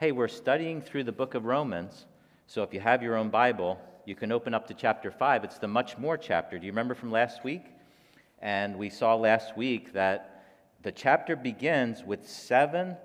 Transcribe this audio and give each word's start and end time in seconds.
Hey, 0.00 0.12
we're 0.12 0.28
studying 0.28 0.80
through 0.80 1.02
the 1.02 1.10
book 1.10 1.34
of 1.34 1.44
Romans, 1.44 2.06
so 2.46 2.62
if 2.62 2.72
you 2.72 2.78
have 2.78 3.02
your 3.02 3.16
own 3.16 3.30
Bible, 3.30 3.80
you 4.04 4.14
can 4.14 4.30
open 4.30 4.54
up 4.54 4.68
to 4.68 4.74
chapter 4.74 5.10
5. 5.10 5.42
It's 5.42 5.58
the 5.58 5.66
much 5.66 5.98
more 5.98 6.16
chapter. 6.16 6.56
Do 6.56 6.66
you 6.66 6.70
remember 6.70 6.94
from 6.94 7.10
last 7.10 7.42
week? 7.42 7.64
And 8.38 8.78
we 8.78 8.90
saw 8.90 9.16
last 9.16 9.56
week 9.56 9.94
that 9.94 10.44
the 10.84 10.92
chapter 10.92 11.34
begins 11.34 12.04
with 12.04 12.28
seven 12.28 12.96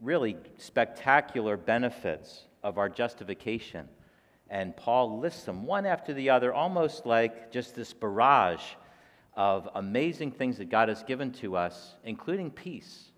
really 0.00 0.36
spectacular 0.56 1.56
benefits 1.56 2.44
of 2.62 2.78
our 2.78 2.88
justification. 2.88 3.88
And 4.48 4.76
Paul 4.76 5.18
lists 5.18 5.42
them 5.42 5.66
one 5.66 5.84
after 5.84 6.14
the 6.14 6.30
other, 6.30 6.54
almost 6.54 7.06
like 7.06 7.50
just 7.50 7.74
this 7.74 7.92
barrage 7.92 8.62
of 9.36 9.68
amazing 9.74 10.30
things 10.30 10.58
that 10.58 10.70
God 10.70 10.88
has 10.88 11.02
given 11.02 11.32
to 11.32 11.56
us, 11.56 11.96
including 12.04 12.52
peace. 12.52 13.10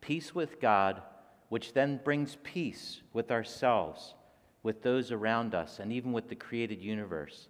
Peace 0.00 0.34
with 0.34 0.62
God, 0.62 1.02
which 1.52 1.74
then 1.74 2.00
brings 2.02 2.38
peace 2.44 3.02
with 3.12 3.30
ourselves, 3.30 4.14
with 4.62 4.80
those 4.80 5.12
around 5.12 5.54
us, 5.54 5.80
and 5.80 5.92
even 5.92 6.10
with 6.10 6.26
the 6.30 6.34
created 6.34 6.80
universe. 6.80 7.48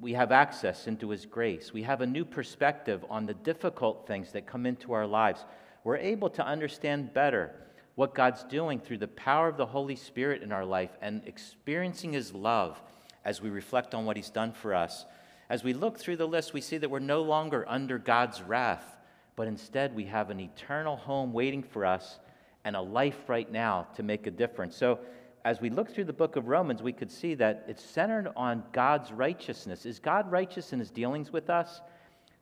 We 0.00 0.14
have 0.14 0.32
access 0.32 0.88
into 0.88 1.10
His 1.10 1.24
grace. 1.24 1.72
We 1.72 1.84
have 1.84 2.00
a 2.00 2.06
new 2.06 2.24
perspective 2.24 3.04
on 3.08 3.26
the 3.26 3.34
difficult 3.34 4.08
things 4.08 4.32
that 4.32 4.48
come 4.48 4.66
into 4.66 4.92
our 4.92 5.06
lives. 5.06 5.44
We're 5.84 5.98
able 5.98 6.30
to 6.30 6.44
understand 6.44 7.14
better 7.14 7.52
what 7.94 8.12
God's 8.12 8.42
doing 8.42 8.80
through 8.80 8.98
the 8.98 9.06
power 9.06 9.46
of 9.46 9.56
the 9.56 9.66
Holy 9.66 9.94
Spirit 9.94 10.42
in 10.42 10.50
our 10.50 10.64
life 10.64 10.90
and 11.00 11.22
experiencing 11.24 12.14
His 12.14 12.34
love 12.34 12.82
as 13.24 13.40
we 13.40 13.50
reflect 13.50 13.94
on 13.94 14.04
what 14.04 14.16
He's 14.16 14.30
done 14.30 14.52
for 14.52 14.74
us. 14.74 15.06
As 15.48 15.62
we 15.62 15.74
look 15.74 15.96
through 15.96 16.16
the 16.16 16.26
list, 16.26 16.54
we 16.54 16.60
see 16.60 16.78
that 16.78 16.90
we're 16.90 16.98
no 16.98 17.22
longer 17.22 17.64
under 17.68 17.98
God's 17.98 18.42
wrath, 18.42 18.96
but 19.36 19.46
instead 19.46 19.94
we 19.94 20.06
have 20.06 20.30
an 20.30 20.40
eternal 20.40 20.96
home 20.96 21.32
waiting 21.32 21.62
for 21.62 21.86
us 21.86 22.18
and 22.64 22.76
a 22.76 22.80
life 22.80 23.28
right 23.28 23.50
now 23.50 23.86
to 23.96 24.02
make 24.02 24.26
a 24.26 24.30
difference. 24.30 24.76
So, 24.76 24.98
as 25.44 25.60
we 25.60 25.70
look 25.70 25.90
through 25.90 26.04
the 26.04 26.12
book 26.12 26.36
of 26.36 26.46
Romans, 26.46 26.82
we 26.82 26.92
could 26.92 27.10
see 27.10 27.34
that 27.34 27.64
it's 27.66 27.84
centered 27.84 28.30
on 28.36 28.62
God's 28.72 29.10
righteousness. 29.10 29.84
Is 29.84 29.98
God 29.98 30.30
righteous 30.30 30.72
in 30.72 30.78
his 30.78 30.92
dealings 30.92 31.32
with 31.32 31.50
us? 31.50 31.80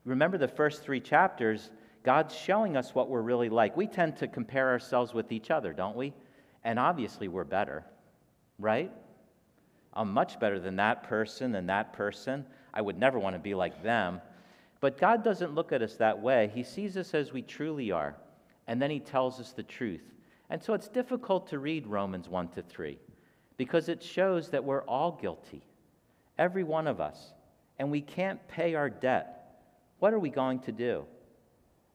Remember 0.05 0.37
the 0.37 0.47
first 0.47 0.83
three 0.83 0.99
chapters, 0.99 1.71
God's 2.03 2.35
showing 2.35 2.77
us 2.77 2.93
what 2.93 3.09
we're 3.09 3.21
really 3.21 3.49
like. 3.49 3.75
We 3.75 3.87
tend 3.87 4.17
to 4.17 4.27
compare 4.27 4.69
ourselves 4.69 5.13
with 5.13 5.31
each 5.31 5.49
other, 5.49 5.73
don't 5.73 5.95
we? 5.95 6.13
And 6.63 6.77
obviously, 6.77 7.27
we're 7.27 7.43
better, 7.43 7.83
right? 8.59 8.91
I'm 9.93 10.11
much 10.11 10.39
better 10.39 10.59
than 10.59 10.75
that 10.77 11.03
person 11.03 11.55
and 11.55 11.69
that 11.69 11.93
person. 11.93 12.45
I 12.73 12.81
would 12.81 12.97
never 12.97 13.19
want 13.19 13.35
to 13.35 13.39
be 13.39 13.53
like 13.53 13.83
them. 13.83 14.21
But 14.79 14.97
God 14.97 15.23
doesn't 15.23 15.53
look 15.53 15.71
at 15.71 15.81
us 15.81 15.95
that 15.95 16.19
way. 16.19 16.51
He 16.53 16.63
sees 16.63 16.97
us 16.97 17.13
as 17.13 17.31
we 17.31 17.41
truly 17.41 17.91
are, 17.91 18.15
and 18.71 18.81
then 18.81 18.89
He 18.89 19.01
tells 19.01 19.41
us 19.41 19.51
the 19.51 19.63
truth. 19.63 20.13
And 20.49 20.63
so 20.63 20.73
it's 20.73 20.87
difficult 20.87 21.45
to 21.49 21.59
read 21.59 21.85
Romans 21.85 22.29
1 22.29 22.47
to 22.53 22.61
3 22.61 22.97
because 23.57 23.89
it 23.89 24.01
shows 24.01 24.47
that 24.51 24.63
we're 24.63 24.83
all 24.83 25.19
guilty, 25.21 25.61
every 26.37 26.63
one 26.63 26.87
of 26.87 27.01
us, 27.01 27.33
and 27.79 27.91
we 27.91 27.99
can't 27.99 28.47
pay 28.47 28.75
our 28.75 28.89
debt. 28.89 29.59
What 29.99 30.13
are 30.13 30.19
we 30.19 30.29
going 30.29 30.59
to 30.59 30.71
do? 30.71 31.03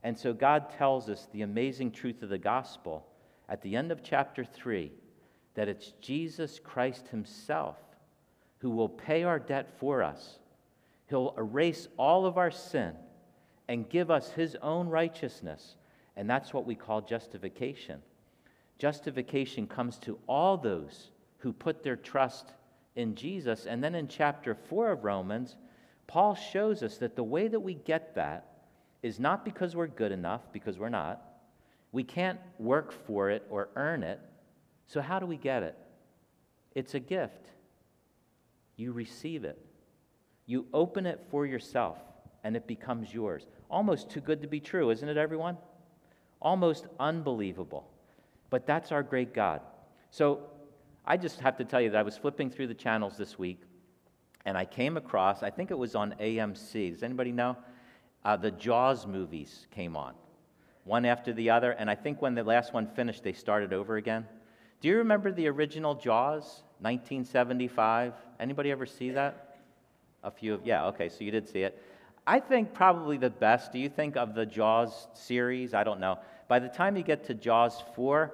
And 0.02 0.18
so 0.18 0.34
God 0.34 0.68
tells 0.68 1.08
us 1.08 1.26
the 1.32 1.40
amazing 1.40 1.92
truth 1.92 2.22
of 2.22 2.28
the 2.28 2.36
gospel 2.36 3.06
at 3.48 3.62
the 3.62 3.74
end 3.74 3.90
of 3.90 4.02
chapter 4.02 4.44
3 4.44 4.92
that 5.54 5.68
it's 5.68 5.94
Jesus 6.02 6.60
Christ 6.62 7.08
Himself 7.08 7.78
who 8.58 8.68
will 8.68 8.90
pay 8.90 9.24
our 9.24 9.38
debt 9.38 9.70
for 9.80 10.02
us. 10.02 10.40
He'll 11.08 11.34
erase 11.38 11.88
all 11.96 12.26
of 12.26 12.36
our 12.36 12.50
sin 12.50 12.92
and 13.66 13.88
give 13.88 14.10
us 14.10 14.32
His 14.32 14.58
own 14.60 14.88
righteousness. 14.88 15.75
And 16.16 16.28
that's 16.28 16.52
what 16.52 16.66
we 16.66 16.74
call 16.74 17.02
justification. 17.02 18.00
Justification 18.78 19.66
comes 19.66 19.98
to 19.98 20.18
all 20.26 20.56
those 20.56 21.10
who 21.38 21.52
put 21.52 21.82
their 21.82 21.96
trust 21.96 22.52
in 22.94 23.14
Jesus. 23.14 23.66
And 23.66 23.82
then 23.82 23.94
in 23.94 24.08
chapter 24.08 24.54
4 24.54 24.92
of 24.92 25.04
Romans, 25.04 25.56
Paul 26.06 26.34
shows 26.34 26.82
us 26.82 26.98
that 26.98 27.16
the 27.16 27.24
way 27.24 27.48
that 27.48 27.60
we 27.60 27.74
get 27.74 28.14
that 28.14 28.46
is 29.02 29.20
not 29.20 29.44
because 29.44 29.76
we're 29.76 29.86
good 29.86 30.12
enough, 30.12 30.42
because 30.52 30.78
we're 30.78 30.88
not. 30.88 31.22
We 31.92 32.04
can't 32.04 32.40
work 32.58 32.92
for 33.06 33.30
it 33.30 33.46
or 33.50 33.68
earn 33.76 34.02
it. 34.02 34.20
So, 34.86 35.00
how 35.00 35.18
do 35.18 35.26
we 35.26 35.36
get 35.36 35.62
it? 35.62 35.76
It's 36.74 36.94
a 36.94 37.00
gift. 37.00 37.50
You 38.76 38.92
receive 38.92 39.44
it. 39.44 39.58
You 40.46 40.66
open 40.72 41.06
it 41.06 41.20
for 41.30 41.46
yourself, 41.46 41.98
and 42.44 42.56
it 42.56 42.66
becomes 42.66 43.12
yours. 43.12 43.46
Almost 43.70 44.10
too 44.10 44.20
good 44.20 44.42
to 44.42 44.48
be 44.48 44.60
true, 44.60 44.90
isn't 44.90 45.08
it, 45.08 45.16
everyone? 45.16 45.56
Almost 46.40 46.86
unbelievable. 47.00 47.88
But 48.50 48.66
that's 48.66 48.92
our 48.92 49.02
great 49.02 49.34
God. 49.34 49.60
So, 50.10 50.50
I 51.06 51.16
just 51.16 51.38
have 51.40 51.56
to 51.58 51.64
tell 51.64 51.80
you 51.80 51.90
that 51.90 51.98
I 51.98 52.02
was 52.02 52.16
flipping 52.16 52.50
through 52.50 52.66
the 52.66 52.74
channels 52.74 53.16
this 53.16 53.38
week, 53.38 53.60
and 54.44 54.58
I 54.58 54.64
came 54.64 54.96
across, 54.96 55.42
I 55.42 55.50
think 55.50 55.70
it 55.70 55.78
was 55.78 55.94
on 55.94 56.16
AMC. 56.20 56.92
Does 56.92 57.02
anybody 57.04 57.30
know? 57.30 57.56
Uh, 58.24 58.36
the 58.36 58.50
Jaws 58.50 59.06
movies 59.06 59.68
came 59.70 59.96
on, 59.96 60.14
one 60.82 61.04
after 61.04 61.32
the 61.32 61.50
other, 61.50 61.72
and 61.72 61.88
I 61.88 61.94
think 61.94 62.20
when 62.20 62.34
the 62.34 62.42
last 62.42 62.72
one 62.72 62.88
finished, 62.88 63.22
they 63.22 63.32
started 63.32 63.72
over 63.72 63.96
again. 63.96 64.26
Do 64.80 64.88
you 64.88 64.96
remember 64.98 65.30
the 65.30 65.46
original 65.46 65.94
Jaws, 65.94 66.64
1975? 66.80 68.14
Anybody 68.40 68.72
ever 68.72 68.84
see 68.84 69.10
that? 69.10 69.58
A 70.24 70.30
few 70.30 70.54
of, 70.54 70.66
yeah, 70.66 70.86
okay, 70.86 71.08
so 71.08 71.22
you 71.22 71.30
did 71.30 71.48
see 71.48 71.60
it. 71.60 71.80
I 72.26 72.40
think 72.40 72.74
probably 72.74 73.18
the 73.18 73.30
best, 73.30 73.72
do 73.72 73.78
you 73.78 73.88
think, 73.88 74.16
of 74.16 74.34
the 74.34 74.44
Jaws 74.44 75.06
series? 75.14 75.74
I 75.74 75.84
don't 75.84 76.00
know. 76.00 76.18
By 76.48 76.58
the 76.58 76.68
time 76.68 76.96
you 76.96 77.02
get 77.02 77.24
to 77.26 77.34
Jaws 77.34 77.82
4, 77.94 78.32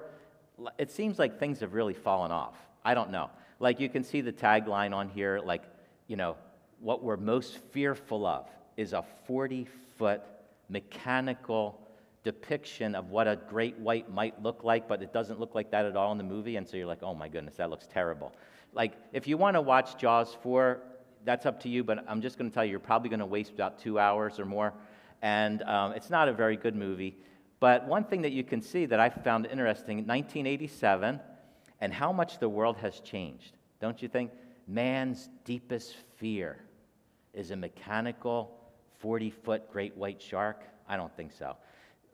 it 0.77 0.91
seems 0.91 1.19
like 1.19 1.39
things 1.39 1.59
have 1.59 1.73
really 1.73 1.93
fallen 1.93 2.31
off. 2.31 2.55
I 2.83 2.93
don't 2.95 3.11
know. 3.11 3.29
Like 3.59 3.79
you 3.79 3.89
can 3.89 4.03
see 4.03 4.21
the 4.21 4.33
tagline 4.33 4.93
on 4.93 5.09
here, 5.09 5.39
like, 5.43 5.63
you 6.07 6.15
know, 6.15 6.35
what 6.79 7.03
we're 7.03 7.17
most 7.17 7.57
fearful 7.71 8.25
of 8.25 8.47
is 8.77 8.93
a 8.93 9.03
40 9.25 9.67
foot 9.97 10.21
mechanical 10.69 11.79
depiction 12.23 12.95
of 12.95 13.09
what 13.09 13.27
a 13.27 13.35
great 13.35 13.77
white 13.77 14.11
might 14.11 14.41
look 14.41 14.63
like, 14.63 14.87
but 14.87 15.01
it 15.01 15.13
doesn't 15.13 15.39
look 15.39 15.53
like 15.55 15.71
that 15.71 15.85
at 15.85 15.95
all 15.95 16.11
in 16.11 16.17
the 16.17 16.23
movie. 16.23 16.55
And 16.55 16.67
so 16.67 16.77
you're 16.77 16.87
like, 16.87 17.03
oh 17.03 17.13
my 17.13 17.27
goodness, 17.27 17.55
that 17.55 17.69
looks 17.69 17.87
terrible. 17.87 18.33
Like, 18.73 18.93
if 19.11 19.27
you 19.27 19.37
want 19.37 19.55
to 19.55 19.61
watch 19.61 19.97
Jaws 19.97 20.35
4, 20.41 20.81
that's 21.25 21.45
up 21.45 21.61
to 21.61 21.69
you, 21.69 21.83
but 21.83 22.05
I'm 22.07 22.21
just 22.21 22.37
going 22.37 22.49
to 22.49 22.53
tell 22.53 22.65
you, 22.65 22.71
you're 22.71 22.79
probably 22.79 23.09
going 23.09 23.19
to 23.19 23.25
waste 23.25 23.51
about 23.51 23.79
two 23.79 23.99
hours 23.99 24.39
or 24.39 24.45
more. 24.45 24.73
And 25.21 25.61
um, 25.63 25.93
it's 25.93 26.09
not 26.09 26.27
a 26.27 26.33
very 26.33 26.57
good 26.57 26.75
movie. 26.75 27.17
But 27.59 27.87
one 27.87 28.03
thing 28.03 28.23
that 28.23 28.31
you 28.31 28.43
can 28.43 28.61
see 28.61 28.85
that 28.85 28.99
I 28.99 29.09
found 29.09 29.45
interesting 29.45 29.97
1987, 29.97 31.19
and 31.79 31.93
how 31.93 32.11
much 32.11 32.39
the 32.39 32.49
world 32.49 32.77
has 32.77 32.99
changed. 32.99 33.57
Don't 33.79 34.01
you 34.01 34.07
think? 34.07 34.31
Man's 34.67 35.29
deepest 35.43 35.95
fear 36.17 36.57
is 37.33 37.51
a 37.51 37.55
mechanical 37.55 38.57
40 38.99 39.29
foot 39.29 39.71
great 39.71 39.95
white 39.97 40.21
shark? 40.21 40.63
I 40.87 40.97
don't 40.97 41.15
think 41.15 41.31
so 41.31 41.55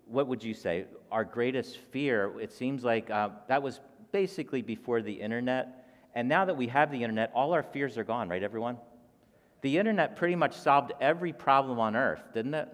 what 0.09 0.27
would 0.27 0.43
you 0.43 0.53
say? 0.53 0.85
Our 1.11 1.23
greatest 1.23 1.77
fear, 1.91 2.33
it 2.39 2.51
seems 2.51 2.83
like 2.83 3.09
uh, 3.09 3.29
that 3.47 3.61
was 3.61 3.79
basically 4.11 4.61
before 4.61 5.01
the 5.01 5.13
internet. 5.13 5.85
And 6.15 6.27
now 6.27 6.45
that 6.45 6.57
we 6.57 6.67
have 6.67 6.91
the 6.91 7.03
internet, 7.03 7.31
all 7.35 7.53
our 7.53 7.63
fears 7.63 7.97
are 7.97 8.03
gone, 8.03 8.27
right, 8.27 8.41
everyone? 8.41 8.77
The 9.61 9.77
internet 9.77 10.15
pretty 10.15 10.35
much 10.35 10.55
solved 10.55 10.93
every 11.01 11.33
problem 11.33 11.79
on 11.79 11.95
earth, 11.95 12.23
didn't 12.33 12.53
it? 12.53 12.69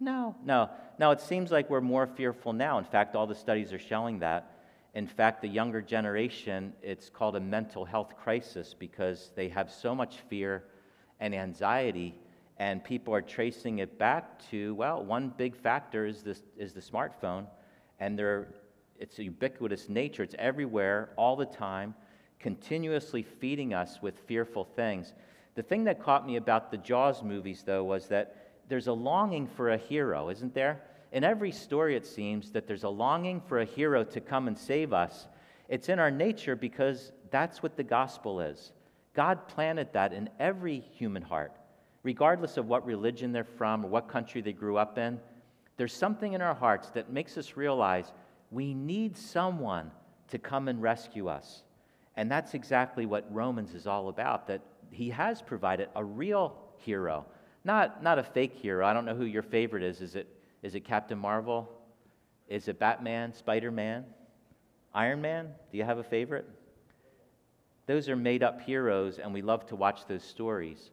No, 0.00 0.34
no. 0.44 0.70
No, 0.98 1.10
it 1.10 1.20
seems 1.20 1.50
like 1.50 1.68
we're 1.68 1.80
more 1.80 2.06
fearful 2.06 2.52
now. 2.52 2.78
In 2.78 2.84
fact, 2.84 3.14
all 3.14 3.26
the 3.26 3.34
studies 3.34 3.72
are 3.72 3.78
showing 3.78 4.20
that. 4.20 4.52
In 4.94 5.06
fact, 5.06 5.42
the 5.42 5.48
younger 5.48 5.82
generation, 5.82 6.72
it's 6.82 7.10
called 7.10 7.36
a 7.36 7.40
mental 7.40 7.84
health 7.84 8.16
crisis 8.16 8.74
because 8.78 9.30
they 9.36 9.48
have 9.50 9.70
so 9.70 9.94
much 9.94 10.16
fear 10.28 10.64
and 11.20 11.34
anxiety 11.34 12.14
and 12.58 12.82
people 12.82 13.14
are 13.14 13.22
tracing 13.22 13.80
it 13.80 13.98
back 13.98 14.40
to, 14.50 14.74
well, 14.74 15.04
one 15.04 15.32
big 15.36 15.54
factor 15.54 16.06
is, 16.06 16.22
this, 16.22 16.42
is 16.56 16.72
the 16.72 16.80
smartphone, 16.80 17.46
and 18.00 18.18
it's 18.98 19.18
a 19.18 19.24
ubiquitous 19.24 19.88
nature. 19.88 20.22
It's 20.22 20.34
everywhere, 20.38 21.10
all 21.16 21.36
the 21.36 21.44
time, 21.44 21.94
continuously 22.38 23.22
feeding 23.22 23.74
us 23.74 24.00
with 24.00 24.18
fearful 24.20 24.64
things. 24.64 25.12
The 25.56 25.62
thing 25.62 25.84
that 25.84 26.00
caught 26.00 26.24
me 26.24 26.36
about 26.36 26.70
the 26.70 26.76
Jaws 26.76 27.22
movies, 27.22 27.64
though, 27.66 27.82
was 27.82 28.06
that 28.06 28.36
there's 28.68 28.86
a 28.86 28.92
longing 28.92 29.48
for 29.48 29.70
a 29.70 29.76
hero, 29.76 30.28
isn't 30.28 30.54
there? 30.54 30.82
In 31.10 31.24
every 31.24 31.50
story, 31.50 31.96
it 31.96 32.06
seems 32.06 32.52
that 32.52 32.68
there's 32.68 32.84
a 32.84 32.88
longing 32.88 33.40
for 33.40 33.60
a 33.60 33.64
hero 33.64 34.04
to 34.04 34.20
come 34.20 34.46
and 34.46 34.56
save 34.56 34.92
us. 34.92 35.26
It's 35.68 35.88
in 35.88 35.98
our 35.98 36.10
nature 36.10 36.54
because 36.54 37.10
that's 37.30 37.62
what 37.62 37.76
the 37.76 37.82
gospel 37.82 38.40
is. 38.40 38.72
God 39.14 39.48
planted 39.48 39.92
that 39.92 40.12
in 40.12 40.30
every 40.38 40.78
human 40.78 41.22
heart 41.22 41.52
regardless 42.06 42.56
of 42.56 42.68
what 42.68 42.86
religion 42.86 43.32
they're 43.32 43.42
from 43.42 43.84
or 43.84 43.88
what 43.88 44.06
country 44.06 44.40
they 44.40 44.52
grew 44.52 44.76
up 44.76 44.96
in, 44.96 45.18
there's 45.76 45.92
something 45.92 46.34
in 46.34 46.40
our 46.40 46.54
hearts 46.54 46.88
that 46.90 47.10
makes 47.10 47.36
us 47.36 47.56
realize 47.56 48.12
we 48.52 48.72
need 48.72 49.16
someone 49.16 49.90
to 50.28 50.38
come 50.38 50.68
and 50.68 50.80
rescue 50.80 51.26
us. 51.26 51.64
And 52.16 52.30
that's 52.30 52.54
exactly 52.54 53.06
what 53.06 53.26
Romans 53.34 53.74
is 53.74 53.88
all 53.88 54.08
about 54.08 54.46
that 54.46 54.60
he 54.90 55.10
has 55.10 55.42
provided 55.42 55.88
a 55.94 56.04
real 56.04 56.56
hero, 56.78 57.26
not, 57.64 58.02
not 58.02 58.18
a 58.18 58.22
fake 58.22 58.54
hero. 58.54 58.86
I 58.86 58.92
don't 58.92 59.04
know 59.04 59.14
who 59.14 59.24
your 59.24 59.42
favorite 59.42 59.82
is. 59.82 60.00
Is 60.00 60.14
it, 60.14 60.28
is 60.62 60.74
it 60.74 60.80
Captain 60.80 61.18
Marvel? 61.18 61.68
Is 62.48 62.68
it 62.68 62.78
Batman, 62.78 63.32
Spider 63.32 63.70
Man? 63.70 64.04
Iron 64.94 65.20
Man, 65.20 65.48
do 65.70 65.78
you 65.78 65.84
have 65.84 65.98
a 65.98 66.04
favorite? 66.04 66.48
Those 67.86 68.08
are 68.08 68.16
made 68.16 68.42
up 68.42 68.60
heroes, 68.60 69.18
and 69.18 69.32
we 69.32 69.42
love 69.42 69.66
to 69.66 69.76
watch 69.76 70.06
those 70.06 70.24
stories. 70.24 70.90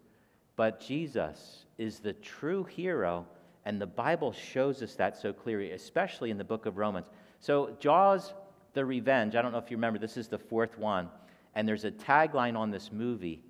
But 0.56 0.80
Jesus 0.80 1.66
is 1.78 2.00
the 2.00 2.14
true 2.14 2.64
hero, 2.64 3.26
and 3.66 3.82
the 3.82 3.88
Bible 3.88 4.32
shows 4.32 4.84
us 4.84 4.96
that 4.96 5.18
so 5.18 5.34
clearly, 5.34 5.72
especially 5.72 6.30
in 6.30 6.38
the 6.38 6.44
book 6.44 6.66
of 6.66 6.78
Romans. 6.78 7.08
So, 7.40 7.76
Jaws, 7.80 8.34
the 8.74 8.86
Revenge, 8.86 9.36
I 9.36 9.42
don't 9.42 9.52
know 9.52 9.58
if 9.58 9.72
you 9.72 9.78
remember, 9.78 10.00
this 10.00 10.18
is 10.18 10.28
the 10.28 10.38
fourth 10.38 10.78
one, 10.78 11.10
and 11.56 11.68
there's 11.68 11.86
a 11.86 11.92
tagline 11.92 12.58
on 12.58 12.72
this 12.72 12.92
movie, 12.92 13.42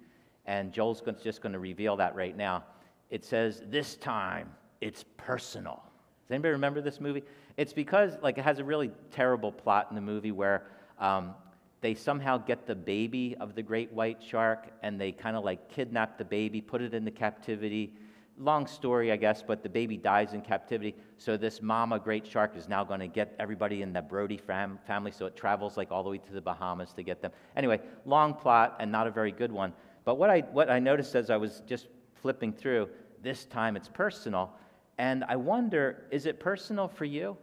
and 0.45 0.72
Joel's 0.72 1.01
just 1.24 1.42
going 1.42 1.54
to 1.54 1.60
reveal 1.60 1.95
that 1.98 2.16
right 2.16 2.36
now. 2.36 2.63
It 3.10 3.24
says, 3.24 3.63
This 3.68 3.95
time 3.95 4.50
it's 4.81 5.06
personal. 5.18 5.81
Does 6.24 6.31
anybody 6.31 6.51
remember 6.51 6.81
this 6.81 7.00
movie? 7.00 7.24
It's 7.57 7.74
because, 7.74 8.13
like, 8.22 8.38
it 8.38 8.44
has 8.44 8.60
a 8.60 8.63
really 8.63 8.92
terrible 9.12 9.51
plot 9.51 9.88
in 9.90 9.95
the 9.95 10.01
movie 10.01 10.31
where 10.31 10.63
um, 11.00 11.36
they 11.81 11.94
somehow 11.94 12.38
get 12.38 12.66
the 12.66 12.75
baby 12.75 13.36
of 13.40 13.56
the 13.56 13.62
great 13.62 13.92
white 13.92 14.24
shark 14.24 14.69
and 14.81 15.00
they 15.00 15.12
kind 15.12 15.36
of 15.36 15.44
like 15.44 15.69
kidnap 15.69 16.18
the 16.18 16.25
baby, 16.25 16.62
put 16.62 16.81
it 16.81 16.94
into 16.94 17.12
captivity. 17.12 17.94
Long 18.38 18.66
story, 18.66 19.12
I 19.12 19.18
guess, 19.18 19.44
but 19.44 19.63
the 19.63 19.69
baby 19.69 19.98
dies 19.98 20.34
in 20.34 20.42
captivity. 20.42 20.95
So 21.18 21.38
this 21.38 21.62
mama 21.62 22.00
great 22.00 22.25
shark 22.25 22.56
is 22.56 22.68
now 22.68 22.84
going 22.84 23.01
to 23.01 23.07
get 23.07 23.36
everybody 23.38 23.81
in 23.81 23.94
the 23.94 24.01
Brody 24.01 24.38
fam- 24.38 24.80
family. 24.88 25.12
So 25.12 25.25
it 25.25 25.36
travels 25.36 25.75
like 25.78 25.92
all 25.92 26.04
the 26.04 26.10
way 26.10 26.18
to 26.19 26.34
the 26.34 26.42
Bahamas 26.42 26.94
to 26.94 27.04
get 27.04 27.22
them. 27.22 27.31
Anyway, 27.56 27.80
long 28.06 28.34
plot 28.34 28.78
and 28.80 28.92
not 28.92 29.06
a 29.06 29.12
very 29.12 29.31
good 29.31 29.51
one. 29.51 29.74
But 30.05 30.15
what 30.15 30.29
I, 30.29 30.41
what 30.41 30.69
I 30.69 30.79
noticed 30.79 31.15
as 31.15 31.29
I 31.29 31.38
was 31.38 31.61
just 31.67 31.88
flipping 32.21 32.53
through, 32.53 32.89
this 33.21 33.45
time 33.45 33.75
it's 33.75 33.88
personal. 33.88 34.51
And 34.97 35.23
I 35.27 35.35
wonder, 35.35 36.05
is 36.11 36.25
it 36.25 36.39
personal 36.39 36.88
for 36.88 37.05
you? 37.05 37.38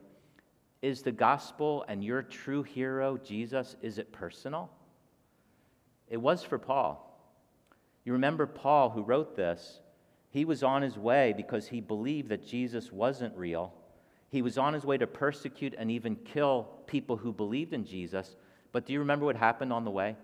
Is 0.83 1.03
the 1.03 1.13
gospel 1.13 1.85
and 1.89 2.03
your 2.03 2.23
true 2.23 2.63
hero, 2.63 3.19
Jesus, 3.19 3.77
is 3.83 3.99
it 3.99 4.13
personal? 4.13 4.71
It 6.09 6.17
was 6.17 6.43
for 6.43 6.59
Paul. 6.59 7.07
You 8.05 8.15
remember 8.15 8.47
Paul, 8.47 8.91
who 8.91 9.03
wrote 9.03 9.37
this, 9.37 9.81
he 10.31 10.45
was 10.45 10.63
on 10.63 10.83
his 10.83 10.97
way 10.97 11.35
because 11.37 11.69
he 11.69 11.81
believed 11.81 12.29
that 12.29 12.47
Jesus 12.47 12.93
wasn't 12.93 13.37
real. 13.37 13.75
He 14.31 14.43
was 14.43 14.59
on 14.59 14.75
his 14.75 14.85
way 14.85 14.97
to 14.97 15.07
persecute 15.07 15.75
and 15.77 15.91
even 15.91 16.17
kill 16.17 16.69
people 16.87 17.17
who 17.17 17.33
believed 17.33 17.73
in 17.73 17.85
Jesus. 17.85 18.37
But 18.73 18.87
do 18.87 18.93
you 18.93 19.01
remember 19.01 19.27
what 19.27 19.37
happened 19.37 19.73
on 19.73 19.85
the 19.85 19.91
way? 19.91 20.17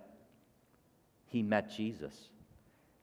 He 1.36 1.42
met 1.42 1.70
Jesus. 1.70 2.30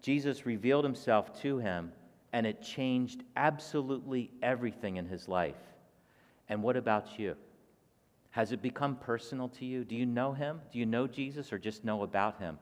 Jesus 0.02 0.48
revealed 0.48 0.84
himself 0.84 1.40
to 1.44 1.60
him, 1.60 1.92
and 2.32 2.48
it 2.48 2.64
changed 2.64 3.22
absolutely 3.36 4.32
everything 4.42 4.98
in 4.98 5.06
his 5.06 5.28
life. 5.28 5.62
And 6.50 6.64
what 6.64 6.76
about 6.76 7.20
you? 7.20 7.36
Has 8.32 8.52
it 8.52 8.64
become 8.64 8.96
personal 8.96 9.50
to 9.50 9.66
you? 9.66 9.84
Do 9.86 9.96
you 9.96 10.08
know 10.08 10.34
him? 10.34 10.62
Do 10.72 10.80
you 10.80 10.88
know 10.88 11.06
Jesus 11.06 11.54
or 11.54 11.60
just 11.60 11.86
know 11.86 12.02
about 12.02 12.40
him? 12.40 12.58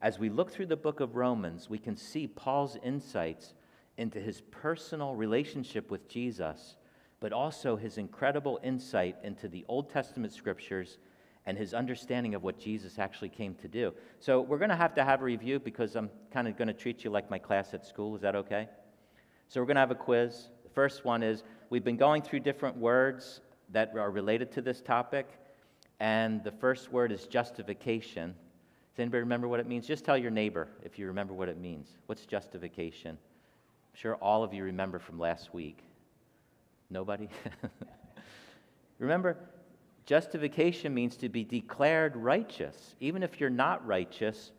As 0.00 0.18
we 0.18 0.28
look 0.28 0.50
through 0.50 0.66
the 0.66 0.76
book 0.76 0.98
of 0.98 1.14
Romans, 1.14 1.70
we 1.70 1.78
can 1.78 1.96
see 1.96 2.26
Paul's 2.26 2.76
insights 2.82 3.54
into 3.98 4.18
his 4.18 4.40
personal 4.50 5.14
relationship 5.14 5.88
with 5.88 6.08
Jesus, 6.08 6.74
but 7.20 7.32
also 7.32 7.76
his 7.76 7.96
incredible 7.96 8.58
insight 8.64 9.14
into 9.22 9.46
the 9.46 9.64
Old 9.68 9.88
Testament 9.88 10.32
scriptures 10.32 10.98
and 11.46 11.58
his 11.58 11.74
understanding 11.74 12.34
of 12.34 12.42
what 12.42 12.58
Jesus 12.58 12.98
actually 12.98 13.28
came 13.28 13.54
to 13.56 13.68
do. 13.68 13.92
So, 14.20 14.40
we're 14.40 14.58
going 14.58 14.70
to 14.70 14.76
have 14.76 14.94
to 14.94 15.04
have 15.04 15.20
a 15.20 15.24
review 15.24 15.58
because 15.58 15.96
I'm 15.96 16.10
kind 16.32 16.46
of 16.46 16.56
going 16.56 16.68
to 16.68 16.74
treat 16.74 17.04
you 17.04 17.10
like 17.10 17.30
my 17.30 17.38
class 17.38 17.74
at 17.74 17.84
school. 17.84 18.14
Is 18.14 18.22
that 18.22 18.36
okay? 18.36 18.68
So, 19.48 19.60
we're 19.60 19.66
going 19.66 19.76
to 19.76 19.80
have 19.80 19.90
a 19.90 19.96
quiz. 19.96 20.48
The 20.62 20.70
first 20.70 21.04
one 21.04 21.22
is 21.22 21.42
we've 21.70 21.84
been 21.84 21.96
going 21.96 22.22
through 22.22 22.40
different 22.40 22.76
words 22.76 23.40
that 23.72 23.92
are 23.96 24.10
related 24.10 24.52
to 24.52 24.62
this 24.62 24.80
topic, 24.80 25.28
and 25.98 26.44
the 26.44 26.52
first 26.52 26.92
word 26.92 27.10
is 27.10 27.26
justification. 27.26 28.34
Does 28.94 29.00
anybody 29.00 29.20
remember 29.20 29.48
what 29.48 29.58
it 29.58 29.66
means? 29.66 29.86
Just 29.86 30.04
tell 30.04 30.18
your 30.18 30.30
neighbor 30.30 30.68
if 30.84 30.98
you 30.98 31.06
remember 31.06 31.32
what 31.32 31.48
it 31.48 31.58
means. 31.58 31.88
What's 32.06 32.26
justification? 32.26 33.10
I'm 33.12 33.98
sure 33.98 34.14
all 34.16 34.44
of 34.44 34.52
you 34.52 34.64
remember 34.64 34.98
from 34.98 35.18
last 35.18 35.54
week. 35.54 35.78
Nobody? 36.90 37.28
remember, 38.98 39.38
justification 40.06 40.92
means 40.94 41.16
to 41.16 41.28
be 41.28 41.44
declared 41.44 42.16
righteous. 42.16 42.94
Even 43.00 43.22
if 43.22 43.40
you're 43.40 43.50
not 43.50 43.86
righteous, 43.86 44.52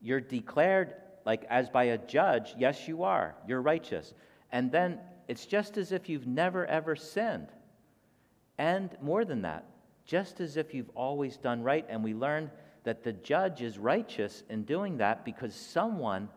you're 0.00 0.20
declared 0.20 0.94
like 1.24 1.44
as 1.50 1.68
by 1.68 1.84
a 1.84 1.98
judge, 1.98 2.54
yes, 2.58 2.88
you 2.88 3.02
are. 3.02 3.34
You're 3.46 3.60
righteous. 3.60 4.14
And 4.50 4.72
then 4.72 4.98
it's 5.28 5.44
just 5.44 5.76
as 5.76 5.92
if 5.92 6.08
you've 6.08 6.26
never 6.26 6.66
ever 6.66 6.96
sinned. 6.96 7.48
And 8.56 8.96
more 9.02 9.24
than 9.24 9.42
that, 9.42 9.64
just 10.04 10.40
as 10.40 10.56
if 10.56 10.72
you've 10.72 10.90
always 10.94 11.36
done 11.36 11.62
right. 11.62 11.84
And 11.88 12.02
we 12.02 12.14
learned 12.14 12.50
that 12.84 13.04
the 13.04 13.12
judge 13.12 13.60
is 13.60 13.78
righteous 13.78 14.42
in 14.48 14.64
doing 14.64 14.96
that 14.96 15.24
because 15.24 15.54
someone 15.54 16.28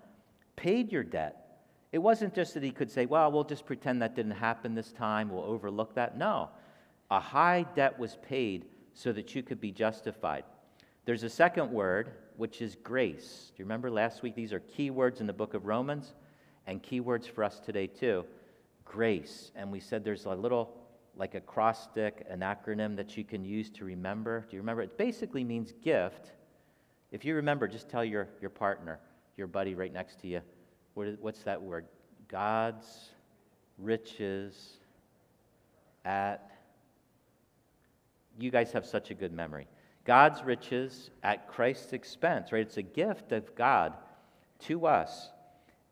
paid 0.57 0.91
your 0.91 1.03
debt. 1.03 1.59
It 1.91 1.99
wasn't 1.99 2.33
just 2.33 2.53
that 2.53 2.63
he 2.63 2.71
could 2.71 2.91
say, 2.91 3.05
well, 3.05 3.31
we'll 3.31 3.43
just 3.43 3.65
pretend 3.65 4.01
that 4.01 4.15
didn't 4.15 4.31
happen 4.31 4.75
this 4.75 4.91
time, 4.91 5.29
we'll 5.29 5.43
overlook 5.43 5.95
that. 5.95 6.17
No, 6.17 6.49
a 7.11 7.19
high 7.19 7.65
debt 7.75 7.99
was 7.99 8.17
paid 8.27 8.65
so 8.93 9.11
that 9.11 9.35
you 9.35 9.43
could 9.43 9.59
be 9.59 9.71
justified. 9.71 10.45
There's 11.05 11.23
a 11.23 11.29
second 11.29 11.69
word, 11.69 12.13
which 12.37 12.61
is 12.61 12.77
grace. 12.81 13.51
Do 13.53 13.61
you 13.61 13.65
remember 13.65 13.91
last 13.91 14.23
week? 14.23 14.33
These 14.33 14.53
are 14.53 14.61
key 14.61 14.89
words 14.89 15.19
in 15.19 15.27
the 15.27 15.33
book 15.33 15.53
of 15.53 15.65
Romans 15.65 16.13
and 16.67 16.81
key 16.81 17.01
words 17.01 17.27
for 17.27 17.43
us 17.43 17.59
today, 17.59 17.85
too. 17.85 18.23
Grace. 18.85 19.51
And 19.55 19.71
we 19.71 19.81
said 19.81 20.05
there's 20.05 20.25
a 20.25 20.33
little 20.33 20.77
like 21.17 21.35
acrostic, 21.35 22.25
an 22.29 22.39
acronym 22.39 22.95
that 22.95 23.17
you 23.17 23.25
can 23.25 23.43
use 23.43 23.69
to 23.71 23.83
remember. 23.83 24.45
Do 24.49 24.55
you 24.55 24.61
remember? 24.61 24.81
It 24.81 24.97
basically 24.97 25.43
means 25.43 25.73
gift. 25.83 26.31
If 27.11 27.25
you 27.25 27.35
remember, 27.35 27.67
just 27.67 27.89
tell 27.89 28.05
your, 28.05 28.29
your 28.39 28.49
partner, 28.49 28.99
your 29.35 29.47
buddy 29.47 29.75
right 29.75 29.91
next 29.91 30.21
to 30.21 30.27
you, 30.27 30.39
what 30.93 31.07
is, 31.07 31.17
what's 31.19 31.43
that 31.43 31.61
word? 31.61 31.87
God's 32.29 33.09
riches 33.77 34.77
at. 36.05 36.50
You 38.39 38.51
guys 38.51 38.71
have 38.71 38.85
such 38.85 39.11
a 39.11 39.13
good 39.13 39.33
memory. 39.33 39.67
God's 40.05 40.43
riches 40.43 41.11
at 41.23 41.47
Christ's 41.47 41.93
expense, 41.93 42.51
right? 42.51 42.61
It's 42.61 42.77
a 42.77 42.81
gift 42.81 43.31
of 43.31 43.53
God 43.55 43.93
to 44.61 44.87
us. 44.87 45.29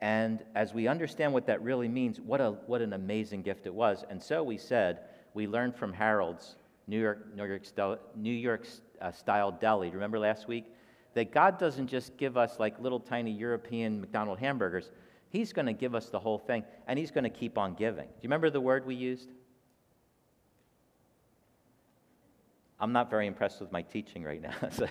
And 0.02 0.44
as 0.56 0.74
we 0.74 0.88
understand 0.88 1.34
what 1.34 1.46
that 1.48 1.62
really 1.62 1.88
means, 1.88 2.20
what, 2.20 2.42
a, 2.42 2.52
what 2.68 2.82
an 2.82 2.94
amazing 2.94 3.42
gift 3.42 3.66
it 3.66 3.74
was. 3.74 4.04
And 4.10 4.22
so 4.22 4.44
we 4.44 4.58
said, 4.58 5.02
we 5.34 5.46
learned 5.46 5.76
from 5.76 5.94
Harold's 5.94 6.56
New 6.88 7.00
York, 7.00 7.28
New 7.36 7.46
York, 7.46 8.02
New 8.16 8.34
York 8.34 8.68
uh, 9.02 9.12
style 9.12 9.52
deli. 9.52 9.90
Remember 9.92 10.18
last 10.18 10.48
week? 10.48 10.66
That 11.14 11.32
God 11.32 11.60
doesn't 11.60 11.88
just 11.88 12.18
give 12.18 12.38
us 12.38 12.60
like 12.60 12.80
little 12.80 13.00
tiny 13.00 13.32
European 13.32 14.00
McDonald 14.02 14.40
hamburgers. 14.40 14.92
He's 15.30 15.54
going 15.54 15.66
to 15.68 15.74
give 15.74 15.94
us 15.94 16.10
the 16.10 16.20
whole 16.20 16.40
thing, 16.40 16.64
and 16.88 16.98
He's 16.98 17.12
going 17.12 17.24
to 17.24 17.30
keep 17.30 17.58
on 17.58 17.76
giving. 17.76 18.06
Do 18.06 18.14
you 18.22 18.28
remember 18.28 18.50
the 18.50 18.62
word 18.62 18.86
we 18.86 18.96
used? 18.96 19.30
I'm 22.80 22.94
not 22.94 23.10
very 23.10 23.28
impressed 23.28 23.60
with 23.60 23.72
my 23.72 23.82
teaching 23.82 24.24
right 24.24 24.42
now. 24.42 24.54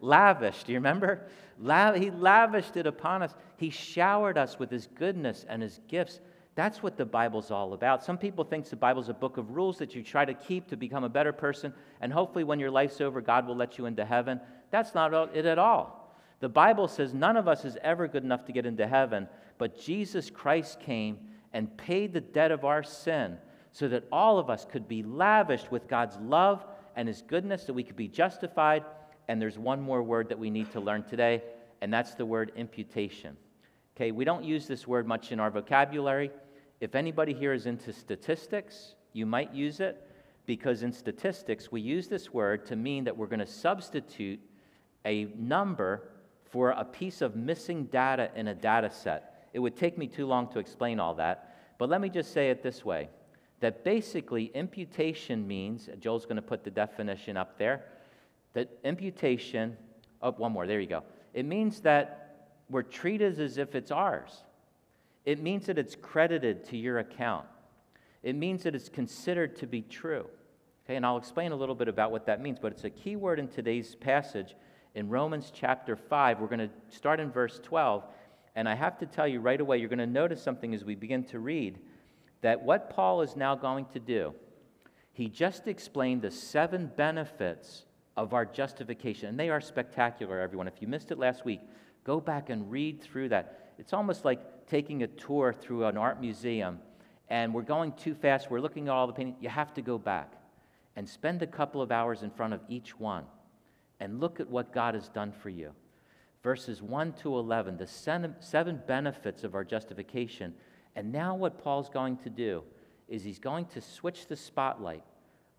lavish, 0.00 0.64
do 0.64 0.72
you 0.72 0.78
remember? 0.78 1.22
La- 1.58 1.92
he 1.92 2.10
lavished 2.10 2.76
it 2.76 2.86
upon 2.86 3.22
us. 3.22 3.34
He 3.56 3.70
showered 3.70 4.38
us 4.38 4.58
with 4.58 4.70
His 4.70 4.86
goodness 4.86 5.44
and 5.48 5.62
His 5.62 5.80
gifts. 5.88 6.20
That's 6.54 6.82
what 6.82 6.96
the 6.96 7.04
Bible's 7.04 7.50
all 7.50 7.72
about. 7.72 8.04
Some 8.04 8.18
people 8.18 8.44
think 8.44 8.68
the 8.68 8.76
Bible's 8.76 9.08
a 9.08 9.14
book 9.14 9.36
of 9.36 9.50
rules 9.50 9.78
that 9.78 9.94
you 9.94 10.02
try 10.02 10.24
to 10.24 10.34
keep 10.34 10.68
to 10.68 10.76
become 10.76 11.04
a 11.04 11.08
better 11.08 11.32
person, 11.32 11.72
and 12.00 12.12
hopefully 12.12 12.44
when 12.44 12.60
your 12.60 12.70
life's 12.70 13.00
over, 13.00 13.20
God 13.20 13.46
will 13.46 13.56
let 13.56 13.78
you 13.78 13.86
into 13.86 14.04
heaven. 14.04 14.40
That's 14.70 14.94
not 14.94 15.36
it 15.36 15.46
at 15.46 15.58
all. 15.58 16.16
The 16.40 16.48
Bible 16.48 16.86
says 16.86 17.14
none 17.14 17.36
of 17.36 17.48
us 17.48 17.64
is 17.64 17.76
ever 17.82 18.06
good 18.06 18.22
enough 18.24 18.44
to 18.46 18.52
get 18.52 18.66
into 18.66 18.86
heaven, 18.86 19.28
but 19.56 19.80
Jesus 19.80 20.30
Christ 20.30 20.80
came 20.80 21.18
and 21.52 21.76
paid 21.76 22.12
the 22.12 22.20
debt 22.20 22.52
of 22.52 22.64
our 22.64 22.82
sin 22.82 23.38
so 23.78 23.86
that 23.86 24.02
all 24.10 24.40
of 24.40 24.50
us 24.50 24.64
could 24.64 24.88
be 24.88 25.04
lavished 25.04 25.70
with 25.70 25.86
God's 25.86 26.16
love 26.16 26.66
and 26.96 27.06
His 27.06 27.22
goodness, 27.22 27.62
that 27.64 27.74
we 27.74 27.84
could 27.84 27.94
be 27.94 28.08
justified. 28.08 28.84
And 29.28 29.40
there's 29.40 29.56
one 29.56 29.80
more 29.80 30.02
word 30.02 30.28
that 30.30 30.38
we 30.38 30.50
need 30.50 30.72
to 30.72 30.80
learn 30.80 31.04
today, 31.04 31.44
and 31.80 31.94
that's 31.94 32.14
the 32.14 32.26
word 32.26 32.50
imputation. 32.56 33.36
Okay, 33.96 34.10
we 34.10 34.24
don't 34.24 34.42
use 34.42 34.66
this 34.66 34.88
word 34.88 35.06
much 35.06 35.30
in 35.30 35.38
our 35.38 35.48
vocabulary. 35.48 36.32
If 36.80 36.96
anybody 36.96 37.32
here 37.32 37.52
is 37.52 37.66
into 37.66 37.92
statistics, 37.92 38.96
you 39.12 39.26
might 39.26 39.54
use 39.54 39.78
it 39.78 40.10
because 40.44 40.82
in 40.82 40.90
statistics, 40.92 41.70
we 41.70 41.80
use 41.80 42.08
this 42.08 42.34
word 42.34 42.66
to 42.66 42.74
mean 42.74 43.04
that 43.04 43.16
we're 43.16 43.26
going 43.28 43.38
to 43.38 43.46
substitute 43.46 44.40
a 45.04 45.26
number 45.36 46.08
for 46.50 46.70
a 46.70 46.84
piece 46.84 47.22
of 47.22 47.36
missing 47.36 47.84
data 47.84 48.32
in 48.34 48.48
a 48.48 48.56
data 48.56 48.90
set. 48.90 49.46
It 49.52 49.60
would 49.60 49.76
take 49.76 49.96
me 49.96 50.08
too 50.08 50.26
long 50.26 50.48
to 50.48 50.58
explain 50.58 50.98
all 50.98 51.14
that, 51.14 51.76
but 51.78 51.88
let 51.88 52.00
me 52.00 52.08
just 52.08 52.32
say 52.32 52.50
it 52.50 52.60
this 52.60 52.84
way 52.84 53.08
that 53.60 53.84
basically 53.84 54.46
imputation 54.54 55.46
means, 55.46 55.88
uh, 55.88 55.96
Joel's 55.96 56.24
going 56.24 56.36
to 56.36 56.42
put 56.42 56.64
the 56.64 56.70
definition 56.70 57.36
up 57.36 57.58
there, 57.58 57.84
that 58.54 58.70
imputation, 58.84 59.76
oh, 60.22 60.32
one 60.32 60.52
more, 60.52 60.66
there 60.66 60.80
you 60.80 60.86
go. 60.86 61.02
It 61.34 61.44
means 61.44 61.80
that 61.80 62.54
we're 62.70 62.82
treated 62.82 63.40
as 63.40 63.58
if 63.58 63.74
it's 63.74 63.90
ours. 63.90 64.44
It 65.24 65.42
means 65.42 65.66
that 65.66 65.78
it's 65.78 65.94
credited 65.94 66.64
to 66.66 66.76
your 66.76 66.98
account. 66.98 67.46
It 68.22 68.34
means 68.34 68.62
that 68.62 68.74
it's 68.74 68.88
considered 68.88 69.56
to 69.56 69.66
be 69.66 69.82
true. 69.82 70.26
Okay, 70.84 70.96
and 70.96 71.04
I'll 71.04 71.18
explain 71.18 71.52
a 71.52 71.56
little 71.56 71.74
bit 71.74 71.88
about 71.88 72.10
what 72.10 72.26
that 72.26 72.40
means, 72.40 72.58
but 72.60 72.72
it's 72.72 72.84
a 72.84 72.90
key 72.90 73.16
word 73.16 73.38
in 73.38 73.48
today's 73.48 73.94
passage 73.94 74.54
in 74.94 75.08
Romans 75.08 75.52
chapter 75.54 75.96
5. 75.96 76.40
We're 76.40 76.46
going 76.46 76.60
to 76.60 76.70
start 76.88 77.20
in 77.20 77.30
verse 77.30 77.60
12, 77.62 78.04
and 78.56 78.68
I 78.68 78.74
have 78.74 78.98
to 78.98 79.06
tell 79.06 79.28
you 79.28 79.40
right 79.40 79.60
away, 79.60 79.78
you're 79.78 79.90
going 79.90 79.98
to 79.98 80.06
notice 80.06 80.42
something 80.42 80.74
as 80.74 80.84
we 80.84 80.94
begin 80.94 81.24
to 81.24 81.40
read 81.40 81.78
that 82.40 82.62
what 82.62 82.90
Paul 82.90 83.22
is 83.22 83.36
now 83.36 83.54
going 83.54 83.86
to 83.92 83.98
do, 83.98 84.34
he 85.12 85.28
just 85.28 85.66
explained 85.66 86.22
the 86.22 86.30
seven 86.30 86.90
benefits 86.96 87.84
of 88.16 88.34
our 88.34 88.44
justification, 88.44 89.28
and 89.28 89.38
they 89.38 89.48
are 89.50 89.60
spectacular, 89.60 90.40
everyone. 90.40 90.68
If 90.68 90.80
you 90.80 90.88
missed 90.88 91.10
it 91.10 91.18
last 91.18 91.44
week, 91.44 91.60
go 92.04 92.20
back 92.20 92.50
and 92.50 92.70
read 92.70 93.02
through 93.02 93.30
that. 93.30 93.72
It's 93.78 93.92
almost 93.92 94.24
like 94.24 94.66
taking 94.66 95.02
a 95.02 95.06
tour 95.06 95.52
through 95.52 95.86
an 95.86 95.96
art 95.96 96.20
museum, 96.20 96.80
and 97.28 97.52
we're 97.52 97.62
going 97.62 97.92
too 97.92 98.14
fast, 98.14 98.50
we're 98.50 98.60
looking 98.60 98.88
at 98.88 98.92
all 98.92 99.06
the 99.06 99.12
paintings. 99.12 99.38
You 99.40 99.48
have 99.48 99.74
to 99.74 99.82
go 99.82 99.98
back 99.98 100.32
and 100.96 101.08
spend 101.08 101.42
a 101.42 101.46
couple 101.46 101.80
of 101.80 101.92
hours 101.92 102.22
in 102.22 102.30
front 102.30 102.54
of 102.54 102.60
each 102.68 102.98
one 102.98 103.24
and 104.00 104.20
look 104.20 104.40
at 104.40 104.48
what 104.48 104.72
God 104.72 104.94
has 104.94 105.08
done 105.08 105.32
for 105.32 105.48
you. 105.48 105.72
Verses 106.42 106.80
1 106.80 107.12
to 107.14 107.36
11, 107.36 107.76
the 107.76 107.86
seven 108.40 108.82
benefits 108.86 109.44
of 109.44 109.54
our 109.54 109.64
justification. 109.64 110.54
And 110.98 111.12
now, 111.12 111.36
what 111.36 111.62
Paul's 111.62 111.88
going 111.88 112.16
to 112.16 112.28
do 112.28 112.64
is 113.06 113.22
he's 113.22 113.38
going 113.38 113.66
to 113.66 113.80
switch 113.80 114.26
the 114.26 114.34
spotlight 114.34 115.04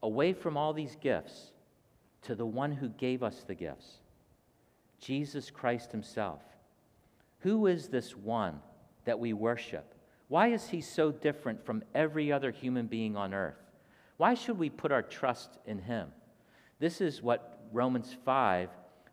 away 0.04 0.34
from 0.34 0.58
all 0.58 0.74
these 0.74 0.98
gifts 1.00 1.52
to 2.24 2.36
the 2.36 2.46
one 2.46 2.74
who 2.74 2.90
gave 2.90 3.24
us 3.24 3.46
the 3.48 3.56
gifts 3.56 4.00
Jesus 5.00 5.50
Christ 5.50 5.94
Himself. 5.94 6.42
Who 7.40 7.68
is 7.68 7.88
this 7.88 8.18
one 8.18 8.60
that 9.06 9.18
we 9.18 9.32
worship? 9.32 9.96
Why 10.28 10.50
is 10.50 10.68
He 10.68 10.82
so 10.82 11.10
different 11.10 11.66
from 11.66 11.86
every 11.96 12.34
other 12.34 12.52
human 12.52 12.88
being 12.88 13.16
on 13.16 13.34
earth? 13.34 13.64
Why 14.18 14.34
should 14.34 14.60
we 14.60 14.70
put 14.70 14.92
our 14.92 15.04
trust 15.04 15.58
in 15.66 15.80
him? 15.80 16.10
This 16.80 17.00
is 17.00 17.22
what 17.22 17.62
Romans 17.72 18.14
5, 18.26 18.72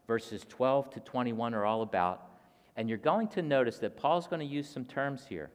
verses 0.08 0.44
12 0.48 0.90
to 0.90 0.98
21 0.98 1.54
are 1.54 1.64
all 1.64 1.82
about. 1.82 2.28
And 2.76 2.88
you're 2.88 2.98
going 2.98 3.28
to 3.28 3.42
notice 3.42 3.78
that 3.78 3.96
Paul's 3.96 4.26
going 4.26 4.40
to 4.40 4.52
use 4.52 4.68
some 4.68 4.84
terms 4.84 5.24
here. 5.28 5.52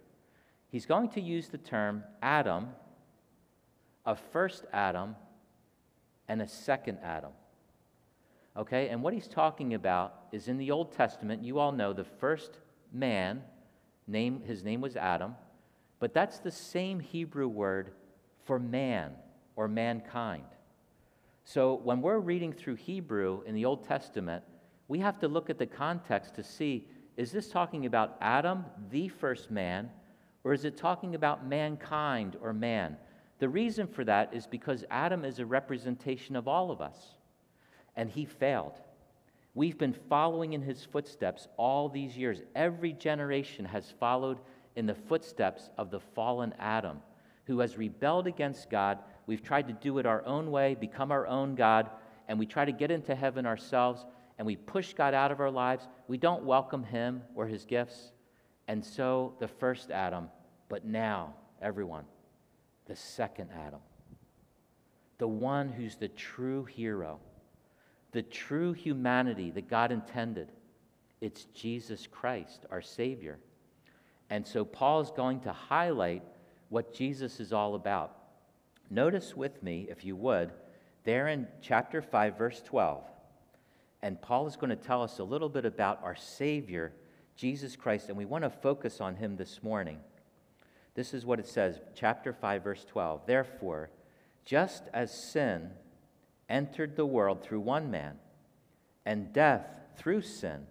He's 0.71 0.85
going 0.85 1.09
to 1.09 1.21
use 1.21 1.49
the 1.49 1.57
term 1.57 2.03
Adam, 2.21 2.69
a 4.05 4.15
first 4.15 4.65
Adam, 4.71 5.17
and 6.29 6.41
a 6.41 6.47
second 6.47 6.99
Adam. 7.03 7.31
Okay, 8.55 8.87
and 8.87 9.03
what 9.03 9.13
he's 9.13 9.27
talking 9.27 9.73
about 9.73 10.13
is 10.31 10.47
in 10.47 10.57
the 10.57 10.71
Old 10.71 10.93
Testament, 10.93 11.43
you 11.43 11.59
all 11.59 11.73
know 11.73 11.91
the 11.91 12.05
first 12.05 12.57
man, 12.93 13.41
name, 14.07 14.41
his 14.45 14.63
name 14.63 14.79
was 14.81 14.95
Adam, 14.95 15.35
but 15.99 16.13
that's 16.13 16.39
the 16.39 16.51
same 16.51 16.99
Hebrew 16.99 17.47
word 17.47 17.91
for 18.43 18.57
man 18.57 19.11
or 19.57 19.67
mankind. 19.67 20.45
So 21.43 21.75
when 21.83 22.01
we're 22.01 22.19
reading 22.19 22.53
through 22.53 22.75
Hebrew 22.75 23.41
in 23.45 23.55
the 23.55 23.65
Old 23.65 23.85
Testament, 23.85 24.43
we 24.87 24.99
have 24.99 25.19
to 25.19 25.27
look 25.27 25.49
at 25.49 25.57
the 25.57 25.65
context 25.65 26.35
to 26.35 26.43
see 26.43 26.87
is 27.17 27.31
this 27.31 27.49
talking 27.49 27.85
about 27.85 28.17
Adam, 28.21 28.65
the 28.89 29.09
first 29.09 29.51
man, 29.51 29.89
or 30.43 30.53
is 30.53 30.65
it 30.65 30.77
talking 30.77 31.15
about 31.15 31.47
mankind 31.47 32.37
or 32.41 32.53
man? 32.53 32.97
The 33.39 33.49
reason 33.49 33.87
for 33.87 34.03
that 34.05 34.33
is 34.33 34.47
because 34.47 34.85
Adam 34.89 35.25
is 35.25 35.39
a 35.39 35.45
representation 35.45 36.35
of 36.35 36.47
all 36.47 36.71
of 36.71 36.81
us, 36.81 36.97
and 37.95 38.09
he 38.09 38.25
failed. 38.25 38.79
We've 39.53 39.77
been 39.77 39.95
following 40.09 40.53
in 40.53 40.61
his 40.61 40.85
footsteps 40.85 41.47
all 41.57 41.89
these 41.89 42.17
years. 42.17 42.41
Every 42.55 42.93
generation 42.93 43.65
has 43.65 43.93
followed 43.99 44.39
in 44.75 44.85
the 44.85 44.95
footsteps 44.95 45.69
of 45.77 45.91
the 45.91 45.99
fallen 45.99 46.53
Adam, 46.59 46.99
who 47.45 47.59
has 47.59 47.77
rebelled 47.77 48.27
against 48.27 48.69
God 48.69 48.99
We've 49.31 49.41
tried 49.41 49.67
to 49.67 49.73
do 49.73 49.97
it 49.97 50.05
our 50.05 50.25
own 50.25 50.51
way, 50.51 50.75
become 50.75 51.11
our 51.11 51.27
own 51.27 51.55
God, 51.55 51.89
and 52.27 52.39
we 52.39 52.45
try 52.45 52.65
to 52.65 52.71
get 52.71 52.91
into 52.91 53.15
heaven 53.15 53.45
ourselves, 53.45 54.05
and 54.37 54.45
we 54.45 54.55
push 54.55 54.93
God 54.93 55.13
out 55.13 55.31
of 55.31 55.39
our 55.39 55.49
lives. 55.51 55.87
We 56.07 56.17
don't 56.17 56.43
welcome 56.43 56.83
Him 56.83 57.21
or 57.35 57.47
His 57.47 57.65
gifts. 57.65 58.11
And 58.71 58.85
so 58.85 59.33
the 59.39 59.49
first 59.49 59.91
Adam, 59.91 60.29
but 60.69 60.85
now, 60.85 61.33
everyone, 61.61 62.05
the 62.85 62.95
second 62.95 63.49
Adam, 63.53 63.81
the 65.17 65.27
one 65.27 65.67
who's 65.67 65.97
the 65.97 66.07
true 66.07 66.63
hero, 66.63 67.19
the 68.13 68.21
true 68.21 68.71
humanity 68.71 69.51
that 69.51 69.69
God 69.69 69.91
intended. 69.91 70.53
It's 71.19 71.43
Jesus 71.53 72.07
Christ, 72.07 72.65
our 72.71 72.81
Savior. 72.81 73.39
And 74.29 74.47
so 74.47 74.63
Paul 74.63 75.01
is 75.01 75.11
going 75.11 75.41
to 75.41 75.51
highlight 75.51 76.23
what 76.69 76.93
Jesus 76.93 77.41
is 77.41 77.51
all 77.51 77.75
about. 77.75 78.15
Notice 78.89 79.35
with 79.35 79.61
me, 79.61 79.87
if 79.89 80.05
you 80.05 80.15
would, 80.15 80.49
there 81.03 81.27
in 81.27 81.45
chapter 81.61 82.01
5, 82.01 82.37
verse 82.37 82.61
12. 82.61 83.03
And 84.01 84.21
Paul 84.21 84.47
is 84.47 84.55
going 84.55 84.69
to 84.69 84.77
tell 84.77 85.03
us 85.03 85.19
a 85.19 85.25
little 85.25 85.49
bit 85.49 85.65
about 85.65 85.99
our 86.05 86.15
Savior, 86.15 86.93
Jesus 87.41 87.75
Christ, 87.75 88.07
and 88.07 88.17
we 88.17 88.25
want 88.25 88.43
to 88.43 88.51
focus 88.51 89.01
on 89.01 89.15
him 89.15 89.35
this 89.35 89.63
morning. 89.63 89.97
This 90.93 91.11
is 91.11 91.25
what 91.25 91.39
it 91.39 91.47
says, 91.47 91.79
chapter 91.95 92.33
5, 92.33 92.63
verse 92.63 92.85
12. 92.85 93.25
Therefore, 93.25 93.89
just 94.45 94.83
as 94.93 95.11
sin 95.11 95.71
entered 96.47 96.95
the 96.95 97.05
world 97.07 97.41
through 97.41 97.61
one 97.61 97.89
man, 97.89 98.19
and 99.07 99.33
death 99.33 99.65
through 99.97 100.21
sin, 100.21 100.67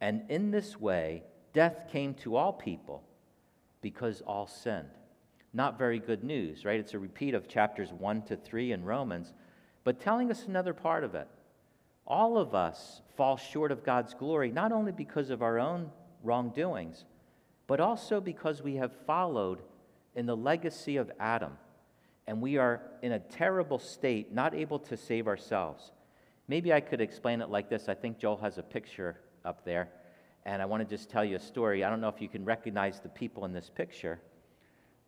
and 0.00 0.22
in 0.28 0.52
this 0.52 0.80
way 0.80 1.24
death 1.52 1.88
came 1.90 2.14
to 2.14 2.36
all 2.36 2.52
people 2.52 3.02
because 3.80 4.20
all 4.20 4.46
sinned 4.46 4.86
not 5.52 5.78
very 5.78 5.98
good 5.98 6.24
news, 6.24 6.64
right? 6.64 6.80
It's 6.80 6.94
a 6.94 6.98
repeat 6.98 7.34
of 7.34 7.48
chapters 7.48 7.92
1 7.92 8.22
to 8.22 8.36
3 8.36 8.72
in 8.72 8.84
Romans, 8.84 9.32
but 9.84 10.00
telling 10.00 10.30
us 10.30 10.46
another 10.46 10.72
part 10.72 11.04
of 11.04 11.14
it. 11.14 11.28
All 12.06 12.36
of 12.36 12.54
us 12.54 13.00
fall 13.16 13.36
short 13.36 13.72
of 13.72 13.84
God's 13.84 14.14
glory, 14.14 14.50
not 14.50 14.72
only 14.72 14.92
because 14.92 15.30
of 15.30 15.42
our 15.42 15.58
own 15.58 15.90
wrongdoings, 16.22 17.04
but 17.66 17.80
also 17.80 18.20
because 18.20 18.62
we 18.62 18.76
have 18.76 18.92
followed 19.06 19.62
in 20.14 20.26
the 20.26 20.36
legacy 20.36 20.96
of 20.96 21.10
Adam, 21.18 21.56
and 22.26 22.40
we 22.40 22.58
are 22.58 22.82
in 23.02 23.12
a 23.12 23.18
terrible 23.18 23.78
state, 23.78 24.32
not 24.32 24.54
able 24.54 24.78
to 24.78 24.96
save 24.96 25.26
ourselves. 25.26 25.92
Maybe 26.48 26.72
I 26.72 26.80
could 26.80 27.00
explain 27.00 27.40
it 27.40 27.48
like 27.48 27.70
this. 27.70 27.88
I 27.88 27.94
think 27.94 28.18
Joel 28.18 28.36
has 28.38 28.58
a 28.58 28.62
picture 28.62 29.16
up 29.44 29.64
there, 29.64 29.88
and 30.44 30.60
I 30.60 30.66
want 30.66 30.86
to 30.86 30.96
just 30.96 31.08
tell 31.08 31.24
you 31.24 31.36
a 31.36 31.40
story. 31.40 31.84
I 31.84 31.90
don't 31.90 32.00
know 32.00 32.08
if 32.08 32.20
you 32.20 32.28
can 32.28 32.44
recognize 32.44 33.00
the 33.00 33.08
people 33.08 33.44
in 33.44 33.52
this 33.52 33.70
picture. 33.70 34.20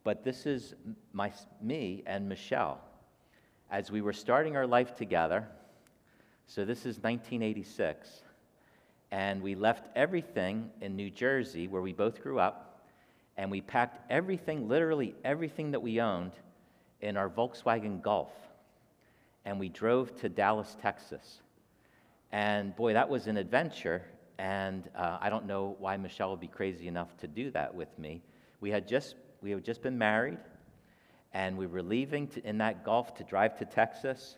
But 0.05 0.23
this 0.23 0.45
is 0.45 0.75
my, 1.13 1.33
me 1.63 2.03
and 2.07 2.29
Michelle 2.29 2.81
as 3.71 3.91
we 3.91 4.03
were 4.03 4.13
starting 4.13 4.55
our 4.55 4.67
life 4.67 4.95
together. 4.95 5.49
So 6.47 6.65
this 6.65 6.81
is 6.81 6.99
1986. 6.99 8.09
And 9.11 9.43
we 9.43 9.55
left 9.55 9.89
everything 9.95 10.71
in 10.81 10.97
New 10.97 11.11
Jersey, 11.11 11.69
where 11.69 11.83
we 11.83 11.93
both 11.93 12.23
grew 12.23 12.39
up, 12.39 12.81
and 13.37 13.51
we 13.51 13.61
packed 13.61 14.01
everything, 14.11 14.69
literally 14.69 15.15
everything 15.25 15.71
that 15.73 15.81
we 15.81 16.01
owned, 16.01 16.33
in 17.01 17.17
our 17.17 17.29
Volkswagen 17.29 18.03
Golf. 18.03 18.33
And 19.45 19.61
we 19.61 19.69
drove 19.69 20.19
to 20.21 20.29
Dallas, 20.29 20.77
Texas. 20.81 21.41
And 22.33 22.75
boy, 22.75 22.95
that 22.95 23.09
was 23.09 23.27
an 23.27 23.37
adventure. 23.37 24.03
And 24.39 24.89
uh, 24.97 25.19
I 25.21 25.31
don't 25.31 25.47
know 25.47 25.77
why 25.79 25.97
Michelle 25.97 26.31
would 26.31 26.41
be 26.41 26.49
crazy 26.49 26.89
enough 26.89 27.17
to 27.19 27.29
do 27.29 27.51
that 27.53 27.75
with 27.75 27.97
me. 27.99 28.23
We 28.61 28.71
had 28.71 28.89
just 28.89 29.15
we 29.43 29.51
had 29.51 29.63
just 29.63 29.83
been 29.83 29.99
married, 29.99 30.39
and 31.35 31.59
we 31.59 31.67
were 31.67 31.83
leaving 31.83 32.29
to, 32.29 32.49
in 32.49 32.59
that 32.59 32.83
Golf 32.85 33.15
to 33.17 33.25
drive 33.25 33.59
to 33.59 33.67
Texas. 33.67 34.37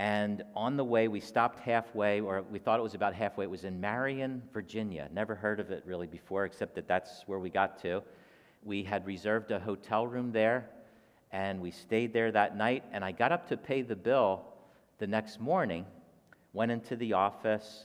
And 0.00 0.44
on 0.56 0.78
the 0.78 0.84
way, 0.84 1.08
we 1.08 1.20
stopped 1.20 1.60
halfway, 1.60 2.22
or 2.22 2.40
we 2.40 2.58
thought 2.58 2.78
it 2.78 2.82
was 2.82 2.94
about 2.94 3.12
halfway. 3.12 3.44
It 3.44 3.50
was 3.50 3.64
in 3.64 3.78
Marion, 3.78 4.42
Virginia. 4.50 5.10
Never 5.12 5.34
heard 5.34 5.60
of 5.60 5.70
it 5.70 5.82
really 5.84 6.06
before, 6.06 6.46
except 6.46 6.74
that 6.76 6.88
that's 6.88 7.24
where 7.26 7.38
we 7.38 7.50
got 7.50 7.82
to. 7.82 8.02
We 8.64 8.82
had 8.82 9.06
reserved 9.06 9.50
a 9.50 9.58
hotel 9.58 10.06
room 10.06 10.32
there, 10.32 10.70
and 11.32 11.60
we 11.60 11.70
stayed 11.70 12.14
there 12.14 12.32
that 12.32 12.56
night. 12.56 12.82
And 12.92 13.04
I 13.04 13.12
got 13.12 13.30
up 13.30 13.46
to 13.50 13.58
pay 13.58 13.82
the 13.82 13.94
bill 13.94 14.46
the 14.96 15.06
next 15.06 15.38
morning, 15.38 15.84
went 16.54 16.72
into 16.72 16.96
the 16.96 17.12
office, 17.12 17.84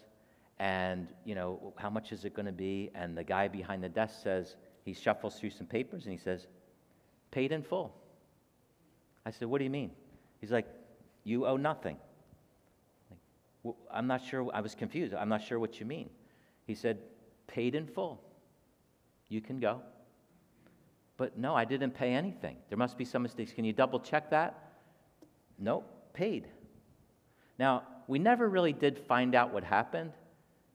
and, 0.57 1.10
you 1.25 1.36
know, 1.36 1.74
how 1.75 1.89
much 1.89 2.13
is 2.13 2.24
it 2.24 2.34
going 2.34 2.45
to 2.45 2.53
be? 2.53 2.91
And 2.95 3.17
the 3.17 3.25
guy 3.25 3.50
behind 3.50 3.84
the 3.84 3.89
desk 3.89 4.24
says, 4.24 4.55
he 4.86 4.93
shuffles 4.93 5.38
through 5.38 5.50
some 5.50 5.67
papers 5.67 6.05
and 6.05 6.13
he 6.13 6.17
says, 6.19 6.48
Paid 7.31 7.51
in 7.51 7.62
full. 7.62 7.93
I 9.25 9.31
said, 9.31 9.50
What 9.50 9.57
do 9.57 9.65
you 9.65 9.69
mean? 9.69 9.91
He's 10.39 10.51
like, 10.51 10.67
You 11.25 11.45
owe 11.45 11.57
nothing. 11.57 11.98
I'm 13.91 14.07
not 14.07 14.24
sure. 14.24 14.50
I 14.53 14.62
was 14.62 14.75
confused. 14.75 15.13
I'm 15.13 15.29
not 15.29 15.41
sure 15.41 15.60
what 15.60 15.79
you 15.79 15.86
mean. 15.86 16.10
He 16.67 16.75
said, 16.75 17.00
Paid 17.48 17.75
in 17.75 17.88
full. 17.88 18.22
You 19.29 19.41
can 19.41 19.60
go. 19.60 19.81
But 21.17 21.38
no, 21.38 21.55
I 21.55 21.65
didn't 21.65 21.91
pay 21.91 22.13
anything. 22.13 22.57
There 22.69 22.77
must 22.77 22.98
be 22.98 23.05
some 23.05 23.24
mistakes. 23.24 23.51
Can 23.53 23.65
you 23.65 23.74
double 23.74 24.00
check 24.00 24.29
that? 24.31 24.74
Nope, 25.57 25.86
paid. 26.13 26.48
Now, 27.57 27.84
we 28.07 28.19
never 28.19 28.50
really 28.50 28.74
did 28.74 29.00
find 29.00 29.34
out 29.34 29.53
what 29.53 29.63
happened, 29.63 30.12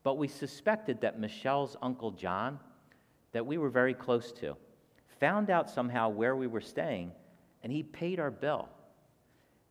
but 0.02 0.16
we 0.16 0.28
suspected 0.28 1.00
that 1.02 1.20
Michelle's 1.20 1.76
Uncle 1.82 2.10
John 2.12 2.58
that 3.32 3.44
we 3.44 3.58
were 3.58 3.68
very 3.68 3.94
close 3.94 4.32
to, 4.32 4.56
found 5.20 5.50
out 5.50 5.70
somehow 5.70 6.08
where 6.08 6.34
we 6.34 6.46
were 6.46 6.60
staying, 6.60 7.12
and 7.62 7.70
he 7.70 7.82
paid 7.82 8.18
our 8.18 8.30
bill. 8.30 8.68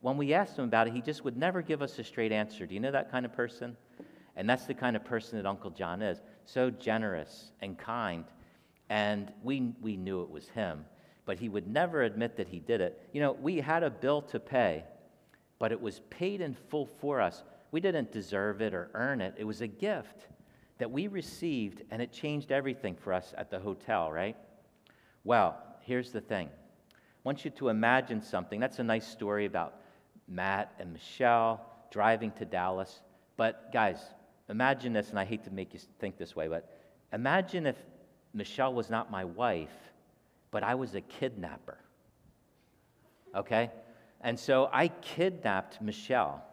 When 0.01 0.18
we 0.18 0.34
asked 0.34 0.58
him 0.58 0.65
about 0.65 0.88
it, 0.88 0.94
he 0.94 1.01
just 1.01 1.24
would 1.25 1.38
never 1.38 1.62
give 1.62 1.82
us 1.82 2.00
a 2.00 2.03
straight 2.03 2.32
answer. 2.32 2.65
Do 2.65 2.74
you 2.74 2.79
know 2.79 2.91
that 2.91 3.12
kind 3.12 3.25
of 3.25 3.34
person? 3.34 3.75
And 4.36 4.50
that's 4.50 4.65
the 4.65 4.74
kind 4.74 4.96
of 4.96 5.03
person 5.03 5.38
that 5.38 5.46
Uncle 5.46 5.72
John 5.72 6.01
is 6.01 6.22
so 6.46 6.70
generous 6.70 7.51
and 7.62 7.77
kind. 7.77 8.24
And 8.89 9.32
we, 9.44 9.74
we 9.82 9.98
knew 9.98 10.24
it 10.24 10.29
was 10.29 10.48
him, 10.50 10.86
but 11.25 11.38
he 11.38 11.50
would 11.50 11.68
never 11.68 12.03
admit 12.03 12.38
that 12.38 12.48
he 12.48 12.60
did 12.60 12.79
it. 12.79 13.10
You 13.12 13.22
know, 13.22 13.34
we 13.34 13.58
had 13.58 13.84
a 13.84 13.89
bill 13.89 14.22
to 14.24 14.39
pay, 14.39 14.86
but 15.60 15.72
it 15.72 15.82
was 15.82 16.00
paid 16.10 16.39
in 16.39 16.56
full 16.70 16.86
for 16.86 17.20
us. 17.20 17.44
We 17.72 17.82
didn't 17.82 18.12
deserve 18.12 18.62
it 18.62 18.74
or 18.74 18.89
earn 18.94 19.22
it, 19.22 19.36
it 19.38 19.44
was 19.44 19.62
a 19.62 19.68
gift 19.68 20.27
that 20.77 20.89
we 20.89 21.08
received, 21.08 21.84
and 21.91 22.01
it 22.01 22.13
changed 22.13 22.53
everything 22.53 22.96
for 22.96 23.12
us 23.12 23.34
at 23.38 23.51
the 23.51 23.60
hotel, 23.60 24.10
right? 24.10 24.38
Well, 25.25 25.58
here's 25.82 26.12
the 26.12 26.22
thing. 26.22 26.48
I 26.48 26.96
want 27.25 27.44
you 27.44 27.51
to 27.51 27.68
imagine 27.68 28.22
something. 28.22 28.62
That's 28.62 28.79
a 28.79 28.84
nice 28.84 29.06
story 29.06 29.46
about 29.46 29.78
Matt 30.29 30.74
and 30.79 30.93
Michelle 30.93 31.65
driving 31.91 32.31
to 32.33 32.45
Dallas. 32.45 33.01
But, 33.36 33.71
guys, 33.74 33.98
imagine 34.48 34.93
this, 34.93 35.09
and 35.09 35.19
I 35.19 35.25
hate 35.25 35.43
to 35.45 35.51
make 35.51 35.74
you 35.74 35.79
think 36.00 36.17
this 36.17 36.36
way, 36.36 36.48
but 36.48 36.69
imagine 37.12 37.65
if 37.65 37.77
Michelle 38.33 38.74
was 38.74 38.89
not 38.89 39.09
my 39.09 39.25
wife, 39.25 39.74
but 40.51 40.63
I 40.63 40.75
was 40.75 40.95
a 40.95 41.01
kidnapper. 41.01 41.77
Okay? 43.36 43.71
And 44.21 44.39
so 44.39 44.69
I 44.71 44.89
kidnapped 44.89 45.81
Michelle 45.81 46.43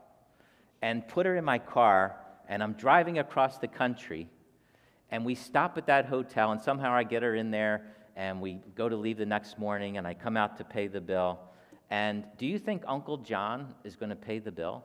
and 0.82 1.06
put 1.06 1.26
her 1.26 1.36
in 1.36 1.44
my 1.44 1.58
car, 1.58 2.16
and 2.48 2.62
I'm 2.62 2.74
driving 2.74 3.18
across 3.18 3.58
the 3.58 3.68
country, 3.68 4.28
and 5.10 5.24
we 5.24 5.34
stop 5.34 5.76
at 5.78 5.86
that 5.86 6.06
hotel, 6.06 6.52
and 6.52 6.60
somehow 6.60 6.92
I 6.92 7.02
get 7.02 7.22
her 7.22 7.34
in 7.34 7.50
there, 7.50 7.86
and 8.14 8.40
we 8.40 8.60
go 8.74 8.88
to 8.88 8.96
leave 8.96 9.18
the 9.18 9.26
next 9.26 9.58
morning, 9.58 9.98
and 9.98 10.06
I 10.06 10.14
come 10.14 10.36
out 10.36 10.56
to 10.58 10.64
pay 10.64 10.86
the 10.86 11.00
bill. 11.00 11.38
And 11.90 12.24
do 12.38 12.46
you 12.46 12.58
think 12.58 12.82
Uncle 12.86 13.18
John 13.18 13.74
is 13.84 13.96
going 13.96 14.10
to 14.10 14.16
pay 14.16 14.38
the 14.38 14.50
bill? 14.50 14.84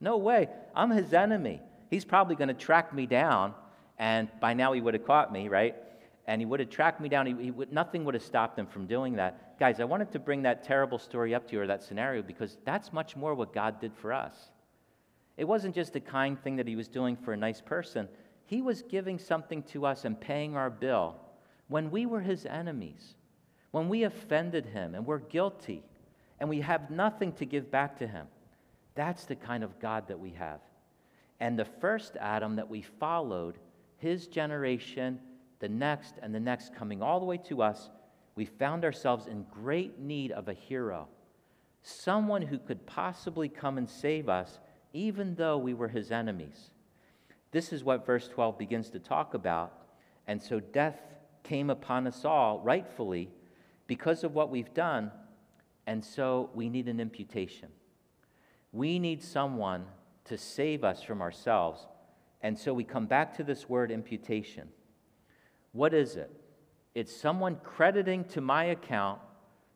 No 0.00 0.16
way. 0.16 0.48
I'm 0.74 0.90
his 0.90 1.14
enemy. 1.14 1.60
He's 1.90 2.04
probably 2.04 2.36
going 2.36 2.48
to 2.48 2.54
track 2.54 2.92
me 2.94 3.06
down, 3.06 3.54
and 3.98 4.28
by 4.40 4.54
now 4.54 4.72
he 4.72 4.80
would 4.80 4.94
have 4.94 5.06
caught 5.06 5.32
me, 5.32 5.48
right? 5.48 5.76
And 6.26 6.40
he 6.40 6.46
would 6.46 6.60
have 6.60 6.70
tracked 6.70 7.00
me 7.00 7.08
down. 7.08 7.26
He, 7.26 7.34
he 7.44 7.50
would, 7.50 7.72
nothing 7.72 8.04
would 8.04 8.14
have 8.14 8.22
stopped 8.22 8.58
him 8.58 8.66
from 8.66 8.86
doing 8.86 9.16
that. 9.16 9.58
Guys, 9.58 9.80
I 9.80 9.84
wanted 9.84 10.10
to 10.12 10.18
bring 10.18 10.42
that 10.42 10.64
terrible 10.64 10.98
story 10.98 11.34
up 11.34 11.46
to 11.48 11.54
you, 11.54 11.62
or 11.62 11.66
that 11.66 11.82
scenario, 11.82 12.22
because 12.22 12.58
that's 12.64 12.92
much 12.92 13.16
more 13.16 13.34
what 13.34 13.52
God 13.52 13.80
did 13.80 13.94
for 13.94 14.12
us. 14.12 14.50
It 15.36 15.44
wasn't 15.44 15.74
just 15.74 15.96
a 15.96 16.00
kind 16.00 16.42
thing 16.42 16.56
that 16.56 16.68
he 16.68 16.76
was 16.76 16.88
doing 16.88 17.16
for 17.16 17.32
a 17.32 17.36
nice 17.36 17.60
person, 17.60 18.08
he 18.44 18.60
was 18.60 18.82
giving 18.82 19.18
something 19.18 19.62
to 19.64 19.86
us 19.86 20.04
and 20.04 20.20
paying 20.20 20.56
our 20.56 20.68
bill 20.68 21.16
when 21.68 21.90
we 21.90 22.04
were 22.04 22.20
his 22.20 22.44
enemies, 22.44 23.14
when 23.72 23.88
we 23.88 24.04
offended 24.04 24.66
him 24.66 24.94
and 24.94 25.04
we're 25.04 25.18
guilty 25.18 25.82
and 26.38 26.48
we 26.48 26.60
have 26.60 26.90
nothing 26.90 27.32
to 27.32 27.44
give 27.44 27.70
back 27.70 27.98
to 27.98 28.06
him. 28.06 28.26
That's 28.94 29.24
the 29.24 29.34
kind 29.34 29.64
of 29.64 29.80
God 29.80 30.08
that 30.08 30.20
we 30.20 30.30
have. 30.30 30.60
And 31.40 31.58
the 31.58 31.64
first 31.64 32.16
Adam 32.20 32.56
that 32.56 32.70
we 32.70 32.82
followed, 32.82 33.58
his 33.96 34.28
generation, 34.28 35.18
the 35.58 35.68
next, 35.68 36.14
and 36.22 36.34
the 36.34 36.40
next, 36.40 36.74
coming 36.74 37.02
all 37.02 37.18
the 37.18 37.26
way 37.26 37.38
to 37.38 37.62
us, 37.62 37.90
we 38.34 38.44
found 38.44 38.84
ourselves 38.84 39.26
in 39.26 39.46
great 39.50 39.98
need 39.98 40.32
of 40.32 40.48
a 40.48 40.54
hero, 40.54 41.08
someone 41.82 42.42
who 42.42 42.58
could 42.58 42.86
possibly 42.86 43.48
come 43.48 43.78
and 43.78 43.88
save 43.88 44.28
us, 44.28 44.58
even 44.92 45.34
though 45.34 45.58
we 45.58 45.74
were 45.74 45.88
his 45.88 46.10
enemies. 46.10 46.70
This 47.50 47.72
is 47.72 47.84
what 47.84 48.06
verse 48.06 48.28
12 48.28 48.58
begins 48.58 48.90
to 48.90 48.98
talk 48.98 49.34
about. 49.34 49.72
And 50.26 50.42
so 50.42 50.60
death 50.60 51.00
came 51.42 51.70
upon 51.70 52.06
us 52.06 52.24
all, 52.24 52.60
rightfully, 52.60 53.30
because 53.86 54.24
of 54.24 54.34
what 54.34 54.50
we've 54.50 54.72
done, 54.74 55.10
and 55.86 56.04
so 56.04 56.50
we 56.54 56.68
need 56.68 56.88
an 56.88 57.00
imputation. 57.00 57.68
We 58.72 58.98
need 58.98 59.22
someone 59.22 59.84
to 60.24 60.38
save 60.38 60.84
us 60.84 61.02
from 61.02 61.20
ourselves, 61.20 61.86
and 62.40 62.58
so 62.58 62.72
we 62.72 62.84
come 62.84 63.06
back 63.06 63.36
to 63.36 63.44
this 63.44 63.68
word 63.68 63.90
imputation. 63.90 64.68
What 65.72 65.94
is 65.94 66.16
it? 66.16 66.30
It's 66.94 67.14
someone 67.14 67.56
crediting 67.64 68.24
to 68.26 68.40
my 68.40 68.64
account 68.64 69.20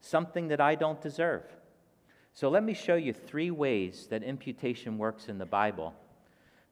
something 0.00 0.48
that 0.48 0.60
I 0.60 0.74
don't 0.74 1.00
deserve. 1.00 1.44
So 2.32 2.50
let 2.50 2.62
me 2.62 2.74
show 2.74 2.96
you 2.96 3.12
three 3.12 3.50
ways 3.50 4.06
that 4.10 4.22
imputation 4.22 4.98
works 4.98 5.28
in 5.28 5.38
the 5.38 5.46
Bible. 5.46 5.94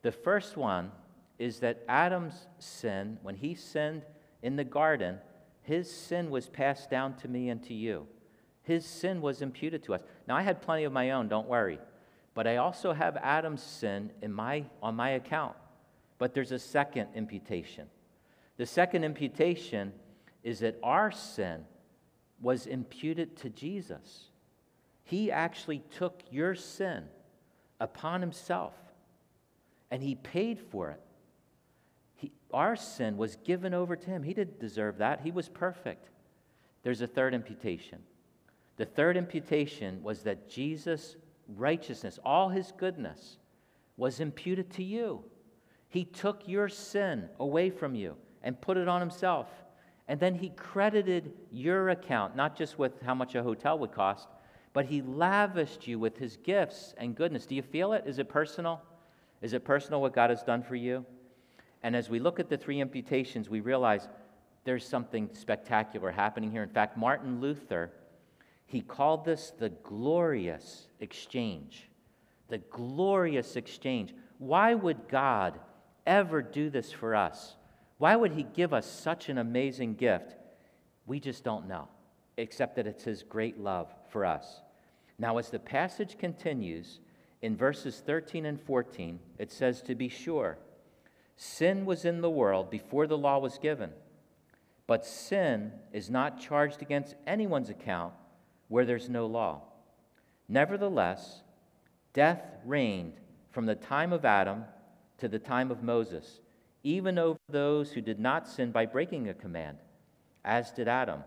The 0.03 0.13
first 0.13 0.57
one 0.57 0.93
is 1.39 1.61
that 1.61 1.83
Adam's 1.89 2.47
sin, 2.59 3.19
when 3.23 3.35
he 3.35 3.55
sinned 3.55 4.03
in 4.43 4.57
the 4.57 4.65
garden, 4.65 5.19
his 5.65 5.91
sin 5.91 6.31
was 6.31 6.49
passed 6.49 6.91
down 6.91 7.15
to 7.17 7.29
me 7.29 7.49
and 7.49 7.63
to 7.65 7.75
you. 7.75 8.07
His 8.63 8.87
sin 8.87 9.21
was 9.21 9.43
imputed 9.43 9.83
to 9.85 9.95
us. 9.95 10.03
Now, 10.29 10.37
I 10.37 10.43
had 10.43 10.63
plenty 10.63 10.85
of 10.85 10.93
my 10.93 11.11
own, 11.11 11.29
don't 11.29 11.49
worry. 11.49 11.79
But 12.35 12.47
I 12.47 12.57
also 12.57 12.93
have 12.93 13.17
Adam's 13.17 13.63
sin 13.63 14.11
in 14.23 14.33
my, 14.33 14.65
on 14.83 14.95
my 14.95 15.11
account. 15.11 15.57
But 16.19 16.35
there's 16.35 16.53
a 16.53 16.59
second 16.59 17.09
imputation. 17.15 17.87
The 18.57 18.67
second 18.67 19.05
imputation 19.05 19.93
is 20.43 20.61
that 20.61 20.79
our 20.83 21.11
sin 21.11 21.65
was 22.41 22.67
imputed 22.67 23.37
to 23.39 23.51
Jesus. 23.51 24.31
He 25.05 25.33
actually 25.33 25.83
took 25.91 26.23
your 26.31 26.55
sin 26.55 27.05
upon 27.81 28.21
himself 28.21 28.75
and 29.91 30.03
he 30.03 30.15
paid 30.15 30.59
for 30.59 30.91
it. 30.91 31.01
He, 32.25 32.33
our 32.55 32.75
sin 32.75 33.19
was 33.19 33.37
given 33.37 33.75
over 33.75 33.97
to 33.97 34.11
him. 34.11 34.23
He 34.23 34.33
didn't 34.33 34.59
deserve 34.59 34.97
that, 34.99 35.21
he 35.21 35.31
was 35.31 35.51
perfect. 35.51 36.09
There's 36.83 37.03
a 37.03 37.07
third 37.07 37.35
imputation. 37.35 37.99
The 38.77 38.87
third 38.87 39.19
imputation 39.19 40.03
was 40.03 40.23
that 40.23 40.49
Jesus' 40.49 41.17
righteousness, 41.55 42.19
all 42.25 42.49
his 42.49 42.73
goodness, 42.79 43.37
was 43.99 44.21
imputed 44.21 44.71
to 44.73 44.83
you. 44.83 45.23
He 45.91 46.07
took 46.07 46.49
your 46.49 46.71
sin 46.71 47.29
away 47.39 47.69
from 47.69 47.95
you 47.95 48.17
and 48.43 48.59
put 48.59 48.79
it 48.79 48.89
on 48.89 49.01
himself. 49.01 49.49
And 50.09 50.19
then 50.19 50.35
he 50.35 50.49
credited 50.49 51.35
your 51.53 51.91
account, 51.91 52.37
not 52.37 52.57
just 52.57 52.79
with 52.79 53.03
how 53.03 53.15
much 53.15 53.35
a 53.35 53.43
hotel 53.43 53.79
would 53.79 53.93
cost, 53.93 54.29
but 54.73 54.87
he 54.87 55.03
lavished 55.03 55.87
you 55.87 55.99
with 55.99 56.17
his 56.17 56.39
gifts 56.39 56.95
and 56.97 57.15
goodness. 57.15 57.45
Do 57.45 57.55
you 57.55 57.63
feel 57.63 57.93
it? 57.93 58.05
Is 58.07 58.19
it 58.19 58.31
personal? 58.31 58.81
Is 59.43 59.53
it 59.53 59.63
personal 59.63 60.01
what 60.01 60.15
God 60.15 60.31
has 60.31 60.43
done 60.43 60.63
for 60.63 60.75
you? 60.75 61.05
And 61.85 61.95
as 61.95 62.09
we 62.09 62.19
look 62.19 62.41
at 62.41 62.49
the 62.49 62.57
three 62.57 62.81
imputations, 62.81 63.51
we 63.51 63.61
realize 63.61 64.09
there's 64.65 64.89
something 64.89 65.29
spectacular 65.35 66.11
happening 66.11 66.51
here. 66.51 66.63
In 66.63 66.71
fact, 66.71 66.97
Martin 66.97 67.43
Luther, 67.43 67.93
he 68.65 68.81
called 68.81 69.27
this 69.27 69.53
the 69.59 69.69
glorious 69.69 70.89
exchange. 71.01 71.91
The 72.49 72.59
glorious 72.59 73.57
exchange. 73.57 74.15
Why 74.39 74.75
would 74.75 75.09
God 75.09 75.61
ever 76.07 76.41
do 76.41 76.71
this 76.71 76.91
for 76.91 77.15
us? 77.15 77.55
Why 77.99 78.17
would 78.17 78.33
He 78.33 78.43
give 78.43 78.73
us 78.73 78.87
such 78.87 79.29
an 79.29 79.37
amazing 79.37 79.95
gift? 79.95 80.37
We 81.07 81.21
just 81.21 81.45
don't 81.45 81.69
know, 81.69 81.89
except 82.39 82.77
that 82.77 82.87
it's 82.87 83.05
His 83.05 83.23
great 83.23 83.61
love 83.61 83.93
for 84.09 84.25
us. 84.25 84.63
Now, 85.19 85.37
as 85.37 85.51
the 85.51 85.59
passage 85.59 86.17
continues, 86.19 87.01
in 87.43 87.57
verses 87.57 88.03
13 88.05 88.47
and 88.47 88.61
14, 88.61 89.21
it 89.39 89.53
says, 89.53 89.83
To 89.83 89.95
be 89.95 90.09
sure, 90.09 90.59
Sin 91.37 91.85
was 91.85 92.05
in 92.05 92.21
the 92.21 92.31
world 92.31 92.71
before 92.71 93.07
the 93.07 93.19
law 93.19 93.39
was 93.39 93.59
given, 93.59 93.91
but 94.87 95.05
sin 95.05 95.73
is 95.93 96.11
not 96.11 96.41
charged 96.41 96.83
against 96.83 97.17
anyone's 97.27 97.71
account 97.71 98.13
where 98.69 98.85
there's 98.85 99.09
no 99.09 99.27
law. 99.27 99.63
Nevertheless, 100.49 101.43
death 102.13 102.43
reigned 102.65 103.15
from 103.51 103.67
the 103.67 103.75
time 103.75 104.13
of 104.13 104.25
Adam 104.25 104.65
to 105.19 105.29
the 105.29 105.39
time 105.39 105.71
of 105.71 105.83
Moses, 105.83 106.41
even 106.83 107.19
over 107.19 107.39
those 107.49 107.93
who 107.93 108.01
did 108.01 108.21
not 108.21 108.47
sin 108.47 108.71
by 108.71 108.87
breaking 108.87 109.29
a 109.29 109.35
command, 109.35 109.79
as 110.45 110.71
did 110.71 110.87
Adam, 110.87 111.25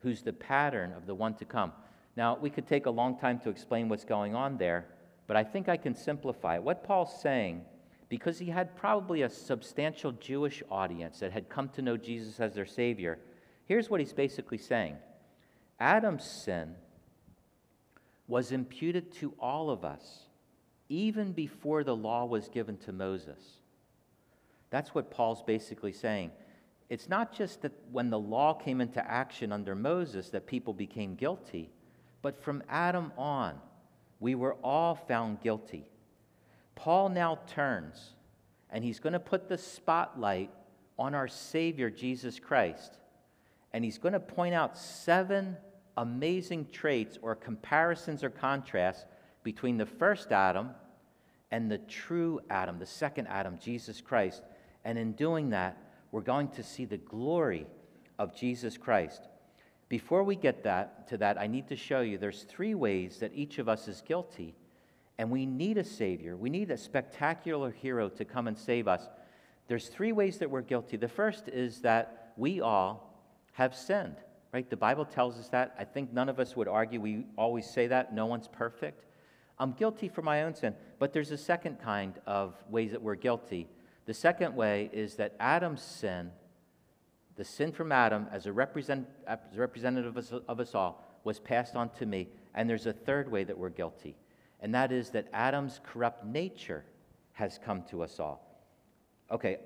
who's 0.00 0.22
the 0.22 0.32
pattern 0.32 0.92
of 0.92 1.06
the 1.06 1.14
one 1.14 1.34
to 1.34 1.44
come. 1.44 1.72
Now, 2.16 2.36
we 2.36 2.50
could 2.50 2.66
take 2.66 2.86
a 2.86 2.90
long 2.90 3.18
time 3.18 3.38
to 3.40 3.48
explain 3.48 3.88
what's 3.88 4.04
going 4.04 4.34
on 4.34 4.58
there, 4.58 4.86
but 5.26 5.36
I 5.36 5.44
think 5.44 5.68
I 5.68 5.78
can 5.78 5.94
simplify 5.94 6.56
it. 6.56 6.62
What 6.62 6.84
Paul's 6.84 7.20
saying 7.22 7.64
because 8.12 8.38
he 8.38 8.50
had 8.50 8.76
probably 8.76 9.22
a 9.22 9.30
substantial 9.30 10.12
Jewish 10.12 10.62
audience 10.70 11.20
that 11.20 11.32
had 11.32 11.48
come 11.48 11.70
to 11.70 11.80
know 11.80 11.96
Jesus 11.96 12.40
as 12.40 12.52
their 12.52 12.66
Savior. 12.66 13.18
Here's 13.64 13.88
what 13.88 14.00
he's 14.00 14.12
basically 14.12 14.58
saying 14.58 14.98
Adam's 15.80 16.22
sin 16.22 16.74
was 18.28 18.52
imputed 18.52 19.12
to 19.12 19.32
all 19.38 19.70
of 19.70 19.82
us 19.82 20.26
even 20.90 21.32
before 21.32 21.84
the 21.84 21.96
law 21.96 22.26
was 22.26 22.50
given 22.50 22.76
to 22.76 22.92
Moses. 22.92 23.40
That's 24.68 24.94
what 24.94 25.10
Paul's 25.10 25.42
basically 25.42 25.92
saying. 25.92 26.32
It's 26.90 27.08
not 27.08 27.32
just 27.32 27.62
that 27.62 27.72
when 27.92 28.10
the 28.10 28.18
law 28.18 28.52
came 28.52 28.82
into 28.82 29.02
action 29.10 29.52
under 29.52 29.74
Moses 29.74 30.28
that 30.28 30.46
people 30.46 30.74
became 30.74 31.14
guilty, 31.14 31.70
but 32.20 32.42
from 32.42 32.62
Adam 32.68 33.10
on, 33.16 33.54
we 34.20 34.34
were 34.34 34.56
all 34.62 34.96
found 34.96 35.40
guilty. 35.40 35.86
Paul 36.74 37.10
now 37.10 37.38
turns 37.46 38.14
and 38.70 38.82
he's 38.82 39.00
going 39.00 39.12
to 39.12 39.20
put 39.20 39.48
the 39.48 39.58
spotlight 39.58 40.50
on 40.98 41.14
our 41.14 41.28
Savior, 41.28 41.90
Jesus 41.90 42.38
Christ. 42.38 42.98
And 43.72 43.84
he's 43.84 43.98
going 43.98 44.12
to 44.14 44.20
point 44.20 44.54
out 44.54 44.76
seven 44.78 45.56
amazing 45.96 46.68
traits 46.72 47.18
or 47.20 47.34
comparisons 47.34 48.24
or 48.24 48.30
contrasts 48.30 49.04
between 49.42 49.76
the 49.76 49.86
first 49.86 50.32
Adam 50.32 50.70
and 51.50 51.70
the 51.70 51.78
true 51.78 52.40
Adam, 52.48 52.78
the 52.78 52.86
second 52.86 53.26
Adam, 53.28 53.58
Jesus 53.62 54.00
Christ. 54.00 54.42
And 54.84 54.98
in 54.98 55.12
doing 55.12 55.50
that, 55.50 55.76
we're 56.10 56.22
going 56.22 56.48
to 56.48 56.62
see 56.62 56.84
the 56.84 56.96
glory 56.96 57.66
of 58.18 58.34
Jesus 58.34 58.76
Christ. 58.76 59.28
Before 59.88 60.22
we 60.22 60.36
get 60.36 60.64
that 60.64 61.08
to 61.08 61.18
that, 61.18 61.38
I 61.38 61.46
need 61.46 61.68
to 61.68 61.76
show 61.76 62.00
you 62.00 62.16
there's 62.16 62.44
three 62.44 62.74
ways 62.74 63.18
that 63.18 63.32
each 63.34 63.58
of 63.58 63.68
us 63.68 63.88
is 63.88 64.00
guilty, 64.00 64.54
and 65.22 65.30
we 65.30 65.46
need 65.46 65.78
a 65.78 65.84
savior. 65.84 66.36
We 66.36 66.50
need 66.50 66.72
a 66.72 66.76
spectacular 66.76 67.70
hero 67.70 68.08
to 68.08 68.24
come 68.24 68.48
and 68.48 68.58
save 68.58 68.88
us. 68.88 69.08
There's 69.68 69.86
three 69.86 70.10
ways 70.10 70.38
that 70.38 70.50
we're 70.50 70.62
guilty. 70.62 70.96
The 70.96 71.06
first 71.06 71.48
is 71.48 71.82
that 71.82 72.32
we 72.36 72.60
all 72.60 73.24
have 73.52 73.72
sinned, 73.72 74.16
right? 74.52 74.68
The 74.68 74.76
Bible 74.76 75.04
tells 75.04 75.38
us 75.38 75.48
that. 75.50 75.76
I 75.78 75.84
think 75.84 76.12
none 76.12 76.28
of 76.28 76.40
us 76.40 76.56
would 76.56 76.66
argue. 76.66 77.00
We 77.00 77.26
always 77.38 77.70
say 77.70 77.86
that. 77.86 78.12
No 78.12 78.26
one's 78.26 78.48
perfect. 78.48 79.04
I'm 79.60 79.70
guilty 79.70 80.08
for 80.08 80.22
my 80.22 80.42
own 80.42 80.56
sin. 80.56 80.74
But 80.98 81.12
there's 81.12 81.30
a 81.30 81.38
second 81.38 81.78
kind 81.78 82.18
of 82.26 82.56
ways 82.68 82.90
that 82.90 83.00
we're 83.00 83.14
guilty. 83.14 83.68
The 84.06 84.14
second 84.14 84.56
way 84.56 84.90
is 84.92 85.14
that 85.18 85.36
Adam's 85.38 85.82
sin 85.82 86.32
the 87.36 87.44
sin 87.44 87.72
from 87.72 87.92
Adam, 87.92 88.26
as 88.30 88.46
a, 88.46 88.52
represent, 88.52 89.08
as 89.26 89.38
a 89.56 89.60
representative 89.60 90.16
of 90.16 90.24
us, 90.24 90.32
of 90.48 90.60
us 90.60 90.74
all, 90.74 91.02
was 91.24 91.38
passed 91.38 91.76
on 91.76 91.88
to 91.90 92.06
me. 92.06 92.28
And 92.54 92.68
there's 92.68 92.86
a 92.86 92.92
third 92.92 93.30
way 93.30 93.44
that 93.44 93.56
we're 93.56 93.70
guilty, 93.70 94.16
and 94.62 94.74
that 94.74 94.92
is 94.92 95.10
that 95.10 95.28
Adam's 95.32 95.80
corrupt 95.84 96.24
nature 96.24 96.84
has 97.32 97.58
come 97.62 97.82
to 97.90 98.02
us 98.02 98.18
all. 98.18 98.64
Okay, 99.30 99.58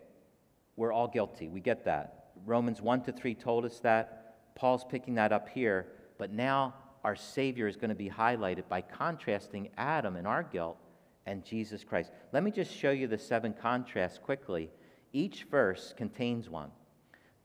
we're 0.75 0.93
all 0.93 1.07
guilty. 1.07 1.49
We 1.49 1.61
get 1.61 1.85
that. 1.85 2.31
Romans 2.45 2.83
1 2.83 3.03
to 3.03 3.13
3 3.13 3.35
told 3.35 3.65
us 3.65 3.79
that. 3.81 4.55
Paul's 4.55 4.85
picking 4.85 5.15
that 5.15 5.33
up 5.33 5.49
here. 5.49 5.87
But 6.19 6.33
now 6.33 6.75
our 7.05 7.15
Savior 7.15 7.69
is 7.69 7.77
going 7.77 7.91
to 7.91 7.95
be 7.95 8.11
highlighted 8.11 8.69
by 8.69 8.81
contrasting 8.81 9.69
Adam 9.77 10.17
and 10.17 10.27
our 10.27 10.43
guilt 10.43 10.79
and 11.27 11.45
Jesus 11.45 11.85
Christ. 11.85 12.11
Let 12.33 12.43
me 12.43 12.51
just 12.51 12.75
show 12.75 12.91
you 12.91 13.07
the 13.07 13.19
seven 13.19 13.53
contrasts 13.53 14.19
quickly. 14.19 14.71
Each 15.13 15.45
verse 15.45 15.95
contains 15.97 16.49
one. 16.49 16.71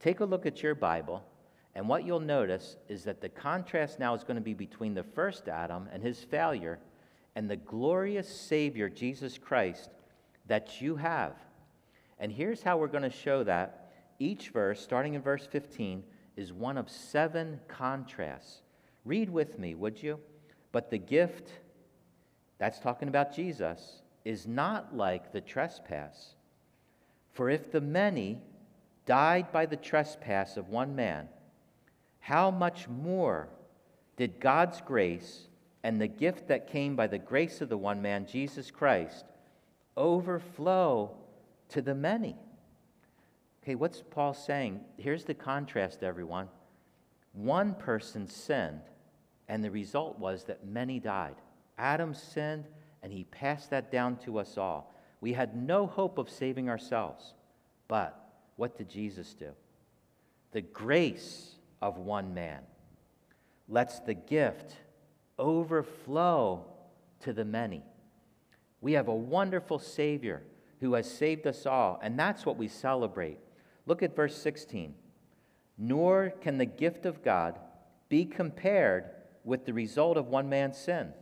Take 0.00 0.20
a 0.20 0.24
look 0.24 0.46
at 0.46 0.62
your 0.62 0.74
Bible, 0.74 1.22
and 1.74 1.88
what 1.88 2.04
you'll 2.04 2.20
notice 2.20 2.76
is 2.88 3.04
that 3.04 3.20
the 3.20 3.28
contrast 3.28 3.98
now 3.98 4.14
is 4.14 4.24
going 4.24 4.36
to 4.36 4.40
be 4.40 4.54
between 4.54 4.94
the 4.94 5.02
first 5.02 5.48
Adam 5.48 5.88
and 5.92 6.02
his 6.02 6.22
failure 6.24 6.78
and 7.34 7.48
the 7.48 7.56
glorious 7.56 8.28
Savior, 8.28 8.88
Jesus 8.88 9.38
Christ, 9.38 9.90
that 10.46 10.80
you 10.80 10.96
have. 10.96 11.34
And 12.18 12.30
here's 12.30 12.62
how 12.62 12.76
we're 12.76 12.88
going 12.88 13.02
to 13.02 13.10
show 13.10 13.44
that. 13.44 13.92
Each 14.18 14.50
verse, 14.50 14.80
starting 14.80 15.14
in 15.14 15.22
verse 15.22 15.46
15, 15.46 16.04
is 16.36 16.52
one 16.52 16.78
of 16.78 16.90
seven 16.90 17.60
contrasts. 17.68 18.62
Read 19.04 19.30
with 19.30 19.58
me, 19.58 19.74
would 19.74 20.02
you? 20.02 20.18
But 20.70 20.90
the 20.90 20.98
gift, 20.98 21.50
that's 22.58 22.78
talking 22.78 23.08
about 23.08 23.34
Jesus, 23.34 24.02
is 24.24 24.46
not 24.46 24.96
like 24.96 25.32
the 25.32 25.40
trespass. 25.40 26.36
For 27.32 27.50
if 27.50 27.72
the 27.72 27.80
many 27.80 28.38
died 29.06 29.50
by 29.52 29.66
the 29.66 29.76
trespass 29.76 30.56
of 30.56 30.68
one 30.68 30.94
man, 30.94 31.28
how 32.20 32.50
much 32.50 32.88
more 32.88 33.48
did 34.16 34.38
God's 34.38 34.80
grace 34.80 35.48
and 35.84 36.00
the 36.00 36.08
gift 36.08 36.48
that 36.48 36.70
came 36.70 36.96
by 36.96 37.06
the 37.06 37.18
grace 37.18 37.60
of 37.60 37.68
the 37.68 37.76
one 37.76 38.00
man, 38.02 38.26
Jesus 38.26 38.70
Christ, 38.70 39.24
overflow 39.96 41.16
to 41.70 41.82
the 41.82 41.94
many? 41.94 42.36
Okay, 43.62 43.74
what's 43.74 44.02
Paul 44.10 44.34
saying? 44.34 44.80
Here's 44.96 45.24
the 45.24 45.34
contrast, 45.34 46.02
everyone. 46.02 46.48
One 47.32 47.74
person 47.74 48.28
sinned, 48.28 48.82
and 49.48 49.62
the 49.62 49.70
result 49.70 50.18
was 50.18 50.44
that 50.44 50.66
many 50.66 51.00
died. 51.00 51.36
Adam 51.78 52.14
sinned, 52.14 52.66
and 53.02 53.12
he 53.12 53.24
passed 53.24 53.70
that 53.70 53.90
down 53.90 54.16
to 54.18 54.38
us 54.38 54.58
all. 54.58 54.94
We 55.20 55.32
had 55.32 55.56
no 55.56 55.86
hope 55.86 56.18
of 56.18 56.28
saving 56.28 56.68
ourselves, 56.68 57.34
but 57.88 58.18
what 58.56 58.76
did 58.76 58.88
Jesus 58.88 59.34
do? 59.34 59.50
The 60.50 60.60
grace 60.60 61.54
of 61.80 61.96
one 61.98 62.34
man 62.34 62.60
lets 63.68 64.00
the 64.00 64.14
gift 64.14 64.76
overflow 65.38 66.64
to 67.20 67.32
the 67.32 67.44
many. 67.44 67.82
We 68.80 68.92
have 68.92 69.08
a 69.08 69.14
wonderful 69.14 69.78
Savior 69.78 70.42
who 70.80 70.94
has 70.94 71.10
saved 71.10 71.46
us 71.46 71.66
all, 71.66 72.00
and 72.02 72.18
that's 72.18 72.44
what 72.44 72.56
we 72.56 72.68
celebrate. 72.68 73.38
Look 73.86 74.02
at 74.02 74.16
verse 74.16 74.36
16. 74.36 74.94
Nor 75.78 76.30
can 76.40 76.58
the 76.58 76.66
gift 76.66 77.06
of 77.06 77.22
God 77.22 77.58
be 78.08 78.24
compared 78.24 79.10
with 79.44 79.64
the 79.64 79.72
result 79.72 80.16
of 80.16 80.28
one 80.28 80.48
man's 80.48 80.76
sin. 80.76 81.12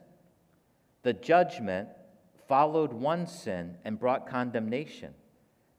The 1.03 1.13
judgment 1.13 1.89
followed 2.49 2.93
one 2.93 3.27
sin 3.27 3.77
and 3.85 3.99
brought 3.99 4.29
condemnation, 4.29 5.15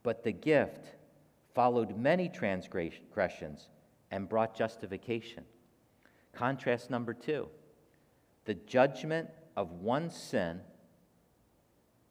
but 0.04 0.24
the 0.24 0.32
gift 0.32 0.96
followed 1.54 1.98
many 1.98 2.30
transgressions, 2.30 3.68
and 4.10 4.30
brought 4.30 4.56
justification. 4.56 5.44
Contrast 6.34 6.90
number 6.90 7.14
two 7.14 7.48
the 8.46 8.54
judgment 8.54 9.30
of 9.56 9.72
one 9.72 10.10
sin 10.10 10.62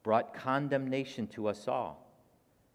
brought 0.02 0.34
condemnation 0.34 1.26
to 1.28 1.48
us 1.48 1.68
all. 1.68 2.06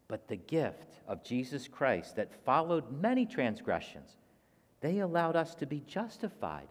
But 0.08 0.28
the 0.28 0.36
gift 0.36 1.00
of 1.08 1.24
Jesus 1.24 1.66
Christ 1.66 2.16
that 2.16 2.44
followed 2.44 2.90
many 3.00 3.26
transgressions, 3.26 4.16
they 4.80 5.00
allowed 5.00 5.36
us 5.36 5.54
to 5.56 5.66
be 5.66 5.82
justified, 5.86 6.68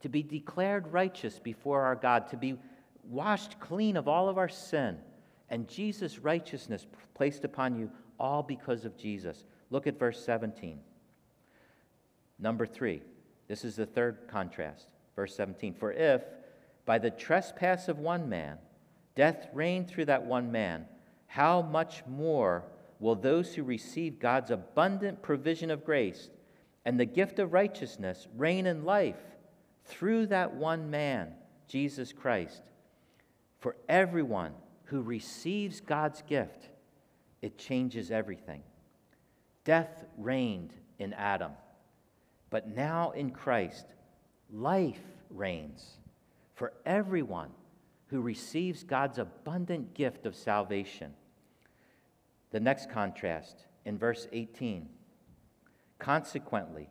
to 0.00 0.08
be 0.08 0.22
declared 0.22 0.92
righteous 0.92 1.38
before 1.38 1.82
our 1.82 1.96
God, 1.96 2.28
to 2.28 2.36
be 2.36 2.56
washed 3.08 3.58
clean 3.58 3.96
of 3.96 4.08
all 4.08 4.28
of 4.28 4.38
our 4.38 4.48
sin, 4.48 4.98
and 5.48 5.68
Jesus' 5.68 6.18
righteousness 6.18 6.86
placed 7.14 7.44
upon 7.44 7.76
you 7.76 7.90
all 8.18 8.42
because 8.42 8.84
of 8.84 8.96
Jesus. 8.96 9.44
Look 9.70 9.86
at 9.86 9.98
verse 9.98 10.24
17. 10.24 10.80
Number 12.38 12.66
three, 12.66 13.02
this 13.48 13.64
is 13.64 13.76
the 13.76 13.86
third 13.86 14.28
contrast. 14.28 14.88
Verse 15.16 15.34
17 15.34 15.74
For 15.74 15.92
if 15.92 16.22
by 16.84 16.98
the 16.98 17.10
trespass 17.10 17.88
of 17.88 17.98
one 17.98 18.28
man 18.28 18.58
death 19.14 19.48
reigned 19.52 19.88
through 19.88 20.04
that 20.04 20.24
one 20.24 20.52
man, 20.52 20.84
how 21.26 21.62
much 21.62 22.04
more 22.06 22.64
will 23.00 23.14
those 23.14 23.54
who 23.54 23.62
receive 23.62 24.20
God's 24.20 24.50
abundant 24.50 25.22
provision 25.22 25.70
of 25.70 25.84
grace 25.84 26.30
and 26.84 27.00
the 27.00 27.04
gift 27.04 27.38
of 27.38 27.52
righteousness 27.52 28.28
reign 28.36 28.66
in 28.66 28.84
life 28.84 29.18
through 29.86 30.26
that 30.26 30.54
one 30.54 30.90
man, 30.90 31.32
Jesus 31.66 32.12
Christ? 32.12 32.62
For 33.58 33.76
everyone 33.88 34.52
who 34.84 35.02
receives 35.02 35.80
God's 35.80 36.22
gift, 36.22 36.68
it 37.42 37.58
changes 37.58 38.10
everything. 38.10 38.62
Death 39.64 40.04
reigned 40.16 40.72
in 40.98 41.12
Adam, 41.14 41.52
but 42.50 42.68
now 42.68 43.10
in 43.10 43.30
Christ, 43.30 43.86
life 44.52 45.00
reigns 45.30 45.98
for 46.54 46.72
everyone 46.84 47.50
who 48.08 48.20
receives 48.20 48.82
God's 48.84 49.18
abundant 49.18 49.94
gift 49.94 50.26
of 50.26 50.36
salvation. 50.36 51.12
The 52.50 52.60
next 52.60 52.90
contrast 52.90 53.66
in 53.84 53.98
verse 53.98 54.28
18. 54.32 54.88
Consequently, 55.98 56.88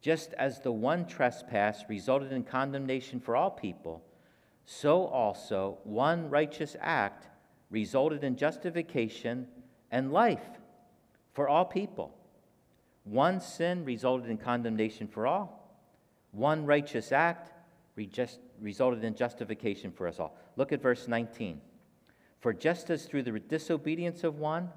just 0.00 0.32
as 0.34 0.60
the 0.60 0.72
one 0.72 1.06
trespass 1.06 1.84
resulted 1.88 2.32
in 2.32 2.44
condemnation 2.44 3.20
for 3.20 3.36
all 3.36 3.50
people, 3.50 4.02
so 4.64 5.06
also 5.06 5.78
one 5.84 6.28
righteous 6.28 6.76
act 6.80 7.26
resulted 7.70 8.24
in 8.24 8.36
justification 8.36 9.46
and 9.90 10.12
life 10.12 10.58
for 11.32 11.48
all 11.48 11.64
people. 11.64 12.14
One 13.04 13.40
sin 13.40 13.84
resulted 13.84 14.30
in 14.30 14.36
condemnation 14.36 15.08
for 15.08 15.26
all, 15.26 15.57
one 16.32 16.66
righteous 16.66 17.12
act 17.12 17.52
resulted 18.60 19.04
in 19.04 19.14
justification 19.14 19.90
for 19.90 20.06
us 20.06 20.20
all. 20.20 20.36
Look 20.56 20.72
at 20.72 20.80
verse 20.80 21.08
19. 21.08 21.60
For 22.40 22.52
just 22.52 22.90
as 22.90 23.06
through 23.06 23.24
the 23.24 23.38
disobedience 23.40 24.22
of 24.22 24.38
one, 24.38 24.70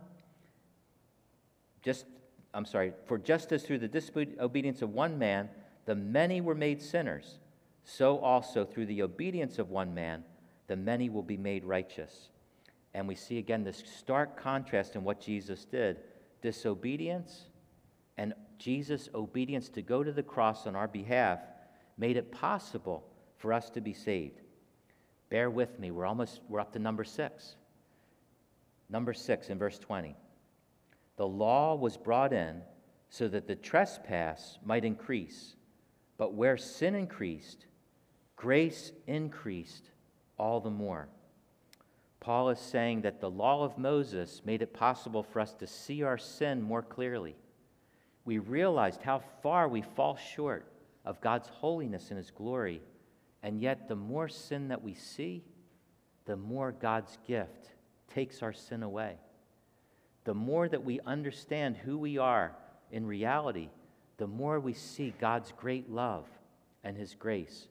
just, 1.84 2.06
I'm 2.54 2.66
sorry, 2.66 2.94
for 3.06 3.18
just 3.18 3.52
as 3.52 3.64
through 3.64 3.80
the 3.80 3.88
disobedience 3.88 4.82
of 4.82 4.90
one 4.92 5.20
man, 5.20 5.50
the 5.86 5.96
many 5.96 6.42
were 6.42 6.56
made 6.56 6.82
sinners, 6.82 7.38
so 7.84 8.20
also 8.20 8.66
through 8.66 8.88
the 8.88 9.04
obedience 9.04 9.60
of 9.60 9.70
one 9.70 9.94
man, 9.94 10.24
the 10.68 10.76
many 10.76 11.10
will 11.10 11.24
be 11.24 11.38
made 11.38 11.64
righteous. 11.64 12.30
And 12.94 13.08
we 13.08 13.16
see 13.16 13.38
again 13.38 13.64
this 13.64 13.84
stark 13.98 14.42
contrast 14.42 14.96
in 14.96 15.04
what 15.04 15.22
Jesus 15.22 15.66
did 15.66 15.98
disobedience 16.42 17.46
and 18.18 18.34
Jesus' 18.58 19.10
obedience 19.16 19.70
to 19.70 19.82
go 19.82 20.04
to 20.04 20.12
the 20.12 20.24
cross 20.24 20.68
on 20.68 20.76
our 20.76 20.88
behalf 20.88 21.40
made 21.98 22.18
it 22.18 22.32
possible 22.32 23.04
for 23.38 23.54
us 23.54 23.70
to 23.72 23.82
be 23.82 23.94
saved. 23.94 24.42
Bear 25.30 25.50
with 25.50 25.80
me, 25.80 25.92
we're 25.92 26.06
almost 26.06 26.42
we're 26.50 26.60
up 26.60 26.74
to 26.74 26.80
number 26.80 27.04
6. 27.04 27.56
Number 28.90 29.14
6 29.14 29.50
in 29.50 29.58
verse 29.58 29.80
20. 29.80 30.16
The 31.16 31.28
law 31.28 31.76
was 31.76 31.98
brought 31.98 32.34
in 32.34 32.62
so 33.10 33.28
that 33.28 33.48
the 33.48 33.56
trespass 33.56 34.60
might 34.64 34.86
increase, 34.86 35.56
But 36.18 36.34
where 36.34 36.58
sin 36.58 36.94
increased, 36.94 37.66
grace 38.36 38.92
increased 39.08 39.90
all 40.38 40.60
the 40.60 40.70
more. 40.70 41.10
Paul 42.20 42.50
is 42.50 42.60
saying 42.60 43.02
that 43.02 43.20
the 43.20 43.30
law 43.30 43.64
of 43.64 43.80
Moses 43.80 44.44
made 44.46 44.62
it 44.62 44.74
possible 44.74 45.24
for 45.24 45.40
us 45.40 45.54
to 45.56 45.68
see 45.68 46.04
our 46.04 46.20
sin 46.20 46.62
more 46.62 46.84
clearly. 46.84 47.36
We 48.26 48.38
realized 48.38 49.02
how 49.02 49.24
far 49.42 49.68
we 49.68 49.82
fall 49.82 50.16
short 50.16 50.66
of 51.06 51.22
God's 51.22 51.48
holiness 51.48 52.10
and 52.10 52.18
His 52.18 52.32
glory, 52.32 52.82
and 53.44 53.60
yet 53.60 53.88
the 53.88 53.96
more 53.96 54.28
sin 54.30 54.68
that 54.68 54.84
we 54.84 54.94
see, 54.94 55.44
the 56.26 56.38
more 56.38 56.72
God's 56.72 57.18
gift 57.28 57.72
takes 58.14 58.44
our 58.44 58.54
sin 58.54 58.84
away. 58.84 59.16
The 60.24 60.34
more 60.34 60.70
that 60.70 60.84
we 60.84 61.00
understand 61.02 61.78
who 61.78 61.98
we 61.98 62.18
are 62.18 62.56
in 62.92 63.06
reality, 63.06 63.70
the 64.18 64.28
more 64.28 64.60
we 64.60 64.74
see 64.74 65.14
God's 65.20 65.52
great 65.58 65.90
love 65.90 66.28
and 66.84 66.96
His 66.96 67.16
grace. 67.16 67.68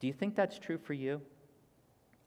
Do 0.00 0.08
you 0.08 0.12
think 0.12 0.34
that's 0.34 0.58
true 0.58 0.78
for 0.78 0.94
you? 0.94 1.20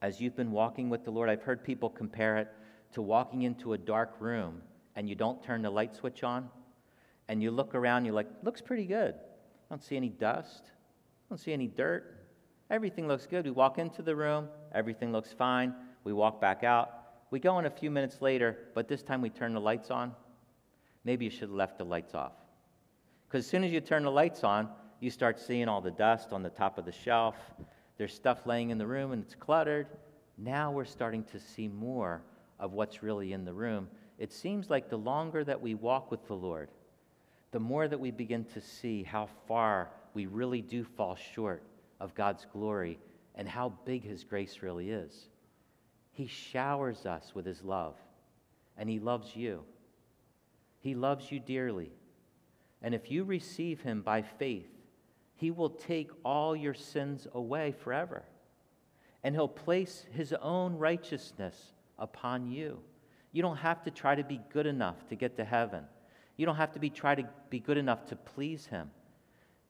As 0.02 0.22
you've 0.22 0.38
been 0.38 0.52
walking 0.52 0.90
with 0.90 1.04
the 1.04 1.12
Lord, 1.12 1.30
I've 1.30 1.44
heard 1.44 1.64
people 1.64 1.90
compare 1.90 2.38
it 2.38 2.48
to 2.94 3.02
walking 3.02 3.42
into 3.42 3.74
a 3.74 3.78
dark 3.78 4.16
room 4.20 4.62
and 4.96 5.10
you 5.10 5.16
don't 5.16 5.44
turn 5.44 5.62
the 5.62 5.70
light 5.70 5.96
switch 5.96 6.24
on, 6.24 6.50
and 7.30 7.42
you 7.42 7.52
look 7.52 7.76
around, 7.76 8.06
you're 8.06 8.14
like, 8.14 8.28
looks 8.44 8.62
pretty 8.62 8.86
good. 8.86 9.16
I 9.16 9.70
don't 9.70 9.84
see 9.84 9.98
any 9.98 10.10
dust, 10.10 10.64
I 10.66 11.26
don't 11.30 11.38
see 11.38 11.54
any 11.54 11.68
dirt. 11.68 12.14
Everything 12.70 13.08
looks 13.08 13.26
good. 13.26 13.46
We 13.46 13.52
walk 13.52 13.78
into 13.78 14.02
the 14.02 14.16
room, 14.16 14.50
everything 14.74 15.12
looks 15.12 15.32
fine. 15.32 15.74
We 16.04 16.14
walk 16.14 16.40
back 16.40 16.64
out. 16.64 16.90
We 17.32 17.40
go 17.40 17.60
in 17.60 17.66
a 17.66 17.70
few 17.70 17.92
minutes 17.92 18.22
later, 18.22 18.58
but 18.74 18.88
this 18.88 19.04
time 19.04 19.22
we 19.22 19.30
turn 19.30 19.54
the 19.54 19.60
lights 19.60 19.92
on. 19.92 20.14
Maybe 21.04 21.26
you 21.26 21.32
should 21.32 21.50
have 21.50 21.52
left 21.52 21.78
the 21.78 21.84
lights 21.84 22.14
off. 22.14 22.32
Because 23.28 23.44
as 23.44 23.50
soon 23.50 23.64
as 23.64 23.72
you 23.72 23.82
turn 23.82 24.04
the 24.04 24.12
lights 24.12 24.44
on, 24.44 24.70
you 25.00 25.10
start 25.10 25.40
seeing 25.40 25.68
all 25.68 25.82
the 25.82 25.92
dust 25.92 26.32
on 26.32 26.44
the 26.44 26.50
top 26.50 26.78
of 26.78 26.86
the 26.86 26.92
shelf. 26.92 27.36
There's 27.98 28.14
stuff 28.14 28.46
laying 28.46 28.70
in 28.70 28.78
the 28.78 28.88
room 28.88 29.12
and 29.12 29.22
it's 29.22 29.36
cluttered. 29.36 29.88
Now 30.38 30.72
we're 30.72 30.86
starting 30.86 31.24
to 31.26 31.40
see 31.40 31.68
more 31.68 32.22
of 32.60 32.74
what's 32.74 33.04
really 33.04 33.34
in 33.34 33.44
the 33.44 33.54
room. 33.54 33.90
It 34.18 34.32
seems 34.32 34.70
like 34.70 34.90
the 34.90 34.98
longer 34.98 35.44
that 35.44 35.62
we 35.62 35.76
walk 35.76 36.10
with 36.10 36.26
the 36.28 36.34
Lord, 36.34 36.70
the 37.58 37.64
more 37.64 37.88
that 37.88 38.00
we 38.00 38.12
begin 38.12 38.46
to 38.54 38.62
see 38.62 39.02
how 39.02 39.28
far 39.48 39.90
we 40.14 40.28
really 40.28 40.62
do 40.62 40.84
fall 40.84 41.16
short 41.16 41.64
of 42.00 42.14
God's 42.14 42.46
glory 42.54 43.00
and 43.34 43.50
how 43.50 43.74
big 43.84 44.04
His 44.04 44.24
grace 44.24 44.60
really 44.62 44.92
is. 44.92 45.30
He 46.12 46.28
showers 46.28 47.08
us 47.08 47.32
with 47.34 47.48
His 47.48 47.64
love, 47.64 47.96
and 48.78 48.88
He 48.88 49.00
loves 49.00 49.36
you. 49.36 49.64
He 50.82 50.94
loves 50.94 51.32
you 51.32 51.40
dearly. 51.40 51.90
And 52.84 52.94
if 52.94 53.10
you 53.10 53.24
receive 53.24 53.82
Him 53.82 54.04
by 54.04 54.22
faith, 54.22 54.70
He 55.34 55.50
will 55.50 55.72
take 55.72 56.12
all 56.24 56.56
your 56.56 56.76
sins 56.76 57.26
away 57.34 57.72
forever. 57.72 58.22
And 59.24 59.34
He'll 59.34 59.48
place 59.48 60.06
His 60.12 60.32
own 60.32 60.78
righteousness 60.78 61.74
upon 61.98 62.52
you. 62.52 62.78
You 63.32 63.42
don't 63.42 63.58
have 63.58 63.82
to 63.86 63.90
try 63.90 64.14
to 64.14 64.24
be 64.24 64.42
good 64.54 64.68
enough 64.68 65.08
to 65.10 65.16
get 65.16 65.38
to 65.38 65.44
heaven. 65.44 65.86
You 66.38 66.46
don't 66.46 66.56
have 66.56 66.72
to 66.74 66.80
be 66.80 66.90
try 66.90 67.16
to 67.16 67.28
be 67.50 67.60
good 67.60 67.78
enough 67.78 68.06
to 68.08 68.16
please 68.16 68.68
him. 68.68 68.92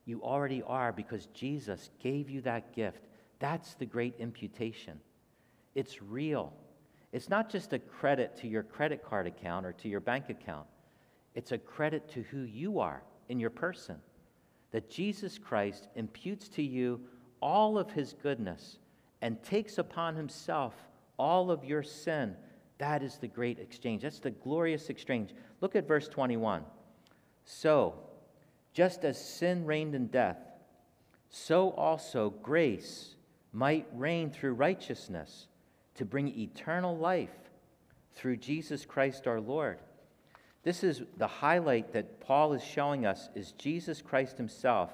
You 0.04 0.22
already 0.22 0.62
are 0.62 0.92
because 0.92 1.26
Jesus 1.34 1.90
gave 2.02 2.30
you 2.30 2.40
that 2.42 2.74
gift. 2.74 3.02
That's 3.38 3.74
the 3.74 3.86
great 3.86 4.14
imputation. 4.18 5.00
It's 5.74 6.02
real. 6.02 6.52
It's 7.12 7.28
not 7.28 7.50
just 7.50 7.72
a 7.72 7.78
credit 7.78 8.36
to 8.38 8.48
your 8.48 8.62
credit 8.62 9.02
card 9.02 9.26
account 9.26 9.64
or 9.64 9.72
to 9.72 9.88
your 9.88 10.00
bank 10.00 10.28
account. 10.28 10.66
It's 11.34 11.52
a 11.52 11.58
credit 11.58 12.08
to 12.10 12.22
who 12.22 12.42
you 12.42 12.80
are 12.80 13.02
in 13.28 13.40
your 13.40 13.50
person. 13.50 13.96
That 14.72 14.90
Jesus 14.90 15.38
Christ 15.38 15.88
imputes 15.94 16.48
to 16.50 16.62
you 16.62 17.00
all 17.40 17.78
of 17.78 17.90
his 17.90 18.14
goodness 18.22 18.78
and 19.22 19.42
takes 19.42 19.78
upon 19.78 20.16
himself 20.16 20.74
all 21.18 21.50
of 21.50 21.64
your 21.64 21.82
sin. 21.82 22.36
That 22.78 23.02
is 23.02 23.16
the 23.16 23.28
great 23.28 23.58
exchange. 23.58 24.02
That's 24.02 24.20
the 24.20 24.30
glorious 24.30 24.88
exchange. 24.88 25.34
Look 25.60 25.74
at 25.76 25.88
verse 25.88 26.08
21. 26.08 26.64
So, 27.44 27.94
just 28.72 29.04
as 29.04 29.22
sin 29.22 29.66
reigned 29.66 29.94
in 29.94 30.06
death, 30.06 30.38
so 31.30 31.70
also 31.70 32.30
grace 32.30 33.16
might 33.52 33.86
reign 33.92 34.30
through 34.30 34.54
righteousness 34.54 35.48
to 35.96 36.04
bring 36.04 36.28
eternal 36.28 36.96
life 36.96 37.34
through 38.14 38.36
Jesus 38.36 38.84
Christ 38.84 39.26
our 39.26 39.40
Lord. 39.40 39.78
This 40.62 40.84
is 40.84 41.02
the 41.16 41.26
highlight 41.26 41.92
that 41.92 42.20
Paul 42.20 42.52
is 42.52 42.62
showing 42.62 43.06
us 43.06 43.28
is 43.34 43.52
Jesus 43.52 44.02
Christ 44.02 44.36
himself 44.36 44.90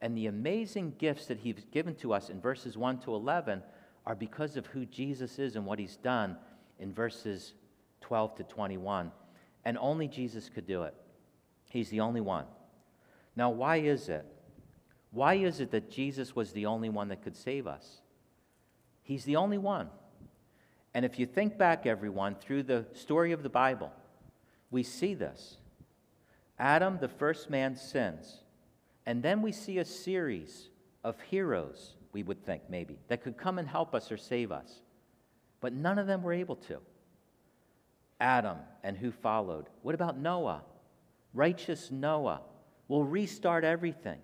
and 0.00 0.16
the 0.16 0.26
amazing 0.26 0.94
gifts 0.98 1.26
that 1.26 1.38
he's 1.38 1.64
given 1.70 1.94
to 1.96 2.12
us 2.12 2.28
in 2.28 2.40
verses 2.40 2.76
1 2.76 2.98
to 3.00 3.14
11 3.14 3.62
are 4.04 4.16
because 4.16 4.56
of 4.56 4.66
who 4.66 4.84
Jesus 4.84 5.38
is 5.38 5.54
and 5.54 5.64
what 5.64 5.78
he's 5.78 5.96
done 5.96 6.36
in 6.82 6.92
verses 6.92 7.54
12 8.02 8.34
to 8.36 8.42
21. 8.44 9.12
And 9.64 9.78
only 9.78 10.08
Jesus 10.08 10.50
could 10.50 10.66
do 10.66 10.82
it. 10.82 10.94
He's 11.70 11.88
the 11.88 12.00
only 12.00 12.20
one. 12.20 12.44
Now, 13.36 13.50
why 13.50 13.76
is 13.76 14.08
it? 14.08 14.26
Why 15.12 15.34
is 15.34 15.60
it 15.60 15.70
that 15.70 15.90
Jesus 15.90 16.34
was 16.34 16.52
the 16.52 16.66
only 16.66 16.88
one 16.90 17.08
that 17.08 17.22
could 17.22 17.36
save 17.36 17.66
us? 17.66 18.00
He's 19.02 19.24
the 19.24 19.36
only 19.36 19.58
one. 19.58 19.88
And 20.94 21.04
if 21.04 21.18
you 21.18 21.26
think 21.26 21.56
back, 21.56 21.86
everyone, 21.86 22.34
through 22.34 22.64
the 22.64 22.86
story 22.92 23.32
of 23.32 23.42
the 23.42 23.48
Bible, 23.48 23.92
we 24.70 24.82
see 24.82 25.14
this. 25.14 25.56
Adam, 26.58 26.98
the 27.00 27.08
first 27.08 27.48
man, 27.48 27.76
sins. 27.76 28.40
And 29.06 29.22
then 29.22 29.40
we 29.42 29.52
see 29.52 29.78
a 29.78 29.84
series 29.84 30.68
of 31.04 31.20
heroes, 31.20 31.94
we 32.12 32.22
would 32.22 32.44
think 32.44 32.62
maybe, 32.68 32.98
that 33.08 33.22
could 33.22 33.36
come 33.36 33.58
and 33.58 33.68
help 33.68 33.94
us 33.94 34.12
or 34.12 34.16
save 34.16 34.52
us. 34.52 34.80
But 35.62 35.72
none 35.72 35.98
of 35.98 36.06
them 36.06 36.22
were 36.22 36.34
able 36.34 36.56
to. 36.56 36.80
Adam 38.20 38.58
and 38.82 38.96
who 38.96 39.10
followed. 39.10 39.66
What 39.82 39.94
about 39.94 40.18
Noah? 40.18 40.62
Righteous 41.32 41.90
Noah 41.90 42.42
will 42.88 43.04
restart 43.04 43.64
everything. 43.64 44.18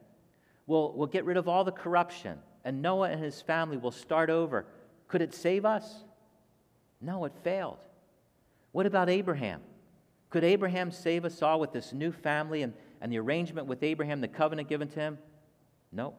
We'll, 0.66 0.92
we'll 0.92 1.06
get 1.06 1.24
rid 1.24 1.38
of 1.38 1.48
all 1.48 1.64
the 1.64 1.72
corruption, 1.72 2.38
and 2.64 2.82
Noah 2.82 3.08
and 3.10 3.22
his 3.22 3.40
family 3.40 3.78
will 3.78 3.92
start 3.92 4.28
over. 4.28 4.66
Could 5.06 5.22
it 5.22 5.32
save 5.32 5.64
us? 5.64 6.04
No, 7.00 7.24
it 7.24 7.32
failed. 7.42 7.78
What 8.72 8.84
about 8.84 9.08
Abraham? 9.08 9.62
Could 10.30 10.44
Abraham 10.44 10.90
save 10.90 11.24
us 11.24 11.40
all 11.40 11.58
with 11.58 11.72
this 11.72 11.92
new 11.92 12.12
family 12.12 12.62
and, 12.62 12.74
and 13.00 13.10
the 13.10 13.18
arrangement 13.18 13.66
with 13.68 13.82
Abraham, 13.82 14.20
the 14.20 14.28
covenant 14.28 14.68
given 14.68 14.88
to 14.88 15.00
him? 15.00 15.18
No. 15.92 16.14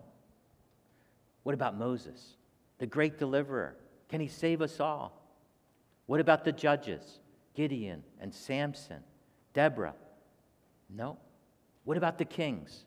What 1.44 1.54
about 1.54 1.78
Moses, 1.78 2.36
the 2.80 2.88
great 2.88 3.20
deliverer? 3.20 3.76
Can 4.10 4.20
he 4.20 4.28
save 4.28 4.62
us 4.62 4.80
all? 4.80 5.22
What 6.08 6.20
about 6.20 6.44
the 6.44 6.52
judges? 6.52 7.20
Gideon 7.54 8.04
and 8.20 8.34
Samson, 8.34 9.04
Deborah? 9.54 9.94
No. 10.90 11.18
What 11.84 11.98
about 11.98 12.18
the 12.18 12.26
kings? 12.26 12.86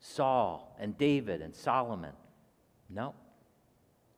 Saul 0.00 0.74
and 0.78 0.96
David 0.96 1.42
and 1.42 1.54
Solomon? 1.54 2.12
No. 2.88 3.14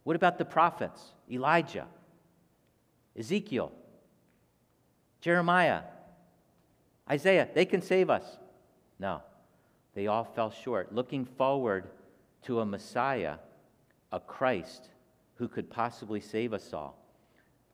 What 0.04 0.16
about 0.16 0.38
the 0.38 0.44
prophets? 0.44 1.02
Elijah, 1.30 1.86
Ezekiel, 3.18 3.72
Jeremiah, 5.20 5.82
Isaiah? 7.10 7.48
They 7.52 7.64
can 7.64 7.82
save 7.82 8.10
us. 8.10 8.24
No. 8.98 9.22
They 9.94 10.06
all 10.06 10.24
fell 10.24 10.50
short, 10.50 10.94
looking 10.94 11.24
forward 11.24 11.88
to 12.42 12.60
a 12.60 12.66
Messiah, 12.66 13.36
a 14.12 14.20
Christ 14.20 14.90
who 15.36 15.48
could 15.48 15.70
possibly 15.70 16.20
save 16.20 16.52
us 16.52 16.72
all. 16.72 17.02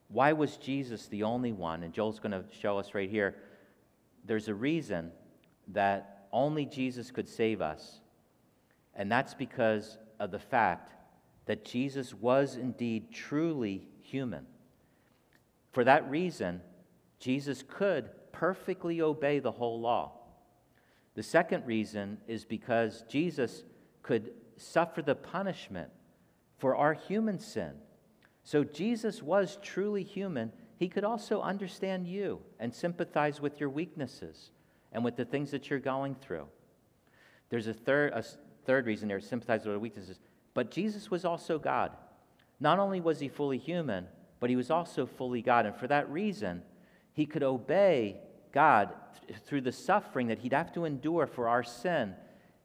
Why 0.08 0.32
was 0.32 0.56
Jesus 0.56 1.06
the 1.06 1.22
only 1.22 1.52
one? 1.52 1.82
And 1.82 1.92
Joel's 1.92 2.18
going 2.18 2.32
to 2.32 2.44
show 2.60 2.78
us 2.78 2.94
right 2.94 3.08
here. 3.08 3.36
There's 4.24 4.48
a 4.48 4.54
reason 4.54 5.10
that 5.68 6.26
only 6.32 6.66
Jesus 6.66 7.10
could 7.10 7.28
save 7.28 7.60
us, 7.60 8.00
and 8.94 9.10
that's 9.10 9.34
because 9.34 9.98
of 10.20 10.30
the 10.30 10.38
fact 10.38 10.92
that 11.46 11.64
Jesus 11.64 12.14
was 12.14 12.56
indeed 12.56 13.12
truly 13.12 13.86
human. 14.02 14.46
For 15.72 15.84
that 15.84 16.08
reason, 16.10 16.60
Jesus 17.18 17.64
could 17.66 18.10
perfectly 18.32 19.00
obey 19.00 19.38
the 19.38 19.50
whole 19.50 19.80
law. 19.80 20.12
The 21.14 21.22
second 21.22 21.66
reason 21.66 22.18
is 22.26 22.44
because 22.44 23.04
Jesus 23.08 23.64
could 24.02 24.32
suffer 24.56 25.02
the 25.02 25.14
punishment 25.14 25.90
for 26.62 26.74
our 26.76 26.94
human 26.94 27.38
sin 27.38 27.72
so 28.44 28.64
Jesus 28.64 29.22
was 29.22 29.58
truly 29.62 30.02
human. 30.02 30.52
He 30.76 30.88
could 30.88 31.04
also 31.04 31.40
understand 31.40 32.06
you 32.06 32.40
and 32.58 32.74
sympathize 32.74 33.40
with 33.40 33.60
your 33.60 33.70
weaknesses 33.70 34.50
and 34.92 35.04
with 35.04 35.16
the 35.16 35.24
things 35.24 35.50
that 35.52 35.70
you're 35.70 35.78
going 35.78 36.16
through. 36.16 36.46
There's 37.50 37.68
a 37.68 37.74
third, 37.74 38.12
a 38.12 38.24
third 38.64 38.86
reason 38.86 39.08
there, 39.08 39.20
sympathize 39.20 39.64
with 39.64 39.74
our 39.74 39.78
weaknesses. 39.78 40.18
But 40.54 40.70
Jesus 40.70 41.10
was 41.10 41.24
also 41.24 41.58
God. 41.58 41.92
Not 42.58 42.78
only 42.78 43.00
was 43.00 43.20
he 43.20 43.28
fully 43.28 43.58
human, 43.58 44.06
but 44.40 44.50
he 44.50 44.56
was 44.56 44.70
also 44.70 45.06
fully 45.06 45.40
God. 45.40 45.66
And 45.66 45.76
for 45.76 45.86
that 45.86 46.10
reason, 46.10 46.62
he 47.12 47.26
could 47.26 47.42
obey 47.42 48.16
God 48.52 48.90
th- 49.26 49.38
through 49.40 49.62
the 49.62 49.72
suffering 49.72 50.26
that 50.28 50.40
he'd 50.40 50.52
have 50.52 50.72
to 50.74 50.84
endure 50.84 51.26
for 51.26 51.48
our 51.48 51.62
sin 51.62 52.14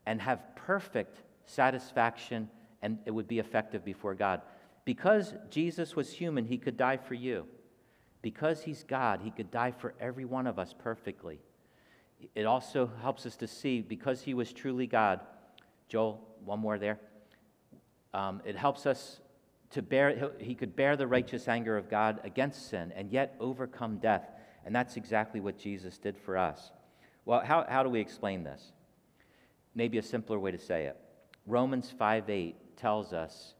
and 0.06 0.22
have 0.22 0.56
perfect 0.56 1.22
satisfaction, 1.46 2.50
and 2.82 3.00
it 3.06 3.12
would 3.12 3.28
be 3.28 3.40
effective 3.40 3.84
before 3.84 4.14
God. 4.14 4.42
Because 4.86 5.34
Jesus 5.50 5.96
was 5.96 6.14
human, 6.14 6.46
he 6.46 6.58
could 6.58 6.78
die 6.78 6.98
for 6.98 7.14
you. 7.14 7.46
Because 8.22 8.64
he's 8.64 8.84
God, 8.84 9.22
he 9.24 9.32
could 9.32 9.52
die 9.52 9.72
for 9.72 9.94
every 10.00 10.26
one 10.26 10.48
of 10.48 10.60
us 10.60 10.74
perfectly. 10.78 11.40
It 12.36 12.46
also 12.46 12.90
helps 13.02 13.26
us 13.26 13.36
to 13.38 13.48
see, 13.48 13.82
because 13.82 14.22
he 14.22 14.34
was 14.34 14.52
truly 14.52 14.88
God, 14.88 15.20
Joel, 15.88 16.26
one 16.44 16.60
more 16.60 16.80
there. 16.80 17.00
Um, 18.14 18.42
it 18.46 18.56
helps 18.56 18.86
us 18.86 19.20
to 19.72 19.82
bear, 19.82 20.32
he 20.40 20.56
could 20.56 20.76
bear 20.76 20.96
the 20.96 21.06
righteous 21.06 21.48
anger 21.48 21.78
of 21.78 21.90
God 21.90 22.20
against 22.24 22.70
sin 22.70 22.92
and 22.96 23.12
yet 23.12 23.36
overcome 23.40 23.98
death. 23.98 24.30
And 24.66 24.76
that's 24.76 24.98
exactly 24.98 25.40
what 25.40 25.58
Jesus 25.58 25.98
did 25.98 26.18
for 26.18 26.38
us. 26.38 26.72
Well, 27.26 27.42
how, 27.42 27.66
how 27.68 27.84
do 27.84 27.90
we 27.90 28.00
explain 28.00 28.44
this? 28.44 28.72
Maybe 29.76 29.98
a 29.98 30.04
simpler 30.04 30.40
way 30.40 30.52
to 30.52 30.58
say 30.58 30.86
it. 30.86 30.98
Romans 31.46 31.94
5 31.98 32.30
8 32.30 32.56
tells 32.78 33.14
us 33.14 33.54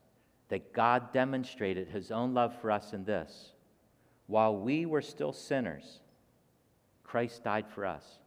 that 0.50 0.74
God 0.74 1.12
demonstrated 1.12 1.90
his 1.90 2.12
own 2.12 2.34
love 2.34 2.56
for 2.62 2.72
us 2.72 2.94
in 2.94 3.04
this 3.04 3.52
while 4.28 4.56
we 4.56 4.86
were 4.86 5.02
still 5.02 5.34
sinners, 5.34 6.02
Christ 7.04 7.44
died 7.44 7.66
for 7.74 7.86
us. 7.86 8.20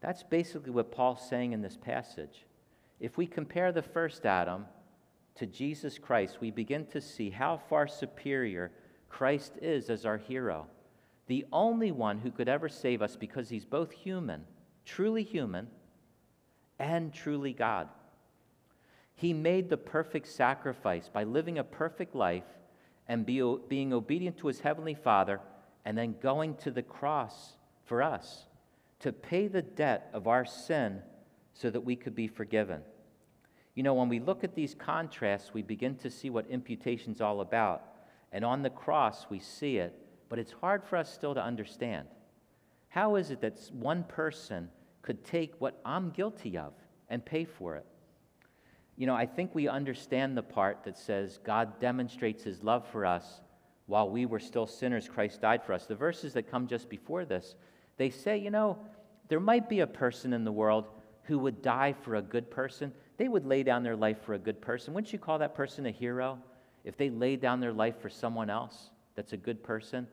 That's 0.00 0.24
basically 0.24 0.72
what 0.72 0.92
Paul's 0.92 1.26
saying 1.26 1.52
in 1.52 1.62
this 1.62 1.76
passage. 1.76 2.44
If 3.00 3.16
we 3.16 3.26
compare 3.26 3.72
the 3.72 3.82
first 3.82 4.26
Adam 4.26 4.66
to 5.36 5.46
Jesus 5.46 5.98
Christ, 5.98 6.38
we 6.40 6.50
begin 6.50 6.84
to 6.86 7.00
see 7.00 7.30
how 7.30 7.56
far 7.56 7.86
superior 7.86 8.72
Christ 9.08 9.52
is 9.62 9.88
as 9.88 10.04
our 10.04 10.18
hero, 10.18 10.66
the 11.28 11.46
only 11.52 11.92
one 11.92 12.18
who 12.18 12.30
could 12.30 12.48
ever 12.48 12.68
save 12.68 13.00
us 13.00 13.16
because 13.16 13.48
he's 13.48 13.64
both 13.64 13.92
human, 13.92 14.44
truly 14.84 15.22
human, 15.22 15.68
and 16.78 17.14
truly 17.14 17.52
God. 17.52 17.88
He 19.14 19.32
made 19.32 19.68
the 19.68 19.76
perfect 19.76 20.28
sacrifice 20.28 21.08
by 21.08 21.24
living 21.24 21.58
a 21.58 21.64
perfect 21.64 22.14
life 22.14 22.44
and 23.08 23.24
be, 23.24 23.56
being 23.68 23.92
obedient 23.92 24.38
to 24.38 24.48
his 24.48 24.60
heavenly 24.60 24.94
Father 24.94 25.40
and 25.84 25.96
then 25.96 26.16
going 26.20 26.56
to 26.56 26.70
the 26.70 26.82
cross 26.82 27.56
for 27.84 28.02
us 28.02 28.46
to 29.00 29.12
pay 29.12 29.48
the 29.48 29.62
debt 29.62 30.08
of 30.12 30.26
our 30.26 30.44
sin 30.44 31.02
so 31.52 31.70
that 31.70 31.80
we 31.80 31.94
could 31.94 32.14
be 32.14 32.26
forgiven. 32.26 32.80
You 33.74 33.82
know, 33.82 33.94
when 33.94 34.08
we 34.08 34.20
look 34.20 34.44
at 34.44 34.54
these 34.54 34.74
contrasts, 34.74 35.52
we 35.52 35.62
begin 35.62 35.96
to 35.96 36.10
see 36.10 36.30
what 36.30 36.46
imputation's 36.48 37.20
all 37.20 37.40
about. 37.40 37.82
And 38.32 38.44
on 38.44 38.62
the 38.62 38.70
cross, 38.70 39.26
we 39.28 39.38
see 39.40 39.76
it, 39.78 39.94
but 40.28 40.38
it's 40.38 40.52
hard 40.60 40.84
for 40.84 40.96
us 40.96 41.12
still 41.12 41.34
to 41.34 41.42
understand. 41.42 42.08
How 42.88 43.16
is 43.16 43.30
it 43.30 43.40
that 43.42 43.58
one 43.72 44.04
person 44.04 44.68
could 45.02 45.24
take 45.24 45.54
what 45.60 45.80
I'm 45.84 46.10
guilty 46.10 46.56
of 46.56 46.72
and 47.10 47.24
pay 47.24 47.44
for 47.44 47.76
it? 47.76 47.84
You 48.96 49.06
know, 49.06 49.14
I 49.14 49.26
think 49.26 49.54
we 49.54 49.68
understand 49.68 50.36
the 50.36 50.42
part 50.42 50.84
that 50.84 50.96
says 50.96 51.38
God 51.44 51.80
demonstrates 51.80 52.44
his 52.44 52.62
love 52.62 52.86
for 52.92 53.04
us 53.04 53.40
while 53.86 54.08
we 54.08 54.24
were 54.24 54.40
still 54.40 54.66
sinners, 54.66 55.08
Christ 55.08 55.40
died 55.42 55.62
for 55.62 55.72
us. 55.72 55.86
The 55.86 55.94
verses 55.94 56.32
that 56.34 56.50
come 56.50 56.66
just 56.66 56.88
before 56.88 57.24
this, 57.24 57.54
they 57.96 58.08
say, 58.08 58.38
you 58.38 58.50
know, 58.50 58.78
there 59.28 59.40
might 59.40 59.68
be 59.68 59.80
a 59.80 59.86
person 59.86 60.32
in 60.32 60.44
the 60.44 60.52
world 60.52 60.86
who 61.24 61.38
would 61.38 61.62
die 61.62 61.94
for 62.02 62.16
a 62.16 62.22
good 62.22 62.50
person. 62.50 62.92
They 63.16 63.28
would 63.28 63.44
lay 63.44 63.62
down 63.62 63.82
their 63.82 63.96
life 63.96 64.22
for 64.24 64.34
a 64.34 64.38
good 64.38 64.60
person. 64.60 64.94
Wouldn't 64.94 65.12
you 65.12 65.18
call 65.18 65.38
that 65.38 65.54
person 65.54 65.86
a 65.86 65.90
hero 65.90 66.38
if 66.84 66.96
they 66.96 67.10
lay 67.10 67.36
down 67.36 67.60
their 67.60 67.72
life 67.72 68.00
for 68.00 68.08
someone 68.08 68.50
else 68.50 68.90
that's 69.14 69.32
a 69.32 69.38
good 69.38 69.62
person? 69.62 70.06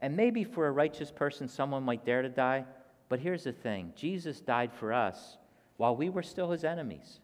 And 0.00 0.16
maybe 0.16 0.44
for 0.44 0.66
a 0.66 0.72
righteous 0.72 1.10
person, 1.10 1.48
someone 1.48 1.82
might 1.82 2.04
dare 2.04 2.22
to 2.22 2.28
die. 2.28 2.64
But 3.08 3.20
here's 3.20 3.44
the 3.44 3.52
thing 3.52 3.92
Jesus 3.96 4.40
died 4.40 4.72
for 4.72 4.92
us 4.92 5.38
while 5.76 5.96
we 5.96 6.08
were 6.08 6.22
still 6.22 6.50
his 6.50 6.64
enemies. 6.64 7.20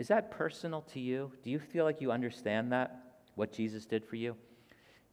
Is 0.00 0.08
that 0.08 0.30
personal 0.30 0.80
to 0.94 0.98
you? 0.98 1.30
Do 1.42 1.50
you 1.50 1.58
feel 1.58 1.84
like 1.84 2.00
you 2.00 2.10
understand 2.10 2.72
that, 2.72 3.18
what 3.34 3.52
Jesus 3.52 3.84
did 3.84 4.02
for 4.02 4.16
you? 4.16 4.34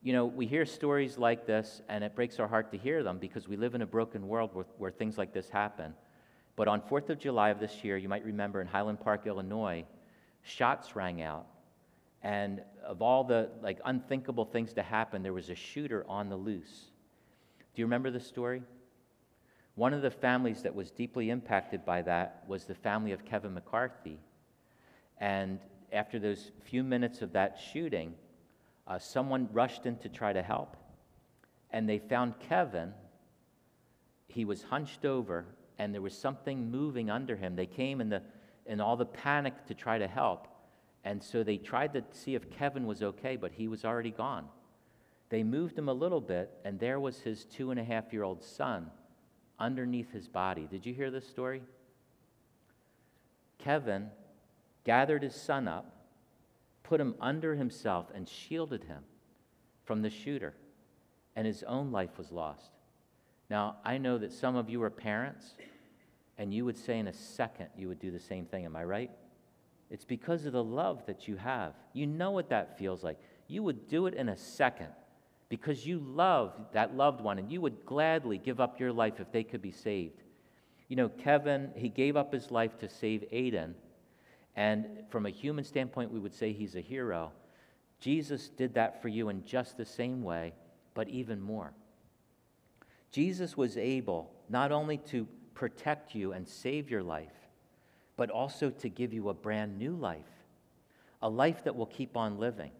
You 0.02 0.13
know, 0.13 0.26
we 0.26 0.45
hear 0.45 0.65
stories 0.65 1.17
like 1.17 1.45
this, 1.45 1.82
and 1.89 2.06
it 2.06 2.15
breaks 2.15 2.39
our 2.39 2.47
heart 2.47 2.71
to 2.71 2.78
hear 2.78 3.04
them 3.04 3.17
because 3.17 3.50
we 3.50 3.58
live 3.58 3.76
in 3.76 3.82
a 3.82 3.86
broken 3.86 4.30
world 4.30 4.52
where, 4.54 4.65
where 4.78 4.89
things 4.89 5.17
like 5.17 5.34
this 5.34 5.50
happen. 5.50 5.93
But 6.56 6.69
on 6.69 6.80
4th 6.80 7.10
of 7.10 7.19
July 7.19 7.50
of 7.50 7.60
this 7.60 7.84
year, 7.84 7.97
you 7.97 8.08
might 8.08 8.23
remember 8.23 8.62
in 8.62 8.67
Highland 8.67 9.02
Park, 9.02 9.28
Illinois, 9.28 9.84
shots 10.43 10.95
rang 10.95 11.21
out. 11.21 11.47
And 12.23 12.62
of 12.82 13.02
all 13.02 13.26
the 13.26 13.50
like 13.62 13.80
unthinkable 13.84 14.45
things 14.45 14.71
to 14.71 14.84
happen, 14.84 15.21
there 15.21 15.34
was 15.34 15.50
a 15.50 15.56
shooter 15.56 16.06
on 16.08 16.30
the 16.30 16.38
loose. 16.38 16.86
Do 17.76 17.82
you 17.82 17.86
remember 17.86 18.10
the 18.10 18.21
story? 18.21 18.63
One 19.76 19.93
of 19.93 20.02
the 20.02 20.12
families 20.12 20.62
that 20.62 20.73
was 20.73 20.91
deeply 20.91 21.30
impacted 21.30 21.84
by 21.84 22.04
that 22.04 22.45
was 22.47 22.63
the 22.63 22.76
family 22.76 23.12
of 23.12 23.26
Kevin 23.26 23.54
McCarthy, 23.54 24.21
and 25.19 25.60
after 25.91 26.19
those 26.19 26.51
few 26.63 26.84
minutes 26.84 27.21
of 27.21 27.34
that 27.34 27.60
shooting, 27.71 28.13
uh, 28.88 28.99
someone 28.99 29.49
rushed 29.51 29.86
in 29.86 29.97
to 29.97 30.10
try 30.10 30.34
to 30.34 30.41
help. 30.41 30.77
And 31.71 31.88
they 31.88 31.99
found 31.99 32.39
Kevin. 32.39 32.93
He 34.27 34.45
was 34.45 34.63
hunched 34.63 35.06
over, 35.06 35.45
and 35.77 35.93
there 35.93 36.01
was 36.01 36.17
something 36.17 36.71
moving 36.71 37.10
under 37.10 37.36
him. 37.36 37.56
They 37.56 37.65
came 37.65 38.01
in, 38.01 38.10
the, 38.10 38.21
in 38.65 38.80
all 38.80 38.95
the 38.95 39.06
panic 39.06 39.65
to 39.67 39.73
try 39.73 39.97
to 39.97 40.08
help. 40.08 40.47
And 41.03 41.23
so 41.23 41.43
they 41.43 41.58
tried 41.58 41.93
to 41.93 42.03
see 42.12 42.36
if 42.36 42.49
Kevin 42.49 42.86
was 42.86 43.01
okay, 43.01 43.36
but 43.36 43.51
he 43.51 43.67
was 43.67 43.86
already 43.86 44.12
gone. 44.12 44.45
They 45.30 45.43
moved 45.43 45.77
him 45.77 45.89
a 45.89 45.93
little 45.93 46.21
bit, 46.21 46.51
and 46.63 46.80
there 46.80 46.99
was 46.99 47.19
his 47.19 47.45
two 47.45 47.71
and 47.71 47.80
a 47.80 47.84
half 47.84 48.13
year 48.13 48.23
old 48.23 48.43
son 48.43 48.91
underneath 49.60 50.12
his 50.12 50.27
body. 50.27 50.67
Did 50.69 50.86
you 50.86 50.93
hear 50.93 51.12
this 51.12 51.27
story? 51.27 51.62
Kevin 53.58 54.10
gathered 54.88 55.21
his 55.21 55.36
son 55.36 55.67
up, 55.67 55.86
put 56.82 57.02
him 57.02 57.13
under 57.19 57.56
himself, 57.56 58.08
and 58.15 58.28
shielded 58.28 58.86
him 58.86 59.04
from 59.84 60.02
the 60.02 60.10
shooter, 60.10 60.54
and 61.36 61.45
his 61.45 61.62
own 61.63 61.91
life 61.91 62.17
was 62.17 62.32
lost. 62.32 62.71
Now, 63.50 63.76
I 63.84 63.97
know 63.97 64.17
that 64.17 64.32
some 64.32 64.56
of 64.56 64.69
you 64.69 64.82
are 64.82 64.89
parents, 64.89 65.56
and 66.38 66.54
you 66.54 66.63
would 66.63 66.78
say 66.78 67.00
in 67.00 67.08
a 67.08 67.13
second 67.13 67.67
you 67.76 67.89
would 67.89 68.00
do 68.00 68.12
the 68.12 68.19
same 68.19 68.45
thing. 68.45 68.63
Am 68.63 68.78
I 68.78 68.86
right? 68.86 69.12
It's 69.91 70.06
because 70.06 70.45
of 70.45 70.54
the 70.54 70.63
love 70.63 71.06
that 71.06 71.28
you 71.28 71.36
have. 71.36 71.73
You 71.91 72.08
know 72.08 72.32
what 72.32 72.50
that 72.50 72.80
feels 72.80 73.04
like. 73.04 73.19
You 73.50 73.63
would 73.63 73.89
do 73.89 74.08
it 74.08 74.13
in 74.13 74.30
a 74.30 74.38
second 74.38 74.93
because 75.50 75.86
you 75.86 76.00
love 76.00 76.54
that 76.71 76.95
loved 76.95 77.19
one, 77.19 77.39
and 77.39 77.52
you 77.52 77.60
would 77.60 77.86
gladly 77.86 78.38
give 78.38 78.62
up 78.62 78.80
your 78.80 78.93
life 78.93 79.19
if 79.19 79.34
they 79.34 79.43
could 79.43 79.62
be 79.62 79.71
saved. 79.71 80.23
You 80.88 80.95
know, 80.95 81.10
Kevin, 81.10 81.71
he 81.76 81.89
gave 81.89 82.15
up 82.15 82.32
his 82.32 82.52
life 82.52 82.78
to 82.80 82.88
save 82.88 83.26
Aiden 83.34 83.73
and 84.58 84.88
from 85.10 85.28
a 85.28 85.30
human 85.30 85.63
standpoint, 85.63 86.12
we 86.12 86.20
would 86.20 86.34
say 86.34 86.52
he's 86.52 86.76
a 86.76 86.82
hero. 86.82 87.32
Jesus 88.00 88.50
did 88.50 88.74
that 88.74 89.02
for 89.02 89.08
you 89.08 89.30
in 89.30 89.46
just 89.46 89.78
the 89.78 89.86
same 89.86 90.24
way, 90.24 90.54
but 90.96 91.08
even 91.08 91.39
more. 91.39 91.74
Jesus 93.12 93.56
was 93.56 93.78
able 93.78 94.34
not 94.50 94.72
only 94.72 94.98
to 94.98 95.28
protect 95.54 96.15
you 96.15 96.34
and 96.34 96.48
save 96.48 96.89
your 96.89 97.04
life, 97.04 97.34
but 98.17 98.32
also 98.32 98.72
to 98.72 98.89
give 98.89 99.13
you 99.13 99.30
a 99.30 99.34
brand 99.34 99.78
new 99.78 99.96
life, 99.96 100.26
a 101.22 101.30
life 101.30 101.63
that 101.63 101.76
will 101.76 101.86
keep 101.86 102.17
on 102.17 102.39
living. 102.39 102.72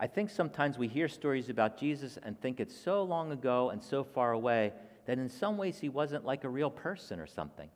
I 0.00 0.08
think 0.08 0.28
sometimes 0.28 0.76
we 0.76 0.88
hear 0.88 1.06
stories 1.06 1.48
about 1.48 1.78
Jesus 1.78 2.18
and 2.20 2.38
think 2.40 2.58
it's 2.58 2.76
so 2.76 3.04
long 3.04 3.30
ago 3.30 3.70
and 3.70 3.82
so 3.82 4.02
far 4.02 4.32
away 4.32 4.72
that 5.06 5.18
in 5.20 5.28
some 5.28 5.56
ways 5.56 5.78
he 5.78 5.88
wasn't 5.88 6.24
like 6.24 6.42
a 6.42 6.48
real 6.48 6.70
person 6.70 7.20
or 7.20 7.28
something, 7.28 7.68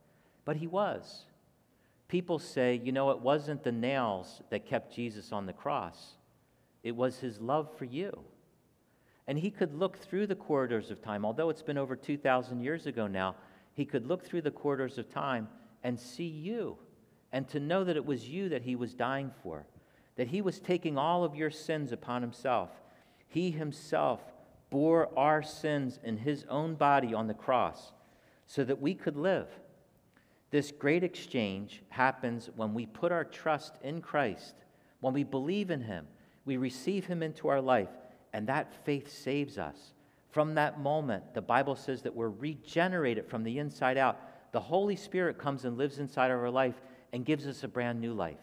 but 0.44 0.56
he 0.56 0.66
was 0.66 1.26
people 2.10 2.40
say, 2.40 2.80
you 2.82 2.90
know, 2.90 3.10
it 3.10 3.20
wasn't 3.20 3.62
the 3.62 3.70
nails 3.70 4.42
that 4.50 4.66
kept 4.66 4.92
Jesus 4.92 5.30
on 5.30 5.46
the 5.46 5.52
cross, 5.52 6.16
it 6.82 6.94
was 6.94 7.18
his 7.18 7.40
love 7.40 7.70
for 7.78 7.84
you. 7.84 8.12
And 9.28 9.38
he 9.38 9.50
could 9.50 9.72
look 9.72 9.96
through 9.96 10.26
the 10.26 10.34
corridors 10.34 10.90
of 10.90 11.00
time, 11.00 11.24
although 11.24 11.50
it's 11.50 11.62
been 11.62 11.78
over 11.78 11.94
2,000 11.94 12.60
years 12.60 12.86
ago 12.86 13.06
now, 13.06 13.36
he 13.74 13.84
could 13.84 14.08
look 14.08 14.24
through 14.24 14.42
the 14.42 14.50
corridors 14.50 14.98
of 14.98 15.08
time 15.08 15.46
and 15.84 15.98
see 15.98 16.26
you, 16.26 16.76
and 17.32 17.48
to 17.48 17.60
know 17.60 17.84
that 17.84 17.96
it 17.96 18.04
was 18.04 18.28
you 18.28 18.48
that 18.48 18.62
he 18.62 18.74
was 18.74 18.92
dying 18.92 19.30
for, 19.44 19.64
that 20.16 20.26
he 20.26 20.42
was 20.42 20.58
taking 20.58 20.98
all 20.98 21.22
of 21.22 21.36
your 21.36 21.50
sins 21.50 21.92
upon 21.92 22.22
himself. 22.22 22.70
He 23.28 23.52
himself 23.52 24.20
bore 24.68 25.16
our 25.16 25.44
sins 25.44 26.00
in 26.02 26.16
his 26.16 26.44
own 26.48 26.74
body 26.74 27.14
on 27.14 27.28
the 27.28 27.34
cross 27.34 27.92
so 28.46 28.64
that 28.64 28.80
we 28.80 28.94
could 28.94 29.16
live. 29.16 29.46
This 30.50 30.72
great 30.72 31.04
exchange 31.04 31.82
happens 31.90 32.50
when 32.56 32.74
we 32.74 32.86
put 32.86 33.12
our 33.12 33.24
trust 33.24 33.74
in 33.82 34.00
Christ, 34.00 34.54
when 35.00 35.14
we 35.14 35.24
believe 35.24 35.70
in 35.70 35.80
Him, 35.80 36.06
we 36.44 36.56
receive 36.56 37.06
Him 37.06 37.22
into 37.22 37.48
our 37.48 37.60
life, 37.60 37.90
and 38.32 38.46
that 38.48 38.84
faith 38.84 39.12
saves 39.12 39.58
us. 39.58 39.94
From 40.30 40.54
that 40.54 40.80
moment, 40.80 41.34
the 41.34 41.42
Bible 41.42 41.76
says 41.76 42.02
that 42.02 42.14
we're 42.14 42.30
regenerated 42.30 43.28
from 43.28 43.44
the 43.44 43.58
inside 43.58 43.96
out. 43.96 44.20
The 44.52 44.60
Holy 44.60 44.96
Spirit 44.96 45.38
comes 45.38 45.64
and 45.64 45.76
lives 45.76 45.98
inside 45.98 46.30
of 46.30 46.40
our 46.40 46.50
life 46.50 46.80
and 47.12 47.24
gives 47.24 47.46
us 47.46 47.64
a 47.64 47.68
brand 47.68 48.00
new 48.00 48.14
life. 48.14 48.38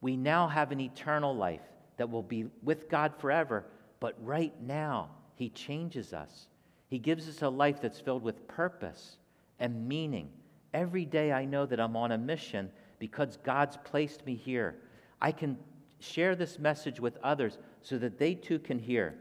We 0.00 0.16
now 0.16 0.48
have 0.48 0.72
an 0.72 0.80
eternal 0.80 1.34
life 1.34 1.62
that 1.96 2.08
will 2.08 2.22
be 2.22 2.46
with 2.62 2.88
God 2.88 3.14
forever, 3.18 3.64
but 4.00 4.14
right 4.22 4.54
now, 4.62 5.10
He 5.34 5.50
changes 5.50 6.12
us. 6.12 6.48
He 6.88 6.98
gives 6.98 7.28
us 7.28 7.42
a 7.42 7.48
life 7.48 7.80
that's 7.82 8.00
filled 8.00 8.22
with 8.22 8.46
purpose 8.48 9.16
and 9.58 9.88
meaning 9.88 10.30
Every 10.74 11.04
day 11.04 11.32
I 11.32 11.44
know 11.44 11.66
that 11.66 11.80
I'm 11.80 11.96
on 11.96 12.12
a 12.12 12.18
mission 12.18 12.70
because 12.98 13.38
God's 13.42 13.78
placed 13.84 14.26
me 14.26 14.34
here. 14.34 14.76
I 15.20 15.32
can 15.32 15.56
share 16.00 16.36
this 16.36 16.58
message 16.58 17.00
with 17.00 17.16
others 17.22 17.58
so 17.82 17.98
that 17.98 18.18
they 18.18 18.34
too 18.34 18.58
can 18.58 18.78
hear. 18.78 19.14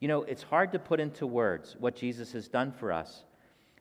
You 0.00 0.08
know, 0.08 0.22
it's 0.22 0.42
hard 0.42 0.72
to 0.72 0.78
put 0.78 1.00
into 1.00 1.26
words 1.26 1.76
what 1.78 1.96
Jesus 1.96 2.32
has 2.32 2.48
done 2.48 2.72
for 2.72 2.92
us. 2.92 3.24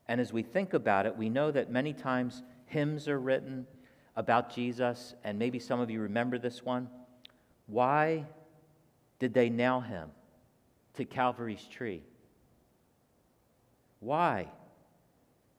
And 0.08 0.20
as 0.20 0.34
we 0.34 0.44
think 0.44 0.74
about 0.74 1.06
it, 1.06 1.16
we 1.18 1.30
know 1.30 1.52
that 1.52 1.72
many 1.72 1.94
times 1.94 2.44
hymns 2.66 3.08
are 3.08 3.20
written 3.20 3.66
about 4.16 4.54
Jesus, 4.54 5.16
and 5.24 5.40
maybe 5.40 5.60
some 5.60 5.80
of 5.80 5.90
you 5.90 6.02
remember 6.02 6.38
this 6.38 6.64
one. 6.64 6.90
Why 7.68 8.26
did 9.20 9.34
they 9.34 9.50
nail 9.50 9.80
him 9.80 10.10
to 10.96 11.06
Calvary's 11.06 11.64
tree? 11.64 12.04
Why? 14.00 14.48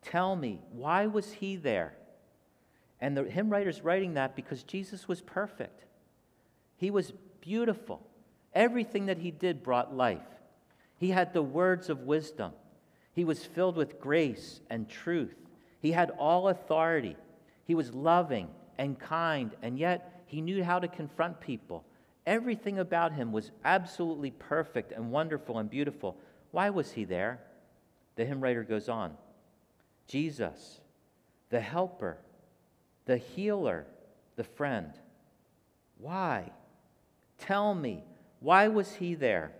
Tell 0.02 0.34
me, 0.34 0.60
why 0.72 1.06
was 1.06 1.32
he 1.32 1.56
there? 1.56 1.94
And 3.00 3.16
the 3.16 3.24
hymn 3.24 3.50
writer's 3.50 3.82
writing 3.82 4.14
that 4.14 4.36
because 4.36 4.62
Jesus 4.62 5.08
was 5.08 5.20
perfect. 5.20 5.84
He 6.76 6.90
was 6.90 7.12
beautiful. 7.40 8.06
Everything 8.54 9.06
that 9.06 9.18
he 9.18 9.30
did 9.30 9.62
brought 9.62 9.94
life. 9.94 10.20
He 10.98 11.10
had 11.10 11.32
the 11.32 11.42
words 11.42 11.88
of 11.88 12.00
wisdom. 12.00 12.52
He 13.12 13.24
was 13.24 13.44
filled 13.44 13.76
with 13.76 14.00
grace 14.00 14.60
and 14.70 14.88
truth. 14.88 15.34
He 15.80 15.92
had 15.92 16.10
all 16.10 16.48
authority. 16.48 17.16
He 17.64 17.74
was 17.74 17.92
loving 17.92 18.48
and 18.78 18.98
kind, 18.98 19.52
and 19.62 19.78
yet 19.78 20.22
he 20.26 20.40
knew 20.40 20.62
how 20.62 20.78
to 20.78 20.88
confront 20.88 21.40
people. 21.40 21.84
Everything 22.26 22.78
about 22.78 23.12
him 23.12 23.32
was 23.32 23.50
absolutely 23.64 24.30
perfect 24.30 24.92
and 24.92 25.10
wonderful 25.10 25.58
and 25.58 25.68
beautiful. 25.68 26.16
Why 26.52 26.70
was 26.70 26.92
he 26.92 27.04
there? 27.04 27.40
The 28.16 28.24
hymn 28.24 28.40
writer 28.40 28.62
goes 28.62 28.88
on 28.88 29.16
Jesus, 30.06 30.80
the 31.50 31.60
helper, 31.60 32.18
the 33.06 33.16
healer, 33.16 33.86
the 34.36 34.44
friend. 34.44 34.92
Why? 35.98 36.50
Tell 37.38 37.74
me, 37.74 38.04
why 38.40 38.68
was 38.68 38.94
he 38.94 39.14
there? 39.14 39.52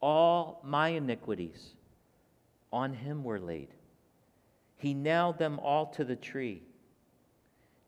All 0.00 0.60
my 0.64 0.88
iniquities 0.88 1.74
on 2.72 2.92
him 2.92 3.24
were 3.24 3.40
laid. 3.40 3.68
He 4.76 4.94
nailed 4.94 5.38
them 5.38 5.58
all 5.58 5.86
to 5.86 6.04
the 6.04 6.16
tree. 6.16 6.62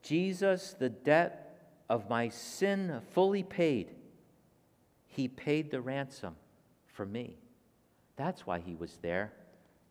Jesus, 0.03 0.75
the 0.79 0.89
debt 0.89 1.57
of 1.89 2.09
my 2.09 2.29
sin 2.29 3.01
fully 3.13 3.43
paid, 3.43 3.91
he 5.07 5.29
paid 5.29 5.71
the 5.71 5.81
ransom 5.81 6.37
for 6.87 7.05
me. 7.05 7.37
That's 8.17 8.47
why 8.47 8.61
he 8.61 8.75
was 8.75 8.99
there. 9.03 9.33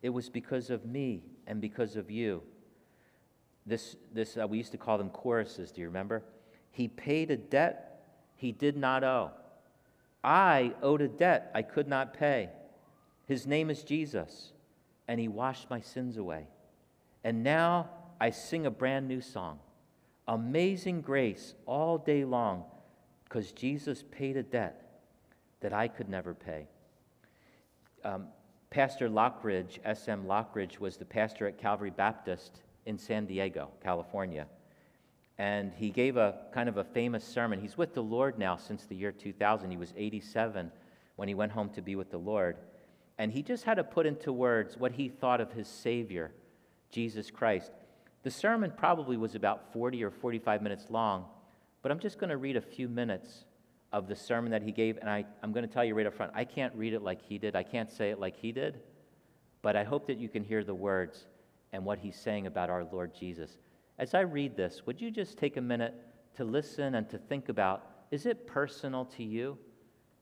It 0.02 0.10
was 0.10 0.28
because 0.28 0.70
of 0.70 0.84
me 0.84 1.22
and 1.46 1.60
because 1.60 1.96
of 1.96 2.10
you. 2.10 2.42
This, 3.66 3.96
this 4.12 4.36
uh, 4.36 4.46
we 4.46 4.58
used 4.58 4.72
to 4.72 4.78
call 4.78 4.98
them 4.98 5.10
choruses, 5.10 5.70
do 5.70 5.80
you 5.80 5.86
remember? 5.86 6.22
He 6.70 6.88
paid 6.88 7.30
a 7.30 7.36
debt 7.36 7.90
he 8.40 8.52
did 8.52 8.74
not 8.74 9.04
owe. 9.04 9.32
I 10.24 10.72
owed 10.82 11.02
a 11.02 11.08
debt 11.08 11.50
I 11.54 11.60
could 11.60 11.86
not 11.86 12.14
pay. 12.14 12.48
His 13.26 13.46
name 13.46 13.68
is 13.68 13.82
Jesus, 13.82 14.52
and 15.06 15.20
he 15.20 15.28
washed 15.28 15.68
my 15.68 15.80
sins 15.80 16.16
away. 16.16 16.46
And 17.22 17.42
now 17.42 17.90
I 18.18 18.30
sing 18.30 18.64
a 18.64 18.70
brand 18.70 19.08
new 19.08 19.20
song 19.20 19.58
Amazing 20.26 21.02
Grace 21.02 21.54
all 21.66 21.98
day 21.98 22.24
long, 22.24 22.64
because 23.24 23.52
Jesus 23.52 24.04
paid 24.10 24.38
a 24.38 24.42
debt 24.42 25.02
that 25.60 25.74
I 25.74 25.86
could 25.86 26.08
never 26.08 26.32
pay. 26.32 26.66
Um, 28.04 28.28
pastor 28.70 29.08
Lockridge, 29.08 29.80
S.M. 29.84 30.24
Lockridge, 30.26 30.78
was 30.78 30.96
the 30.96 31.04
pastor 31.04 31.48
at 31.48 31.58
Calvary 31.58 31.90
Baptist 31.90 32.62
in 32.86 32.96
San 32.96 33.26
Diego, 33.26 33.70
California. 33.82 34.46
And 35.38 35.72
he 35.74 35.90
gave 35.90 36.16
a 36.16 36.36
kind 36.52 36.68
of 36.68 36.76
a 36.76 36.84
famous 36.84 37.24
sermon. 37.24 37.60
He's 37.60 37.76
with 37.76 37.94
the 37.94 38.02
Lord 38.02 38.38
now 38.38 38.56
since 38.56 38.84
the 38.84 38.94
year 38.94 39.10
2000. 39.10 39.70
He 39.70 39.76
was 39.76 39.92
87 39.96 40.70
when 41.16 41.28
he 41.28 41.34
went 41.34 41.50
home 41.50 41.70
to 41.70 41.82
be 41.82 41.96
with 41.96 42.10
the 42.10 42.18
Lord. 42.18 42.58
And 43.18 43.32
he 43.32 43.42
just 43.42 43.64
had 43.64 43.74
to 43.74 43.84
put 43.84 44.06
into 44.06 44.32
words 44.32 44.76
what 44.76 44.92
he 44.92 45.08
thought 45.08 45.40
of 45.40 45.52
his 45.52 45.66
Savior, 45.66 46.30
Jesus 46.90 47.30
Christ. 47.30 47.72
The 48.22 48.30
sermon 48.30 48.72
probably 48.76 49.16
was 49.16 49.34
about 49.34 49.72
40 49.72 50.04
or 50.04 50.10
45 50.10 50.62
minutes 50.62 50.86
long, 50.90 51.24
but 51.82 51.90
I'm 51.90 51.98
just 51.98 52.18
going 52.18 52.30
to 52.30 52.36
read 52.36 52.56
a 52.56 52.60
few 52.60 52.88
minutes 52.88 53.46
of 53.92 54.06
the 54.06 54.16
sermon 54.16 54.50
that 54.52 54.62
he 54.62 54.72
gave, 54.72 54.96
and 54.98 55.10
I, 55.10 55.24
I'm 55.42 55.52
going 55.52 55.66
to 55.66 55.72
tell 55.72 55.84
you 55.84 55.94
right 55.94 56.06
up 56.06 56.14
front 56.14 56.32
I 56.34 56.44
can't 56.44 56.74
read 56.74 56.92
it 56.92 57.02
like 57.02 57.22
he 57.22 57.38
did, 57.38 57.56
I 57.56 57.62
can't 57.62 57.90
say 57.90 58.10
it 58.10 58.20
like 58.20 58.36
he 58.36 58.52
did, 58.52 58.80
but 59.62 59.76
I 59.76 59.84
hope 59.84 60.06
that 60.06 60.18
you 60.18 60.28
can 60.28 60.44
hear 60.44 60.64
the 60.64 60.74
words 60.74 61.26
and 61.72 61.84
what 61.84 61.98
he's 61.98 62.16
saying 62.16 62.46
about 62.46 62.70
our 62.70 62.84
Lord 62.84 63.14
Jesus. 63.14 63.58
As 63.98 64.14
I 64.14 64.20
read 64.20 64.56
this, 64.56 64.82
would 64.86 65.00
you 65.00 65.10
just 65.10 65.38
take 65.38 65.56
a 65.56 65.60
minute 65.60 65.94
to 66.36 66.44
listen 66.44 66.94
and 66.94 67.08
to 67.10 67.18
think 67.18 67.48
about 67.48 67.86
is 68.10 68.26
it 68.26 68.46
personal 68.46 69.04
to 69.04 69.22
you? 69.22 69.56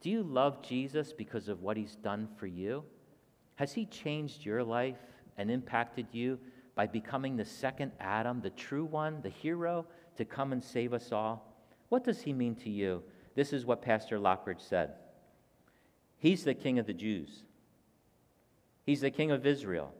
Do 0.00 0.10
you 0.10 0.22
love 0.22 0.62
Jesus 0.62 1.12
because 1.12 1.48
of 1.48 1.62
what 1.62 1.76
he's 1.76 1.96
done 1.96 2.28
for 2.36 2.46
you? 2.46 2.84
Has 3.56 3.72
he 3.72 3.86
changed 3.86 4.44
your 4.44 4.62
life 4.62 4.98
and 5.36 5.50
impacted 5.50 6.06
you 6.12 6.38
by 6.74 6.86
becoming 6.86 7.36
the 7.36 7.44
second 7.44 7.92
Adam, 7.98 8.40
the 8.40 8.50
true 8.50 8.84
one, 8.84 9.20
the 9.22 9.30
hero 9.30 9.86
to 10.16 10.24
come 10.24 10.52
and 10.52 10.62
save 10.62 10.92
us 10.92 11.10
all? 11.12 11.56
What 11.88 12.04
does 12.04 12.20
he 12.20 12.32
mean 12.32 12.54
to 12.56 12.70
you? 12.70 13.02
This 13.38 13.52
is 13.52 13.64
what 13.64 13.82
Pastor 13.82 14.18
Lockridge 14.18 14.68
said 14.68 14.94
He's 16.18 16.42
the 16.42 16.54
King 16.54 16.80
of 16.80 16.88
the 16.88 16.92
Jews, 16.92 17.44
He's 18.84 19.02
the 19.02 19.12
King 19.12 19.30
of 19.30 19.46
Israel, 19.46 19.94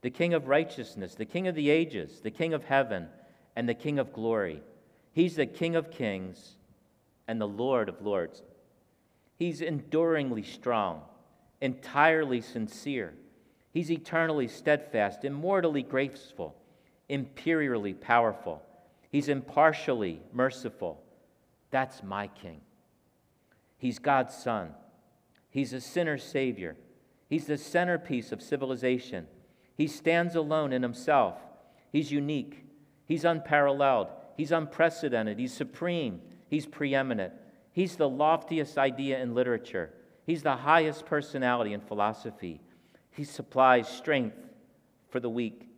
the 0.00 0.08
King 0.08 0.32
of 0.32 0.48
righteousness, 0.48 1.14
the 1.14 1.26
King 1.26 1.48
of 1.48 1.54
the 1.54 1.68
ages, 1.68 2.20
the 2.22 2.30
King 2.30 2.54
of 2.54 2.64
heaven, 2.64 3.08
and 3.54 3.68
the 3.68 3.74
King 3.74 3.98
of 3.98 4.14
glory. 4.14 4.62
He's 5.12 5.36
the 5.36 5.44
King 5.44 5.76
of 5.76 5.90
kings 5.90 6.56
and 7.26 7.38
the 7.38 7.46
Lord 7.46 7.90
of 7.90 8.00
lords. 8.00 8.42
He's 9.36 9.60
enduringly 9.60 10.42
strong, 10.42 11.02
entirely 11.60 12.40
sincere. 12.40 13.12
He's 13.70 13.90
eternally 13.90 14.48
steadfast, 14.48 15.26
immortally 15.26 15.82
graceful, 15.82 16.56
imperially 17.10 17.92
powerful. 17.92 18.62
He's 19.12 19.28
impartially 19.28 20.22
merciful. 20.32 21.02
That's 21.70 22.02
my 22.02 22.28
King. 22.28 22.62
He's 23.78 23.98
God's 23.98 24.34
Son. 24.34 24.74
He's 25.48 25.72
a 25.72 25.80
sinner's 25.80 26.22
Savior. 26.22 26.76
He's 27.28 27.46
the 27.46 27.56
centerpiece 27.56 28.32
of 28.32 28.42
civilization. 28.42 29.26
He 29.74 29.86
stands 29.86 30.34
alone 30.34 30.72
in 30.72 30.82
himself. 30.82 31.36
He's 31.92 32.12
unique. 32.12 32.66
He's 33.06 33.24
unparalleled. 33.24 34.08
He's 34.36 34.52
unprecedented. 34.52 35.38
He's 35.38 35.52
supreme. 35.52 36.20
He's 36.48 36.66
preeminent. 36.66 37.32
He's 37.72 37.96
the 37.96 38.08
loftiest 38.08 38.76
idea 38.76 39.20
in 39.20 39.34
literature. 39.34 39.90
He's 40.26 40.42
the 40.42 40.56
highest 40.56 41.06
personality 41.06 41.72
in 41.72 41.80
philosophy. 41.80 42.60
He 43.10 43.24
supplies 43.24 43.88
strength 43.88 44.36
for 45.08 45.20
the 45.20 45.30
weak. 45.30 45.68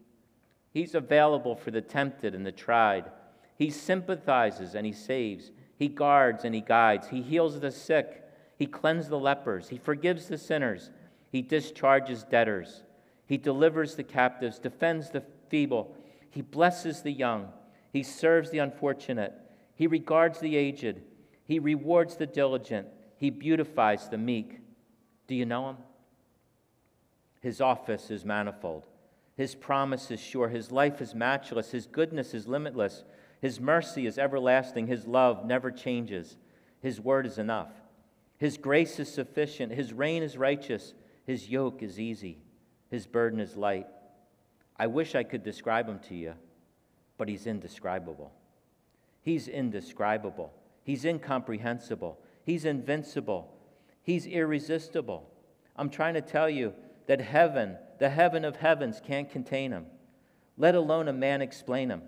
He's 0.73 0.95
available 0.95 1.57
for 1.57 1.71
the 1.71 1.81
tempted 1.81 2.35
and 2.35 2.47
the 2.47 2.53
tried. 2.53 3.11
He 3.57 3.71
sympathizes 3.71 4.75
and 4.75 4.87
he 4.87 4.93
saves. 4.93 5.51
He 5.81 5.89
guards 5.89 6.45
and 6.45 6.55
he 6.55 6.61
guides. 6.61 7.09
He 7.09 7.23
heals 7.23 7.59
the 7.59 7.71
sick. 7.71 8.23
He 8.59 8.67
cleanses 8.67 9.09
the 9.09 9.19
lepers. 9.19 9.71
He 9.71 9.79
forgives 9.79 10.29
the 10.29 10.37
sinners. 10.37 10.91
He 11.33 11.41
discharges 11.41 12.23
debtors. 12.23 12.83
He 13.25 13.39
delivers 13.39 13.95
the 13.95 14.05
captives, 14.05 14.59
defends 14.59 15.09
the 15.09 15.23
feeble. 15.49 15.97
He 16.29 16.43
blesses 16.43 17.01
the 17.01 17.11
young. 17.11 17.49
He 17.95 18.03
serves 18.03 18.51
the 18.51 18.59
unfortunate. 18.59 19.33
He 19.75 19.87
regards 19.87 20.39
the 20.39 20.55
aged. 20.55 21.01
He 21.45 21.59
rewards 21.59 22.17
the 22.17 22.27
diligent. 22.27 22.89
He 23.17 23.31
beautifies 23.31 24.11
the 24.11 24.19
meek. 24.19 24.61
Do 25.29 25.35
you 25.35 25.47
know 25.47 25.71
him? 25.71 25.77
His 27.41 27.63
office 27.63 28.11
is 28.11 28.27
manifold. 28.27 28.87
His 29.35 29.55
promise 29.55 30.11
is 30.11 30.21
sure. 30.21 30.51
His 30.51 30.71
life 30.71 31.01
is 31.01 31.15
matchless. 31.15 31.71
His 31.71 31.87
goodness 31.87 32.35
is 32.35 32.47
limitless. 32.47 33.03
His 33.41 33.61
mercy 33.61 34.07
is 34.07 34.19
everlasting. 34.19 34.87
His 34.87 35.07
love 35.07 35.45
never 35.45 35.71
changes. 35.71 36.37
His 36.81 37.01
word 37.01 37.27
is 37.27 37.39
enough. 37.39 37.73
His 38.37 38.57
grace 38.57 38.99
is 38.99 39.13
sufficient. 39.13 39.73
His 39.73 39.93
reign 39.93 40.23
is 40.23 40.37
righteous. 40.37 40.95
His 41.27 41.49
yoke 41.49 41.83
is 41.83 41.99
easy. 41.99 42.39
His 42.91 43.07
burden 43.07 43.41
is 43.41 43.57
light. 43.57 43.87
I 44.77 44.87
wish 44.87 45.15
I 45.15 45.23
could 45.23 45.43
describe 45.43 45.89
him 45.89 45.99
to 46.09 46.15
you, 46.15 46.35
but 47.19 47.29
he's 47.29 47.47
indescribable. 47.47 48.33
He's 49.23 49.47
indescribable. 49.47 50.53
He's 50.83 51.05
incomprehensible. 51.05 52.19
He's 52.45 52.65
invincible. 52.65 53.53
He's 54.03 54.27
irresistible. 54.27 55.31
I'm 55.77 55.91
trying 55.91 56.15
to 56.15 56.23
tell 56.23 56.49
you 56.49 56.73
that 57.07 57.21
heaven, 57.21 57.77
the 57.99 58.09
heaven 58.09 58.45
of 58.45 58.57
heavens, 58.57 59.01
can't 59.05 59.31
contain 59.31 59.73
him, 59.73 59.87
let 60.57 60.75
alone 60.75 61.09
a 61.09 61.13
man 61.13 61.43
explain 61.43 61.91
him. 61.91 62.03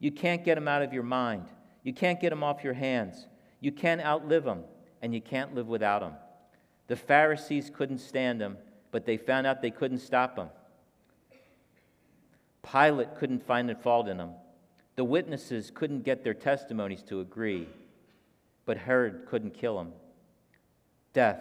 You 0.00 0.10
can't 0.10 0.44
get 0.44 0.56
them 0.56 0.66
out 0.66 0.82
of 0.82 0.92
your 0.92 1.04
mind. 1.04 1.44
You 1.84 1.92
can't 1.92 2.20
get 2.20 2.30
them 2.30 2.42
off 2.42 2.64
your 2.64 2.74
hands. 2.74 3.26
You 3.60 3.70
can't 3.70 4.00
outlive 4.00 4.44
them, 4.44 4.64
and 5.02 5.14
you 5.14 5.20
can't 5.20 5.54
live 5.54 5.68
without 5.68 6.00
them. 6.00 6.14
The 6.88 6.96
Pharisees 6.96 7.70
couldn't 7.72 7.98
stand 7.98 8.40
them, 8.40 8.56
but 8.90 9.04
they 9.04 9.16
found 9.16 9.46
out 9.46 9.62
they 9.62 9.70
couldn't 9.70 9.98
stop 9.98 10.34
them. 10.34 10.48
Pilate 12.62 13.14
couldn't 13.16 13.46
find 13.46 13.70
a 13.70 13.74
fault 13.74 14.08
in 14.08 14.16
them. 14.16 14.32
The 14.96 15.04
witnesses 15.04 15.70
couldn't 15.72 16.02
get 16.02 16.24
their 16.24 16.34
testimonies 16.34 17.02
to 17.04 17.20
agree, 17.20 17.68
but 18.66 18.76
Herod 18.76 19.26
couldn't 19.28 19.54
kill 19.54 19.80
him. 19.80 19.92
Death 21.12 21.40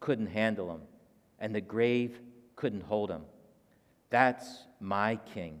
couldn't 0.00 0.28
handle 0.28 0.70
him, 0.70 0.80
and 1.38 1.54
the 1.54 1.60
grave 1.60 2.18
couldn't 2.56 2.82
hold 2.82 3.10
him. 3.10 3.22
That's 4.10 4.64
my 4.80 5.16
king. 5.34 5.60